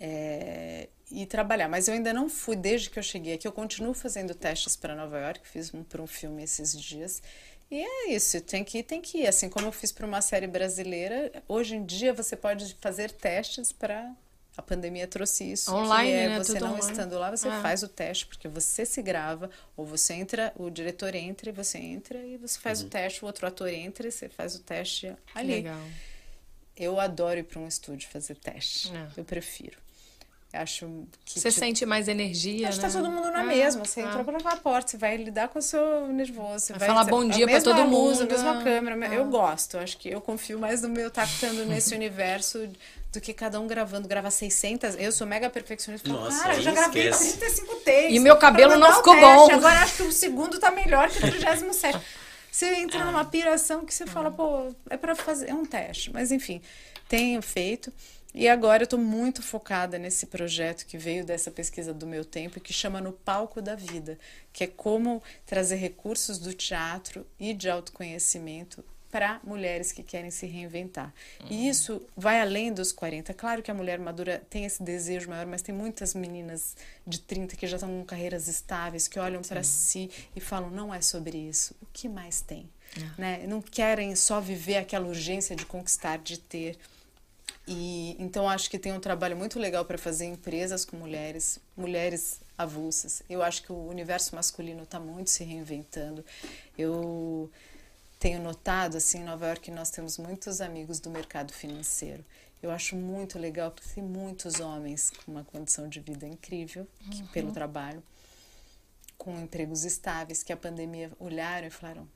[0.00, 1.68] é, e trabalhar.
[1.68, 3.46] Mas eu ainda não fui desde que eu cheguei aqui.
[3.46, 7.22] Eu continuo fazendo testes para Nova York, fiz um para um filme esses dias.
[7.70, 9.26] E é isso, tem que ir, tem que ir.
[9.26, 13.72] Assim como eu fiz para uma série brasileira, hoje em dia você pode fazer testes
[13.72, 14.10] para
[14.58, 15.72] a pandemia trouxe isso.
[15.72, 16.38] Online, é né?
[16.38, 16.90] Você Tudo não online.
[16.90, 17.60] estando lá, você é.
[17.62, 21.78] faz o teste, porque você se grava, ou você entra, o diretor entra e você
[21.78, 22.88] entra e você faz uhum.
[22.88, 25.54] o teste, o outro ator entra e você faz o teste ali.
[25.54, 25.80] Legal.
[26.76, 28.92] Eu adoro ir para um estúdio fazer teste.
[28.92, 29.06] É.
[29.16, 29.78] Eu prefiro.
[30.52, 31.38] Acho que.
[31.38, 32.68] Você sente mais energia.
[32.68, 32.88] Acho né?
[32.88, 33.84] que tá todo mundo na ah, mesma.
[33.84, 34.06] Você ah.
[34.06, 36.70] entrou pela porta, você vai lidar com o seu nervoso.
[36.70, 38.22] Vai, vai falar bom dia para todo luz, mundo.
[38.22, 39.08] A mesma câmera.
[39.08, 39.14] Ah.
[39.14, 39.78] Eu gosto.
[39.78, 42.66] Acho que eu confio mais no meu estar tá nesse universo
[43.12, 44.06] do que cada um gravando.
[44.06, 44.96] Gravar 600.
[44.98, 46.08] Eu sou mega perfeccionista.
[46.08, 47.38] Falo, Nossa, cara, eu já gravei esquece.
[47.38, 48.14] 35 takes.
[48.14, 49.50] E meu cabelo não ficou bom.
[49.50, 51.98] Agora acho que o segundo tá melhor que o 37.
[52.50, 55.50] Você entra numa piração que você fala, pô, é para fazer.
[55.50, 56.12] É um teste.
[56.12, 56.60] Mas enfim,
[57.08, 57.92] tenho feito.
[58.34, 62.60] E agora eu estou muito focada nesse projeto que veio dessa pesquisa do meu tempo,
[62.60, 64.18] que chama No Palco da Vida,
[64.52, 70.46] que é como trazer recursos do teatro e de autoconhecimento para mulheres que querem se
[70.46, 71.12] reinventar.
[71.40, 71.46] Uhum.
[71.50, 73.32] E isso vai além dos 40.
[73.34, 76.76] Claro que a mulher madura tem esse desejo maior, mas tem muitas meninas
[77.06, 80.94] de 30 que já estão com carreiras estáveis, que olham para si e falam: não
[80.94, 81.74] é sobre isso.
[81.82, 82.68] O que mais tem?
[82.96, 83.10] Uhum.
[83.16, 83.46] Né?
[83.46, 86.78] Não querem só viver aquela urgência de conquistar, de ter.
[87.66, 92.40] E então acho que tem um trabalho muito legal para fazer empresas com mulheres, mulheres
[92.56, 93.22] avulsas.
[93.28, 96.24] Eu acho que o universo masculino está muito se reinventando.
[96.76, 97.50] Eu
[98.18, 102.24] tenho notado assim em Nova York nós temos muitos amigos do mercado financeiro.
[102.60, 107.22] Eu acho muito legal porque tem muitos homens com uma condição de vida incrível que,
[107.22, 107.26] uhum.
[107.28, 108.02] pelo trabalho,
[109.16, 112.08] com empregos estáveis que a pandemia olharam e falaram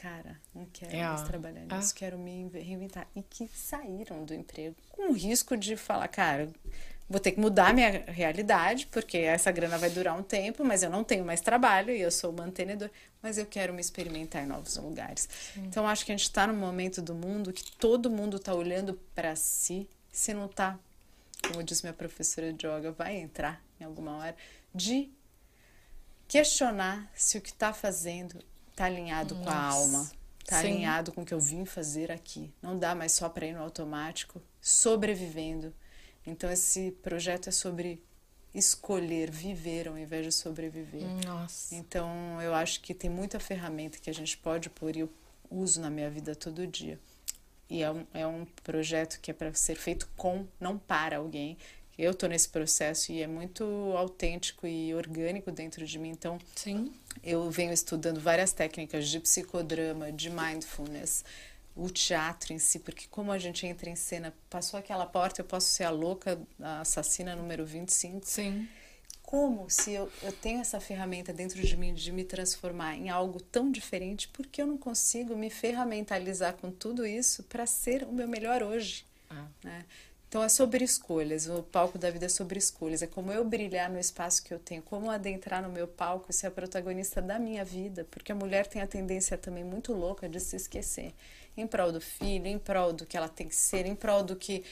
[0.00, 1.98] cara, não quero é, mais trabalhar nisso, ah.
[1.98, 3.06] quero me reinventar.
[3.14, 6.48] E que saíram do emprego com o risco de falar, cara,
[7.10, 10.88] vou ter que mudar minha realidade, porque essa grana vai durar um tempo, mas eu
[10.88, 12.88] não tenho mais trabalho e eu sou mantenedor,
[13.20, 15.28] mas eu quero me experimentar em novos lugares.
[15.52, 15.64] Sim.
[15.64, 18.94] Então, acho que a gente está num momento do mundo que todo mundo está olhando
[19.12, 20.78] para si, se não está,
[21.48, 24.36] como disse minha professora de yoga, vai entrar em alguma hora,
[24.72, 25.10] de
[26.28, 28.38] questionar se o que está fazendo
[28.76, 29.50] tá alinhado Nossa.
[29.50, 30.10] com a alma,
[30.44, 30.68] tá Sim.
[30.68, 32.54] alinhado com o que eu vim fazer aqui.
[32.62, 35.74] Não dá mais só para ir no automático, sobrevivendo.
[36.26, 38.02] Então esse projeto é sobre
[38.54, 41.02] escolher viver ao invés de sobreviver.
[41.24, 41.74] Nossa.
[41.74, 45.10] Então eu acho que tem muita ferramenta que a gente pode pôr e eu
[45.50, 46.98] uso na minha vida todo dia.
[47.68, 51.56] E é um, é um projeto que é para ser feito com, não para alguém
[52.00, 53.62] eu tô nesse processo e é muito
[53.94, 56.08] autêntico e orgânico dentro de mim.
[56.08, 56.92] Então, Sim.
[57.22, 61.22] eu venho estudando várias técnicas de psicodrama, de mindfulness,
[61.74, 65.44] o teatro em si, porque como a gente entra em cena, passou aquela porta, eu
[65.44, 68.26] posso ser a louca, a assassina número 25.
[68.26, 68.68] Sim.
[69.22, 73.40] Como se eu, eu tenho essa ferramenta dentro de mim de me transformar em algo
[73.40, 78.26] tão diferente, porque eu não consigo me ferramentalizar com tudo isso para ser o meu
[78.26, 79.06] melhor hoje?
[79.30, 79.46] Ah.
[79.62, 79.84] Né?
[80.30, 83.90] Então é sobre escolhas, o palco da vida é sobre escolhas, é como eu brilhar
[83.90, 87.36] no espaço que eu tenho, como adentrar no meu palco e ser a protagonista da
[87.36, 91.12] minha vida, porque a mulher tem a tendência também muito louca de se esquecer,
[91.56, 94.36] em prol do filho, em prol do que ela tem que ser, em prol do
[94.36, 94.64] que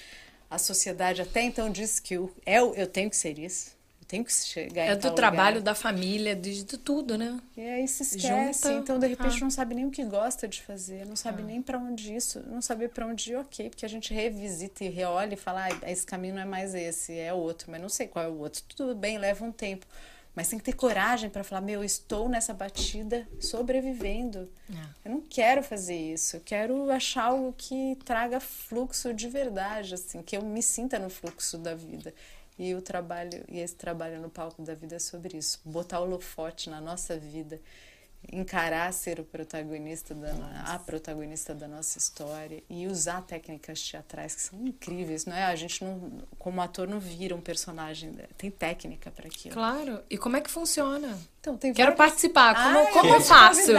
[0.51, 3.79] a sociedade até então diz que eu, eu, eu tenho que ser isso
[4.09, 5.65] tem que chegar É do trabalho, lugar.
[5.65, 7.39] da família, de, de, tudo, né?
[7.55, 8.81] E aí se esquece, Junta.
[8.81, 9.41] então de repente ah.
[9.41, 11.45] não sabe nem o que gosta de fazer, não sabe ah.
[11.45, 14.89] nem para onde isso, não sabe para onde ir, ok, porque a gente revisita e
[14.89, 18.09] reolha e fala, ah, esse caminho não é mais esse, é outro, mas não sei
[18.09, 18.63] qual é o outro.
[18.75, 19.87] Tudo bem, leva um tempo.
[20.39, 24.49] Mas tem que ter coragem para falar, meu, estou nessa batida sobrevivendo.
[24.71, 25.09] É.
[25.09, 26.37] Eu não quero fazer isso.
[26.37, 31.11] Eu quero achar algo que traga fluxo de verdade, assim, que eu me sinta no
[31.11, 32.15] fluxo da vida.
[32.57, 36.05] E o trabalho, e esse trabalho no palco da vida é sobre isso, botar o
[36.05, 37.61] holofote na nossa vida
[38.31, 40.33] encarar ser o protagonista da
[40.67, 45.45] a protagonista da nossa história e usar técnicas teatrais que são incríveis, não é?
[45.45, 48.25] A gente não, como ator não vira um personagem, né?
[48.37, 49.55] tem técnica para aquilo.
[49.55, 50.03] Claro.
[50.11, 51.19] E como é que funciona?
[51.49, 52.55] Então, tem Quero várias- participar.
[52.55, 53.71] Como, Ai, como vou eu faço?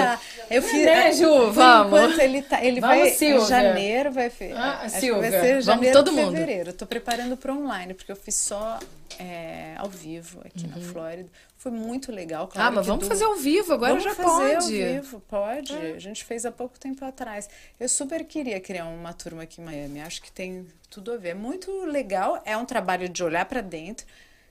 [0.50, 1.26] Eu fiz, Né, Ju?
[1.28, 1.88] por Vamos.
[1.88, 3.44] enquanto ele tá, ele Vamos, vai Silvia.
[3.44, 6.32] em janeiro, vai fe- Ah, Silvia, vai ser vamos janeiro, todo mundo.
[6.32, 6.74] fevereiro.
[6.74, 8.80] Tô preparando para online porque eu fiz só
[9.20, 11.30] é, ao vivo aqui na Flórida.
[11.58, 12.68] Foi muito legal, claro.
[12.70, 12.74] Uhum.
[12.74, 14.56] ah, mas vamos do- fazer ao vivo, agora Vamos já fazer pode.
[14.56, 14.62] ao
[14.94, 15.76] vivo, pode.
[15.76, 17.50] A gente fez há pouco tempo atrás.
[17.80, 20.00] Eu super queria criar uma turma aqui em Miami.
[20.02, 21.30] Acho que tem tudo a ver.
[21.30, 22.41] É muito legal.
[22.46, 24.06] É um trabalho de olhar para dentro.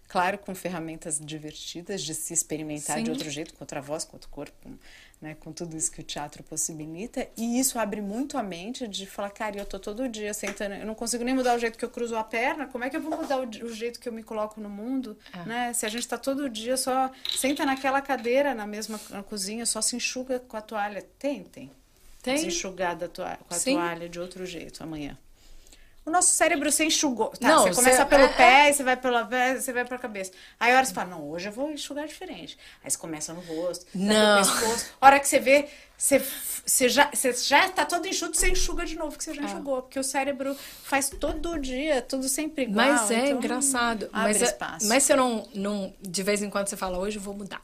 [0.08, 3.10] Claro, com ferramentas divertidas de se experimentar de Sim.
[3.10, 4.70] outro jeito, com outra voz, com outro corpo,
[5.20, 5.36] né?
[5.38, 7.28] com tudo isso que o teatro possibilita.
[7.36, 10.86] E isso abre muito a mente de falar, cara, eu tô todo dia sentando, eu
[10.86, 13.02] não consigo nem mudar o jeito que eu cruzo a perna, como é que eu
[13.02, 15.14] vou mudar o, o jeito que eu me coloco no mundo?
[15.30, 15.44] É.
[15.46, 15.72] Né?
[15.74, 19.82] Se a gente tá todo dia só senta naquela cadeira na mesma na cozinha, só
[19.82, 21.02] se enxuga com a toalha.
[21.18, 21.70] Tentem
[22.22, 22.38] Tem?
[22.38, 23.74] se enxugar da toalha, com a Sim.
[23.74, 25.18] toalha de outro jeito amanhã.
[26.08, 27.28] O nosso cérebro se enxugou.
[27.28, 29.28] Tá, Não, você começa você- pelo é, pé, aí você vai pela
[29.60, 30.32] você vai pra cabeça.
[30.58, 32.56] Aí a hora você fala, não, hoje eu vou enxugar diferente.
[32.82, 34.38] Aí você começa no rosto, Não.
[34.38, 34.86] pescoço.
[35.00, 36.22] A hora que você vê, você,
[36.64, 39.44] você, já, você já tá todo enxuto, você enxuga de novo, que você já É.
[39.44, 39.82] enxugou.
[39.82, 42.86] Porque o cérebro faz todo dia, tudo sempre igual.
[42.86, 44.08] Mas é então engraçado.
[44.12, 45.92] Mas, é- mas você não, não.
[46.00, 47.60] De vez em quando você fala, hoje eu vou mudar.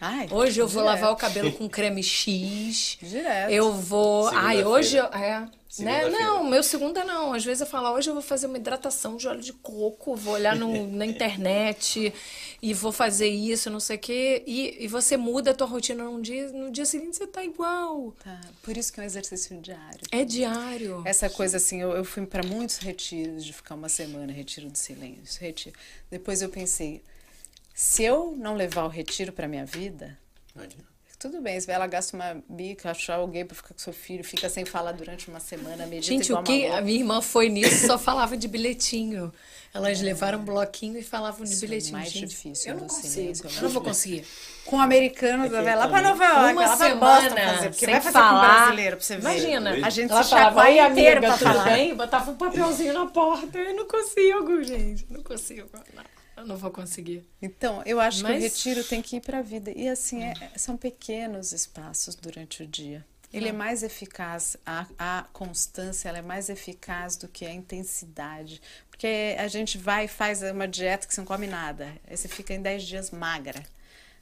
[0.00, 0.94] Ai, Hoje eu vou direto.
[1.00, 2.98] lavar o cabelo com creme X.
[3.02, 3.50] Direto.
[3.50, 4.28] Eu vou.
[4.28, 4.96] Ai, hoje.
[4.96, 5.48] eu- É.
[5.80, 6.08] Né?
[6.08, 7.32] Não, meu segunda não.
[7.34, 10.34] Às vezes eu falo, hoje eu vou fazer uma hidratação de óleo de coco, vou
[10.34, 12.12] olhar no- na internet
[12.60, 14.42] e vou fazer isso, não sei o quê.
[14.46, 18.12] E, e você muda a tua rotina num dia, no dia seguinte você tá igual.
[18.24, 20.00] Tá, Por isso que é um exercício diário.
[20.10, 21.02] É diário.
[21.04, 24.78] Essa coisa assim, eu, eu fui para muitos retiros de ficar uma semana, retiro de
[24.78, 25.76] silêncio, retiro.
[26.10, 27.02] Depois eu pensei,
[27.80, 30.18] se eu não levar o retiro para minha vida,
[31.16, 34.48] tudo bem, vai lá, gasta uma bica, achar alguém para ficar com seu filho, fica
[34.48, 37.48] sem falar durante uma semana, medita Gente, igual o que uma a minha irmã foi
[37.48, 39.32] nisso só falava de bilhetinho.
[39.72, 41.92] Elas levaram um bloquinho e falavam de Isso é bilhetinho.
[41.98, 43.46] mais Gente, difícil Eu não no consigo.
[43.46, 44.24] é Eu não vou conseguir.
[44.64, 46.02] Com americanos, vai lá para também.
[46.02, 48.50] Nova York, Uma semana fazer, porque sem vai fazer falar.
[48.50, 49.20] com brasileiro pra você ver.
[49.20, 49.70] Imagina.
[49.86, 51.64] A gente Ela se falava, chacoalha "Oi, inteiro amiga, pra tudo falar.
[51.76, 51.94] bem?
[51.94, 53.58] Botava um papelzinho na porta.
[53.58, 55.06] Eu não consigo, gente.
[55.10, 55.68] Não consigo.
[55.72, 56.04] Não,
[56.40, 57.24] eu não vou conseguir.
[57.40, 59.70] Então, eu acho que Mas- o retiro tem que ir para a vida.
[59.74, 63.04] E assim, é- são pequenos espaços durante o dia.
[63.30, 68.60] Ele é mais eficaz, a, a constância é mais eficaz do que a intensidade.
[68.90, 71.92] Porque a gente vai e faz uma dieta que você não come nada.
[72.08, 73.62] Aí você fica em 10 dias magra.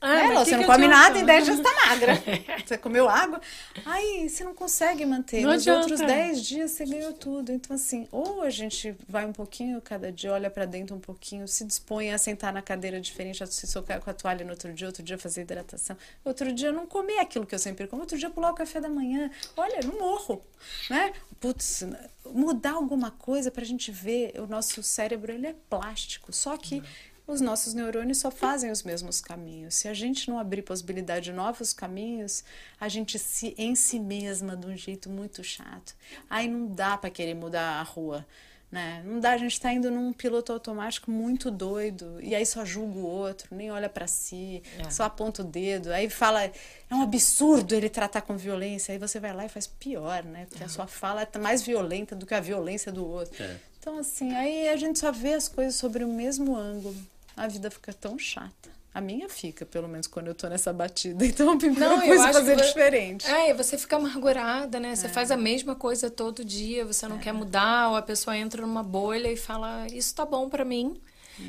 [0.01, 2.13] Ah, É, Lô, que você não que come nada, em 10 dias tá magra.
[2.67, 3.41] Você comeu água,
[3.85, 5.41] aí você não consegue manter.
[5.43, 5.81] Não Nos adianta.
[5.83, 7.53] outros 10 dias você ganhou tudo.
[7.53, 11.47] Então, assim, ou a gente vai um pouquinho cada dia, olha pra dentro um pouquinho,
[11.47, 14.73] se dispõe a sentar na cadeira diferente, a se socar com a toalha no outro
[14.73, 18.19] dia, outro dia fazer hidratação, outro dia não comer aquilo que eu sempre como, outro
[18.19, 19.31] dia pular o café da manhã.
[19.57, 20.43] Olha, não morro,
[20.91, 21.13] né?
[21.41, 21.85] Putz,
[22.25, 26.83] mudar alguma coisa pra gente ver, o nosso cérebro ele é plástico, só que
[27.27, 29.75] os nossos neurônios só fazem os mesmos caminhos.
[29.75, 32.45] Se a gente não abrir possibilidade de novos caminhos,
[32.81, 35.95] a gente se em si mesma de um jeito muito chato.
[36.31, 38.25] Aí não dá para querer mudar a rua.
[38.71, 39.01] Né?
[39.07, 42.99] Não dá, a gente está indo num piloto automático muito doido e aí só julga
[42.99, 44.91] o outro, nem olha para si, É.
[44.91, 46.53] só aponta o dedo, aí fala é
[46.91, 50.47] um absurdo ele tratar com violência, aí você vai lá e faz pior, né?
[50.51, 53.41] Porque a sua fala é mais violenta do que a violência do outro.
[53.41, 53.57] É.
[53.79, 56.97] Então, assim, aí a gente só vê as coisas sobre o mesmo ângulo.
[57.37, 58.71] A vida fica tão chata.
[58.95, 61.23] A minha fica, pelo menos, quando eu tô nessa batida.
[61.27, 63.27] Então, eu me Não, eu acho fazer que diferente.
[63.31, 64.97] É, e você fica amargurada, né?
[64.97, 68.63] Você faz a mesma coisa todo dia, você não quer mudar, ou a pessoa entra
[68.63, 70.99] numa bolha e fala: Isso tá bom pra mim,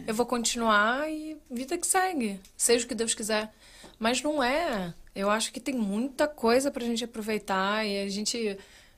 [0.06, 3.50] eu vou continuar e vida que segue, seja o que Deus quiser.
[3.98, 4.94] Mas não é.
[5.16, 8.58] Eu acho que tem muita coisa pra gente aproveitar e a gente,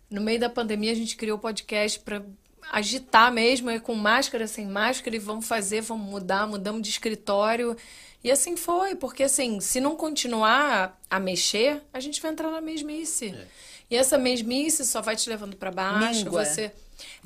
[0.10, 2.22] no meio da pandemia, a gente criou o podcast pra
[2.72, 7.76] agitar mesmo, é com máscara, sem máscara, e vamos fazer, vamos mudar, mudamos de escritório.
[8.24, 12.62] E assim foi, porque assim, se não continuar a mexer, a gente vai entrar na
[12.62, 13.34] mesmice.
[13.90, 16.46] E essa mesmice só vai te levando pra baixo, Míngua.
[16.46, 16.72] você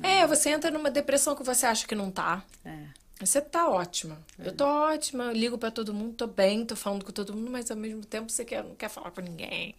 [0.02, 2.44] É, você entra numa depressão que você acha que não tá.
[2.64, 2.84] É.
[3.20, 4.18] Você tá ótima.
[4.38, 7.50] Eu tô ótima, eu ligo pra todo mundo, tô bem, tô falando com todo mundo,
[7.50, 9.74] mas ao mesmo tempo você quer, não quer falar com ninguém.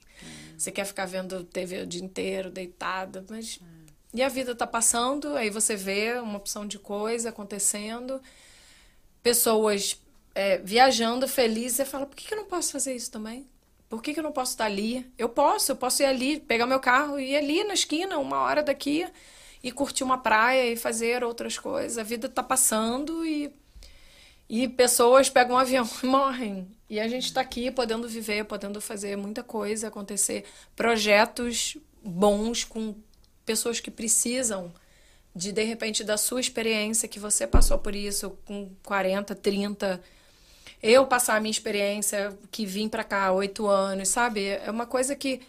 [0.57, 3.59] Você quer ficar vendo TV o dia inteiro, deitada, mas
[4.15, 8.21] e a vida tá passando, aí você vê uma opção de coisa acontecendo,
[9.21, 10.01] pessoas
[10.33, 13.45] é, viajando felizes, você fala, por que, que eu não posso fazer isso também?
[13.89, 15.05] Por que, que eu não posso estar ali?
[15.17, 18.39] Eu posso, eu posso ir ali, pegar meu carro e ir ali na esquina, uma
[18.39, 19.05] hora daqui,
[19.61, 21.97] e curtir uma praia e fazer outras coisas.
[21.97, 23.53] A vida tá passando e,
[24.49, 26.67] E pessoas pegam um avião e morrem.
[26.89, 32.95] E a gente está aqui podendo viver, podendo fazer muita coisa acontecer, projetos bons com
[33.45, 34.73] pessoas que precisam
[35.35, 40.01] de de repente da sua experiência que você passou por isso com 40, 30,
[40.81, 44.47] eu passar a minha experiência que vim para cá há oito anos, sabe?
[44.47, 45.41] É uma coisa que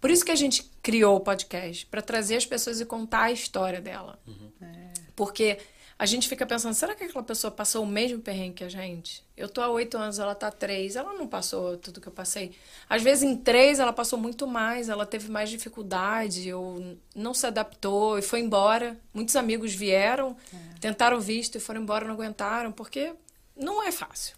[0.00, 3.32] por isso que a gente criou o podcast para trazer as pessoas e contar a
[3.32, 4.50] história dela, uhum.
[4.62, 4.92] é.
[5.14, 5.58] porque
[5.98, 9.24] a gente fica pensando, será que aquela pessoa passou o mesmo perrengue que a gente?
[9.34, 12.12] Eu tô há oito anos, ela tá há três, ela não passou tudo que eu
[12.12, 12.52] passei.
[12.88, 17.46] Às vezes em três ela passou muito mais, ela teve mais dificuldade, ou não se
[17.46, 18.98] adaptou e foi embora.
[19.14, 20.78] Muitos amigos vieram, é.
[20.80, 23.14] tentaram visto e foram embora, não aguentaram, porque
[23.56, 24.36] não é fácil.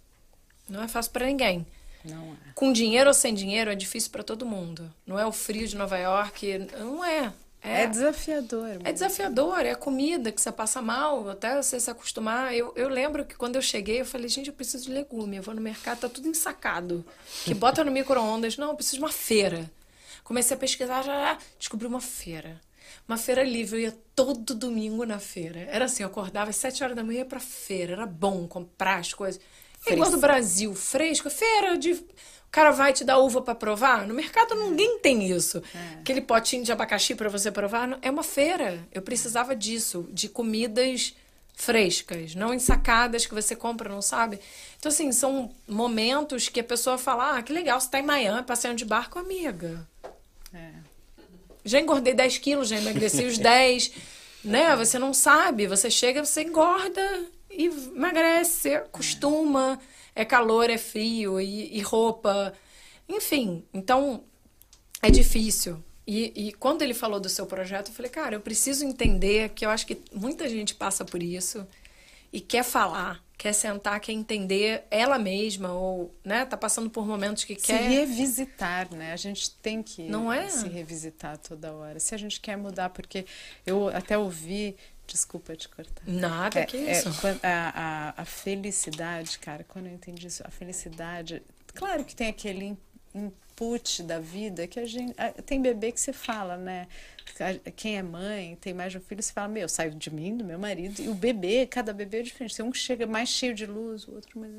[0.68, 1.66] Não é fácil para ninguém.
[2.05, 2.52] Não é.
[2.55, 4.94] Com dinheiro ou sem dinheiro é difícil para todo mundo.
[5.05, 7.32] Não é o frio de Nova York, não é.
[7.62, 8.78] É, é desafiador.
[8.85, 12.55] É desafiador, é a comida que você passa mal, até você se acostumar.
[12.55, 15.36] Eu, eu lembro que quando eu cheguei, eu falei, gente, eu preciso de legume.
[15.36, 17.05] Eu vou no mercado, tá tudo ensacado.
[17.44, 18.56] Que bota no micro-ondas.
[18.56, 19.70] Não, eu preciso de uma feira.
[20.22, 22.60] Comecei a pesquisar, já, já descobri uma feira.
[23.06, 25.60] Uma feira livre, eu ia todo domingo na feira.
[25.70, 27.94] Era assim, eu acordava às sete horas da manhã ia pra feira.
[27.94, 29.40] Era bom comprar as coisas.
[29.86, 31.30] É igual do Brasil, fresco.
[31.30, 32.05] Feira de
[32.48, 34.06] o cara vai te dar uva para provar?
[34.06, 35.62] No mercado ninguém tem isso.
[35.74, 36.00] É.
[36.00, 38.86] Aquele potinho de abacaxi para você provar é uma feira.
[38.90, 41.14] Eu precisava disso, de comidas
[41.54, 44.40] frescas, não ensacadas que você compra, não sabe?
[44.78, 48.42] Então, assim, são momentos que a pessoa fala: ah, que legal, você tá em Miami
[48.42, 49.86] passeando de barco, amiga.
[50.54, 50.70] É.
[51.64, 53.92] Já engordei 10 quilos, já emagreci os 10.
[54.42, 54.74] né?
[54.76, 59.78] Você não sabe, você chega, você engorda e emagrece, acostuma.
[59.94, 62.52] É é calor, é frio, e, e roupa.
[63.08, 64.24] Enfim, então
[65.00, 65.82] é difícil.
[66.04, 69.64] E, e, quando ele falou do seu projeto, eu falei, cara, eu preciso entender que
[69.64, 71.64] eu acho que muita gente passa por isso
[72.32, 77.44] e quer falar, quer sentar, quer entender ela mesma ou, né, tá passando por momentos
[77.44, 79.12] que se quer se revisitar, né?
[79.12, 80.48] A gente tem que Não é?
[80.48, 82.00] se revisitar toda hora.
[82.00, 83.24] Se a gente quer mudar, porque
[83.64, 84.76] eu até ouvi
[85.09, 86.02] Desculpa te cortar.
[86.06, 87.09] Nada, é, que é, isso.
[87.43, 91.43] É, a, a, a, felicidade, cara, quando eu entendi isso, a felicidade.
[91.74, 92.76] Claro que tem aquele
[93.14, 95.14] input da vida que a gente.
[95.47, 96.86] Tem bebê que você fala, né?
[97.74, 100.44] Quem é mãe, tem mais de um filho, você fala, meu, saio de mim, do
[100.44, 101.01] meu marido.
[101.01, 102.55] E o bebê, cada bebê é diferente.
[102.55, 104.52] Tem um que chega mais cheio de luz, o outro mais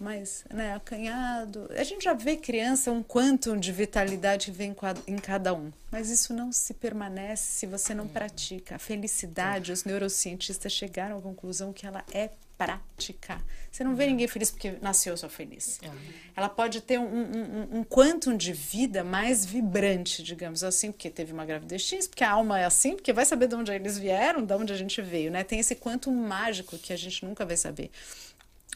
[0.00, 1.68] mais né, acanhado.
[1.76, 4.74] A gente já vê criança um quantum de vitalidade vem
[5.06, 8.76] em cada um, mas isso não se permanece se você não pratica.
[8.76, 13.40] A felicidade, os neurocientistas chegaram à conclusão que ela é prática.
[13.72, 15.80] Você não vê ninguém feliz porque nasceu só feliz.
[15.82, 15.90] É.
[16.36, 21.32] Ela pode ter um, um, um quantum de vida mais vibrante, digamos assim, porque teve
[21.32, 24.44] uma gravidez X, porque a alma é assim, porque vai saber de onde eles vieram,
[24.44, 25.42] de onde a gente veio, né?
[25.42, 27.90] Tem esse quantum mágico que a gente nunca vai saber.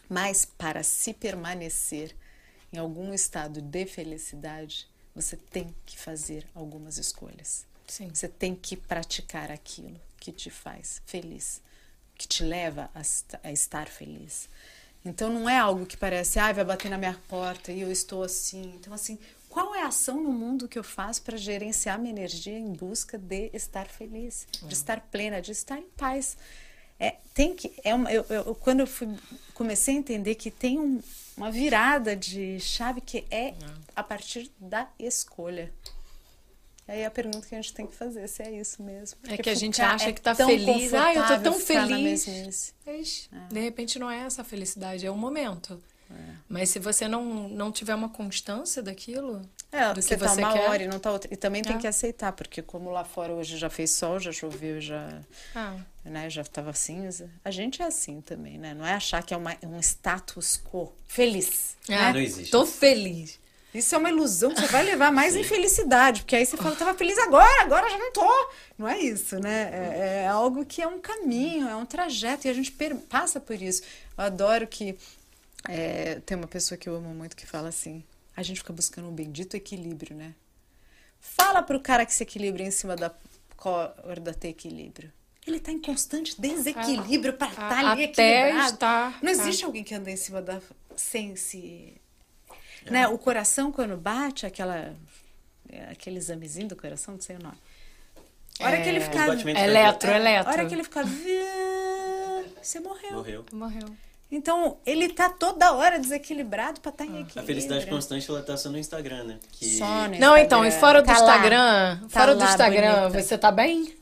[0.08, 2.14] Mas para se permanecer
[2.72, 7.66] em algum estado de felicidade, você tem que fazer algumas escolhas.
[7.86, 8.10] Sim.
[8.12, 11.60] Você tem que praticar aquilo que te faz feliz,
[12.16, 14.48] que te leva a, estar feliz.
[15.04, 18.22] Então não é algo que parece, ah, vai bater na minha porta e eu estou
[18.22, 18.74] assim.
[18.76, 19.18] Então assim,
[19.48, 23.18] qual é a ação no mundo que eu faço para gerenciar minha energia em busca
[23.18, 24.68] de estar feliz, de uhum.
[24.70, 26.36] estar plena, de estar em paz?
[26.98, 29.08] É, tem que, é uma, eu, eu, quando eu fui,
[29.52, 31.00] comecei a entender que tem um,
[31.36, 33.54] uma virada de chave que é
[33.94, 35.72] a partir da escolha.
[36.86, 39.18] Aí a pergunta que a gente tem que fazer se é isso mesmo.
[39.20, 40.92] Porque é que a gente acha é que está feliz.
[40.92, 42.74] Ah, eu tô tão feliz.
[43.32, 43.54] É.
[43.54, 45.82] De repente não é essa felicidade, é um momento.
[46.10, 46.14] É.
[46.48, 50.52] Mas se você não, não tiver uma constância daquilo, é, do que tá você uma
[50.52, 50.68] quer.
[50.68, 51.32] hora e não tá outra.
[51.32, 51.78] E também tem é.
[51.78, 55.20] que aceitar, porque como lá fora hoje já fez sol, já choveu, já,
[55.54, 55.76] ah.
[56.04, 57.30] né, já estava cinza.
[57.44, 58.74] A gente é assim também, né?
[58.74, 60.92] Não é achar que é uma, um status quo.
[61.08, 61.76] Feliz.
[61.88, 62.12] Ah, né?
[62.12, 62.50] Não existe.
[62.50, 63.40] Tô feliz.
[63.74, 66.94] Isso é uma ilusão que você vai levar mais infelicidade, porque aí você fala, tava
[66.94, 68.50] feliz agora, agora já não tô.
[68.78, 69.70] Não é isso, né?
[69.72, 72.72] É, é algo que é um caminho, é um trajeto, e a gente
[73.10, 73.82] passa por isso.
[74.16, 74.96] Eu adoro que
[75.68, 78.04] é, tem uma pessoa que eu amo muito que fala assim:
[78.36, 80.34] a gente fica buscando um bendito equilíbrio, né?
[81.20, 83.10] Fala pro cara que se equilibra em cima da
[83.56, 85.10] corda ter equilíbrio.
[85.46, 88.74] Ele tá em constante desequilíbrio para estar tá ali equilibrado.
[88.74, 89.66] Estar, Não existe tá.
[89.66, 90.60] alguém que anda em cima da
[90.96, 91.94] sem se
[92.86, 92.90] é.
[92.90, 93.08] né?
[93.08, 94.94] O coração quando bate aquela
[95.90, 97.58] aquele examezinho do coração, não sei o nome.
[98.60, 99.26] A hora é, que ele fica
[99.60, 100.48] eletro, eletro.
[100.48, 101.02] A hora que ele fica
[102.62, 103.12] você morreu.
[103.12, 103.46] Morreu.
[103.52, 103.96] Morreu.
[104.34, 107.40] Então, ele tá toda hora desequilibrado para estar tá em equilíbrio.
[107.40, 109.38] A felicidade constante, ela tá só no Instagram, né?
[109.52, 109.78] Que...
[109.78, 110.18] Só no Instagram.
[110.18, 113.22] Não, então, e fora do tá Instagram, tá fora do Instagram, bonita.
[113.22, 113.96] você tá bem?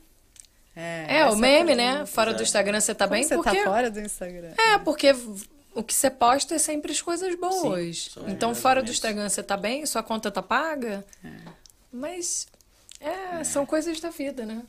[0.75, 2.03] É, é o meme, né?
[2.07, 4.53] Fora do Instagram você tá Como bem você porque tá fora do Instagram.
[4.57, 5.15] É, porque
[5.75, 8.09] o que você posta é sempre as coisas boas.
[8.11, 8.89] são então, os fora do.
[8.89, 9.85] Instagram, você tá bem?
[9.85, 11.05] Sua conta tá paga?
[11.91, 12.47] Mas,
[12.99, 14.63] é, são coisas da vida, né?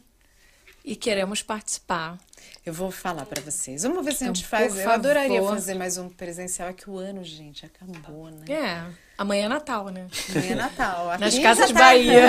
[0.85, 2.19] E queremos participar.
[2.65, 3.83] Eu vou falar pra vocês.
[3.85, 4.73] Vamos ver se a gente Então, faz.
[4.75, 5.55] por Eu adoraria favor.
[5.55, 6.69] fazer mais um presencial.
[6.69, 8.45] É que o ano, gente, acabou, né?
[8.53, 8.85] É,
[9.17, 10.07] amanhã é Natal, né?
[10.31, 11.11] Amanhã é Natal.
[11.11, 12.29] Aqui Nas já Casas tá- Bahia.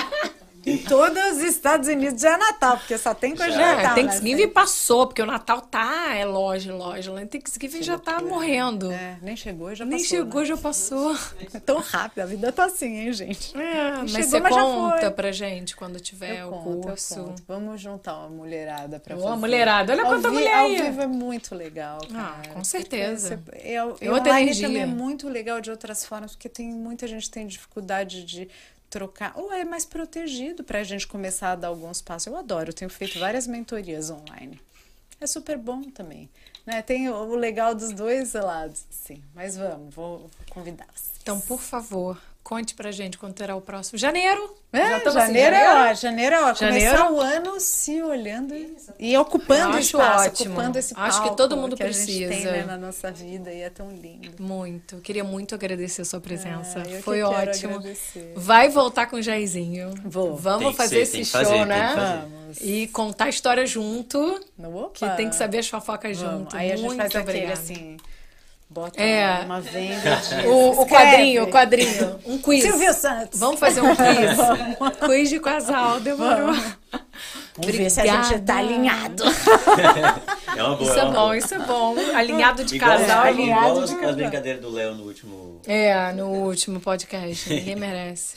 [0.66, 3.94] Em todos os Estados Unidos já é Natal, porque só tem coisa de É, Natal.
[3.94, 7.12] Thanksgiving passou, porque o Natal tá, é loja, loja.
[7.12, 8.90] Lá em Thanksgiving já tá morrendo.
[8.90, 10.08] É, nem chegou, já Nem passou.
[10.18, 11.12] chegou, já passou.
[11.12, 11.18] Né?
[11.54, 13.56] É tão rápido, a vida tá assim, hein, gente?
[13.56, 15.10] É, mas chegou, você mas já conta foi.
[15.12, 17.14] pra gente quando tiver eu o conto, eu curso.
[17.14, 17.42] conto.
[17.46, 19.36] Vamos juntar uma mulherada pra Ô, fazer.
[19.36, 20.82] mulherada, olha Ao quanta vi- mulher Ao aí.
[20.82, 22.54] vivo é muito legal, Ah, cara.
[22.54, 23.40] com certeza.
[23.46, 24.66] Você- Eu, É e outra online energia.
[24.66, 28.48] também é muito legal de outras formas, porque tem muita gente que tem dificuldade de
[28.88, 32.26] trocar, ou é mais protegido pra gente começar a dar alguns passos.
[32.26, 34.60] Eu adoro, eu tenho feito várias mentorias online.
[35.20, 36.28] É super bom também.
[36.64, 36.82] Né?
[36.82, 39.22] Tem o, legal dos dois lados, sim.
[39.34, 41.16] Mas vamos, vou, vou convidar vocês.
[41.22, 43.98] Então, por favor, conte pra gente quando terá o próximo.
[43.98, 44.54] Janeiro!
[44.72, 46.90] É, Já estamos em janeiro, é ó, janeiro é ó, Janeiro?
[46.96, 50.54] começar o ano se olhando e, e ocupando esse acho espaço, ótimo.
[50.54, 52.52] ocupando esse Acho que palco todo mundo que a gente tem precisa.
[52.52, 54.40] né, na nossa vida e é tão lindo.
[54.40, 54.98] Muito.
[54.98, 56.82] Queria muito agradecer a sua presença.
[56.82, 57.76] Ah, Foi ótimo.
[57.78, 58.32] agradecer.
[58.36, 59.92] Vai voltar com o Jairzinho.
[60.04, 60.36] Vou.
[60.36, 61.88] Vamos Tem fazer ser, esse show, fazer, tem né?
[61.88, 62.20] que fazer.
[62.20, 62.58] Vamos.
[62.60, 64.40] E contar a história junto.
[64.56, 64.90] No, opa.
[64.94, 66.56] Que tem que saber as fofocas junto.
[66.56, 67.96] Aí a gente muito faz aquele assim,
[68.68, 69.40] bota É.
[69.44, 70.46] uma venda de...
[70.46, 72.18] O, o quadrinho, o quadrinho.
[72.26, 72.62] Um quiz.
[72.62, 73.38] Silvio Santos.
[73.40, 74.98] Vamos fazer um quiz.
[75.06, 76.54] quiz de casal, demorou.
[77.56, 78.58] Vamos ver se a gente tá Obrigada.
[78.58, 79.24] alinhado.
[80.56, 80.88] É uma boa.
[80.90, 81.36] Isso é uma bom, boa.
[81.36, 81.94] isso é bom.
[82.16, 83.06] Alinhado de Igual, casal.
[83.06, 84.16] igual alinhado as, de as casal.
[84.16, 85.60] brincadeiras do Léo no último.
[85.66, 87.52] É, no último podcast.
[87.52, 88.36] Ninguém merece.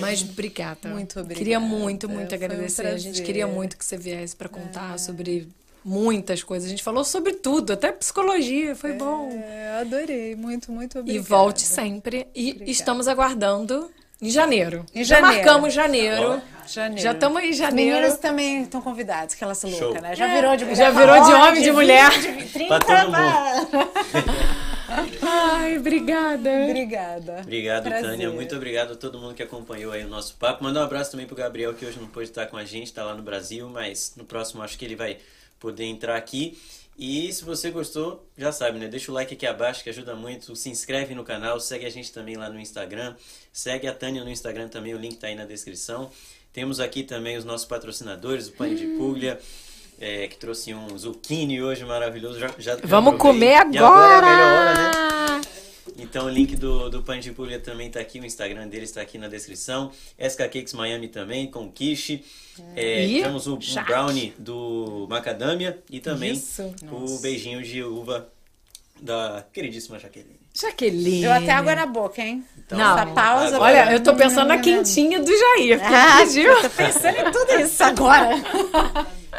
[0.00, 0.88] Mas obrigada.
[0.88, 1.38] Muito obrigada.
[1.38, 2.86] Queria muito, muito Foi um agradecer.
[2.88, 5.46] a gente queria muito que você viesse para contar sobre
[5.84, 6.66] muitas coisas.
[6.66, 8.74] A gente falou sobre tudo, até psicologia.
[8.74, 9.28] Foi bom.
[9.32, 11.26] É, eu adorei, muito, muito E obrigada.
[11.28, 12.26] volte sempre.
[12.34, 13.90] E estamos aguardando
[14.20, 14.84] em janeiro.
[14.94, 15.44] Em Já janeiro.
[15.44, 16.42] marcamos janeiro.
[16.66, 17.02] Janeiro.
[17.02, 17.96] Já estamos em janeiro.
[17.96, 19.84] meninas também estão convidadas, que elas são Show.
[19.84, 20.14] loucas, né?
[20.14, 20.76] Já virou de mulher.
[20.76, 22.10] Já virou de homem, homem, de mulher.
[22.52, 23.88] 30 Pra todo pra-
[25.22, 26.50] Ai, obrigada.
[26.68, 27.40] Obrigada.
[27.42, 28.10] Obrigado, Prazer.
[28.10, 28.30] Tânia.
[28.30, 30.64] Muito obrigado a todo mundo que acompanhou aí o nosso papo.
[30.64, 33.04] Manda um abraço também pro Gabriel, que hoje não pôde estar com a gente, tá
[33.04, 35.18] lá no Brasil, mas no próximo acho que ele vai
[35.58, 36.58] poder entrar aqui.
[37.00, 38.88] E se você gostou, já sabe, né?
[38.88, 40.56] Deixa o like aqui abaixo que ajuda muito.
[40.56, 43.14] Se inscreve no canal, segue a gente também lá no Instagram.
[43.52, 46.10] Segue a Tânia no Instagram também, o link tá aí na descrição.
[46.52, 49.38] Temos aqui também os nossos patrocinadores, o Pane de Puglia,
[50.00, 52.38] é, que trouxe um zucchini hoje maravilhoso.
[52.40, 54.26] Já, já- Vamos comer E agora é a agora!
[54.26, 55.17] melhor hora, né?
[55.96, 59.00] Então o link do, do Pane de Puglia também tá aqui, o Instagram dele está
[59.00, 59.90] aqui na descrição.
[60.18, 62.24] SK Cakes Miami também, com quiche.
[62.74, 63.88] É, Ih, temos o, o Jaque.
[63.88, 66.74] brownie do macadâmia e também Isso.
[66.90, 68.28] o beijinho de uva
[69.00, 70.36] da queridíssima Jaqueline.
[70.52, 71.20] Jaqueline.
[71.20, 72.44] Deu até água na boca, hein?
[72.58, 72.98] Então, Não.
[72.98, 73.56] Essa pausa.
[73.56, 75.80] agora- Olha, eu tô pensando na quentinha do Jair.
[75.84, 76.60] Ah, pediu.
[76.62, 78.30] tô pensando em tudo isso agora.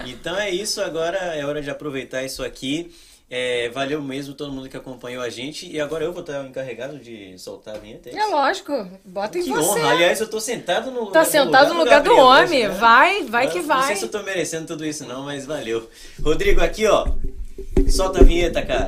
[0.06, 2.90] Então é isso, agora é hora de aproveitar isso aqui.
[3.32, 5.70] É, valeu mesmo todo mundo que acompanhou a gente.
[5.72, 8.10] E agora eu vou estar encarregado de soltar a vinheta.
[8.10, 8.72] é É lógico.
[9.06, 9.80] Bota em Que você.
[9.80, 9.92] honra.
[9.92, 12.44] Aliás, eu tô sentado no Tá sentado no lugar do homem.
[12.44, 12.70] hoje, né?
[12.70, 13.96] Vai, vai que Eu Não sei vai.
[13.98, 15.88] se eu tô merecendo tudo isso não, mas valeu.
[16.24, 17.06] Rodrigo, aqui ó.
[17.88, 18.88] Solta a vinheta, cara.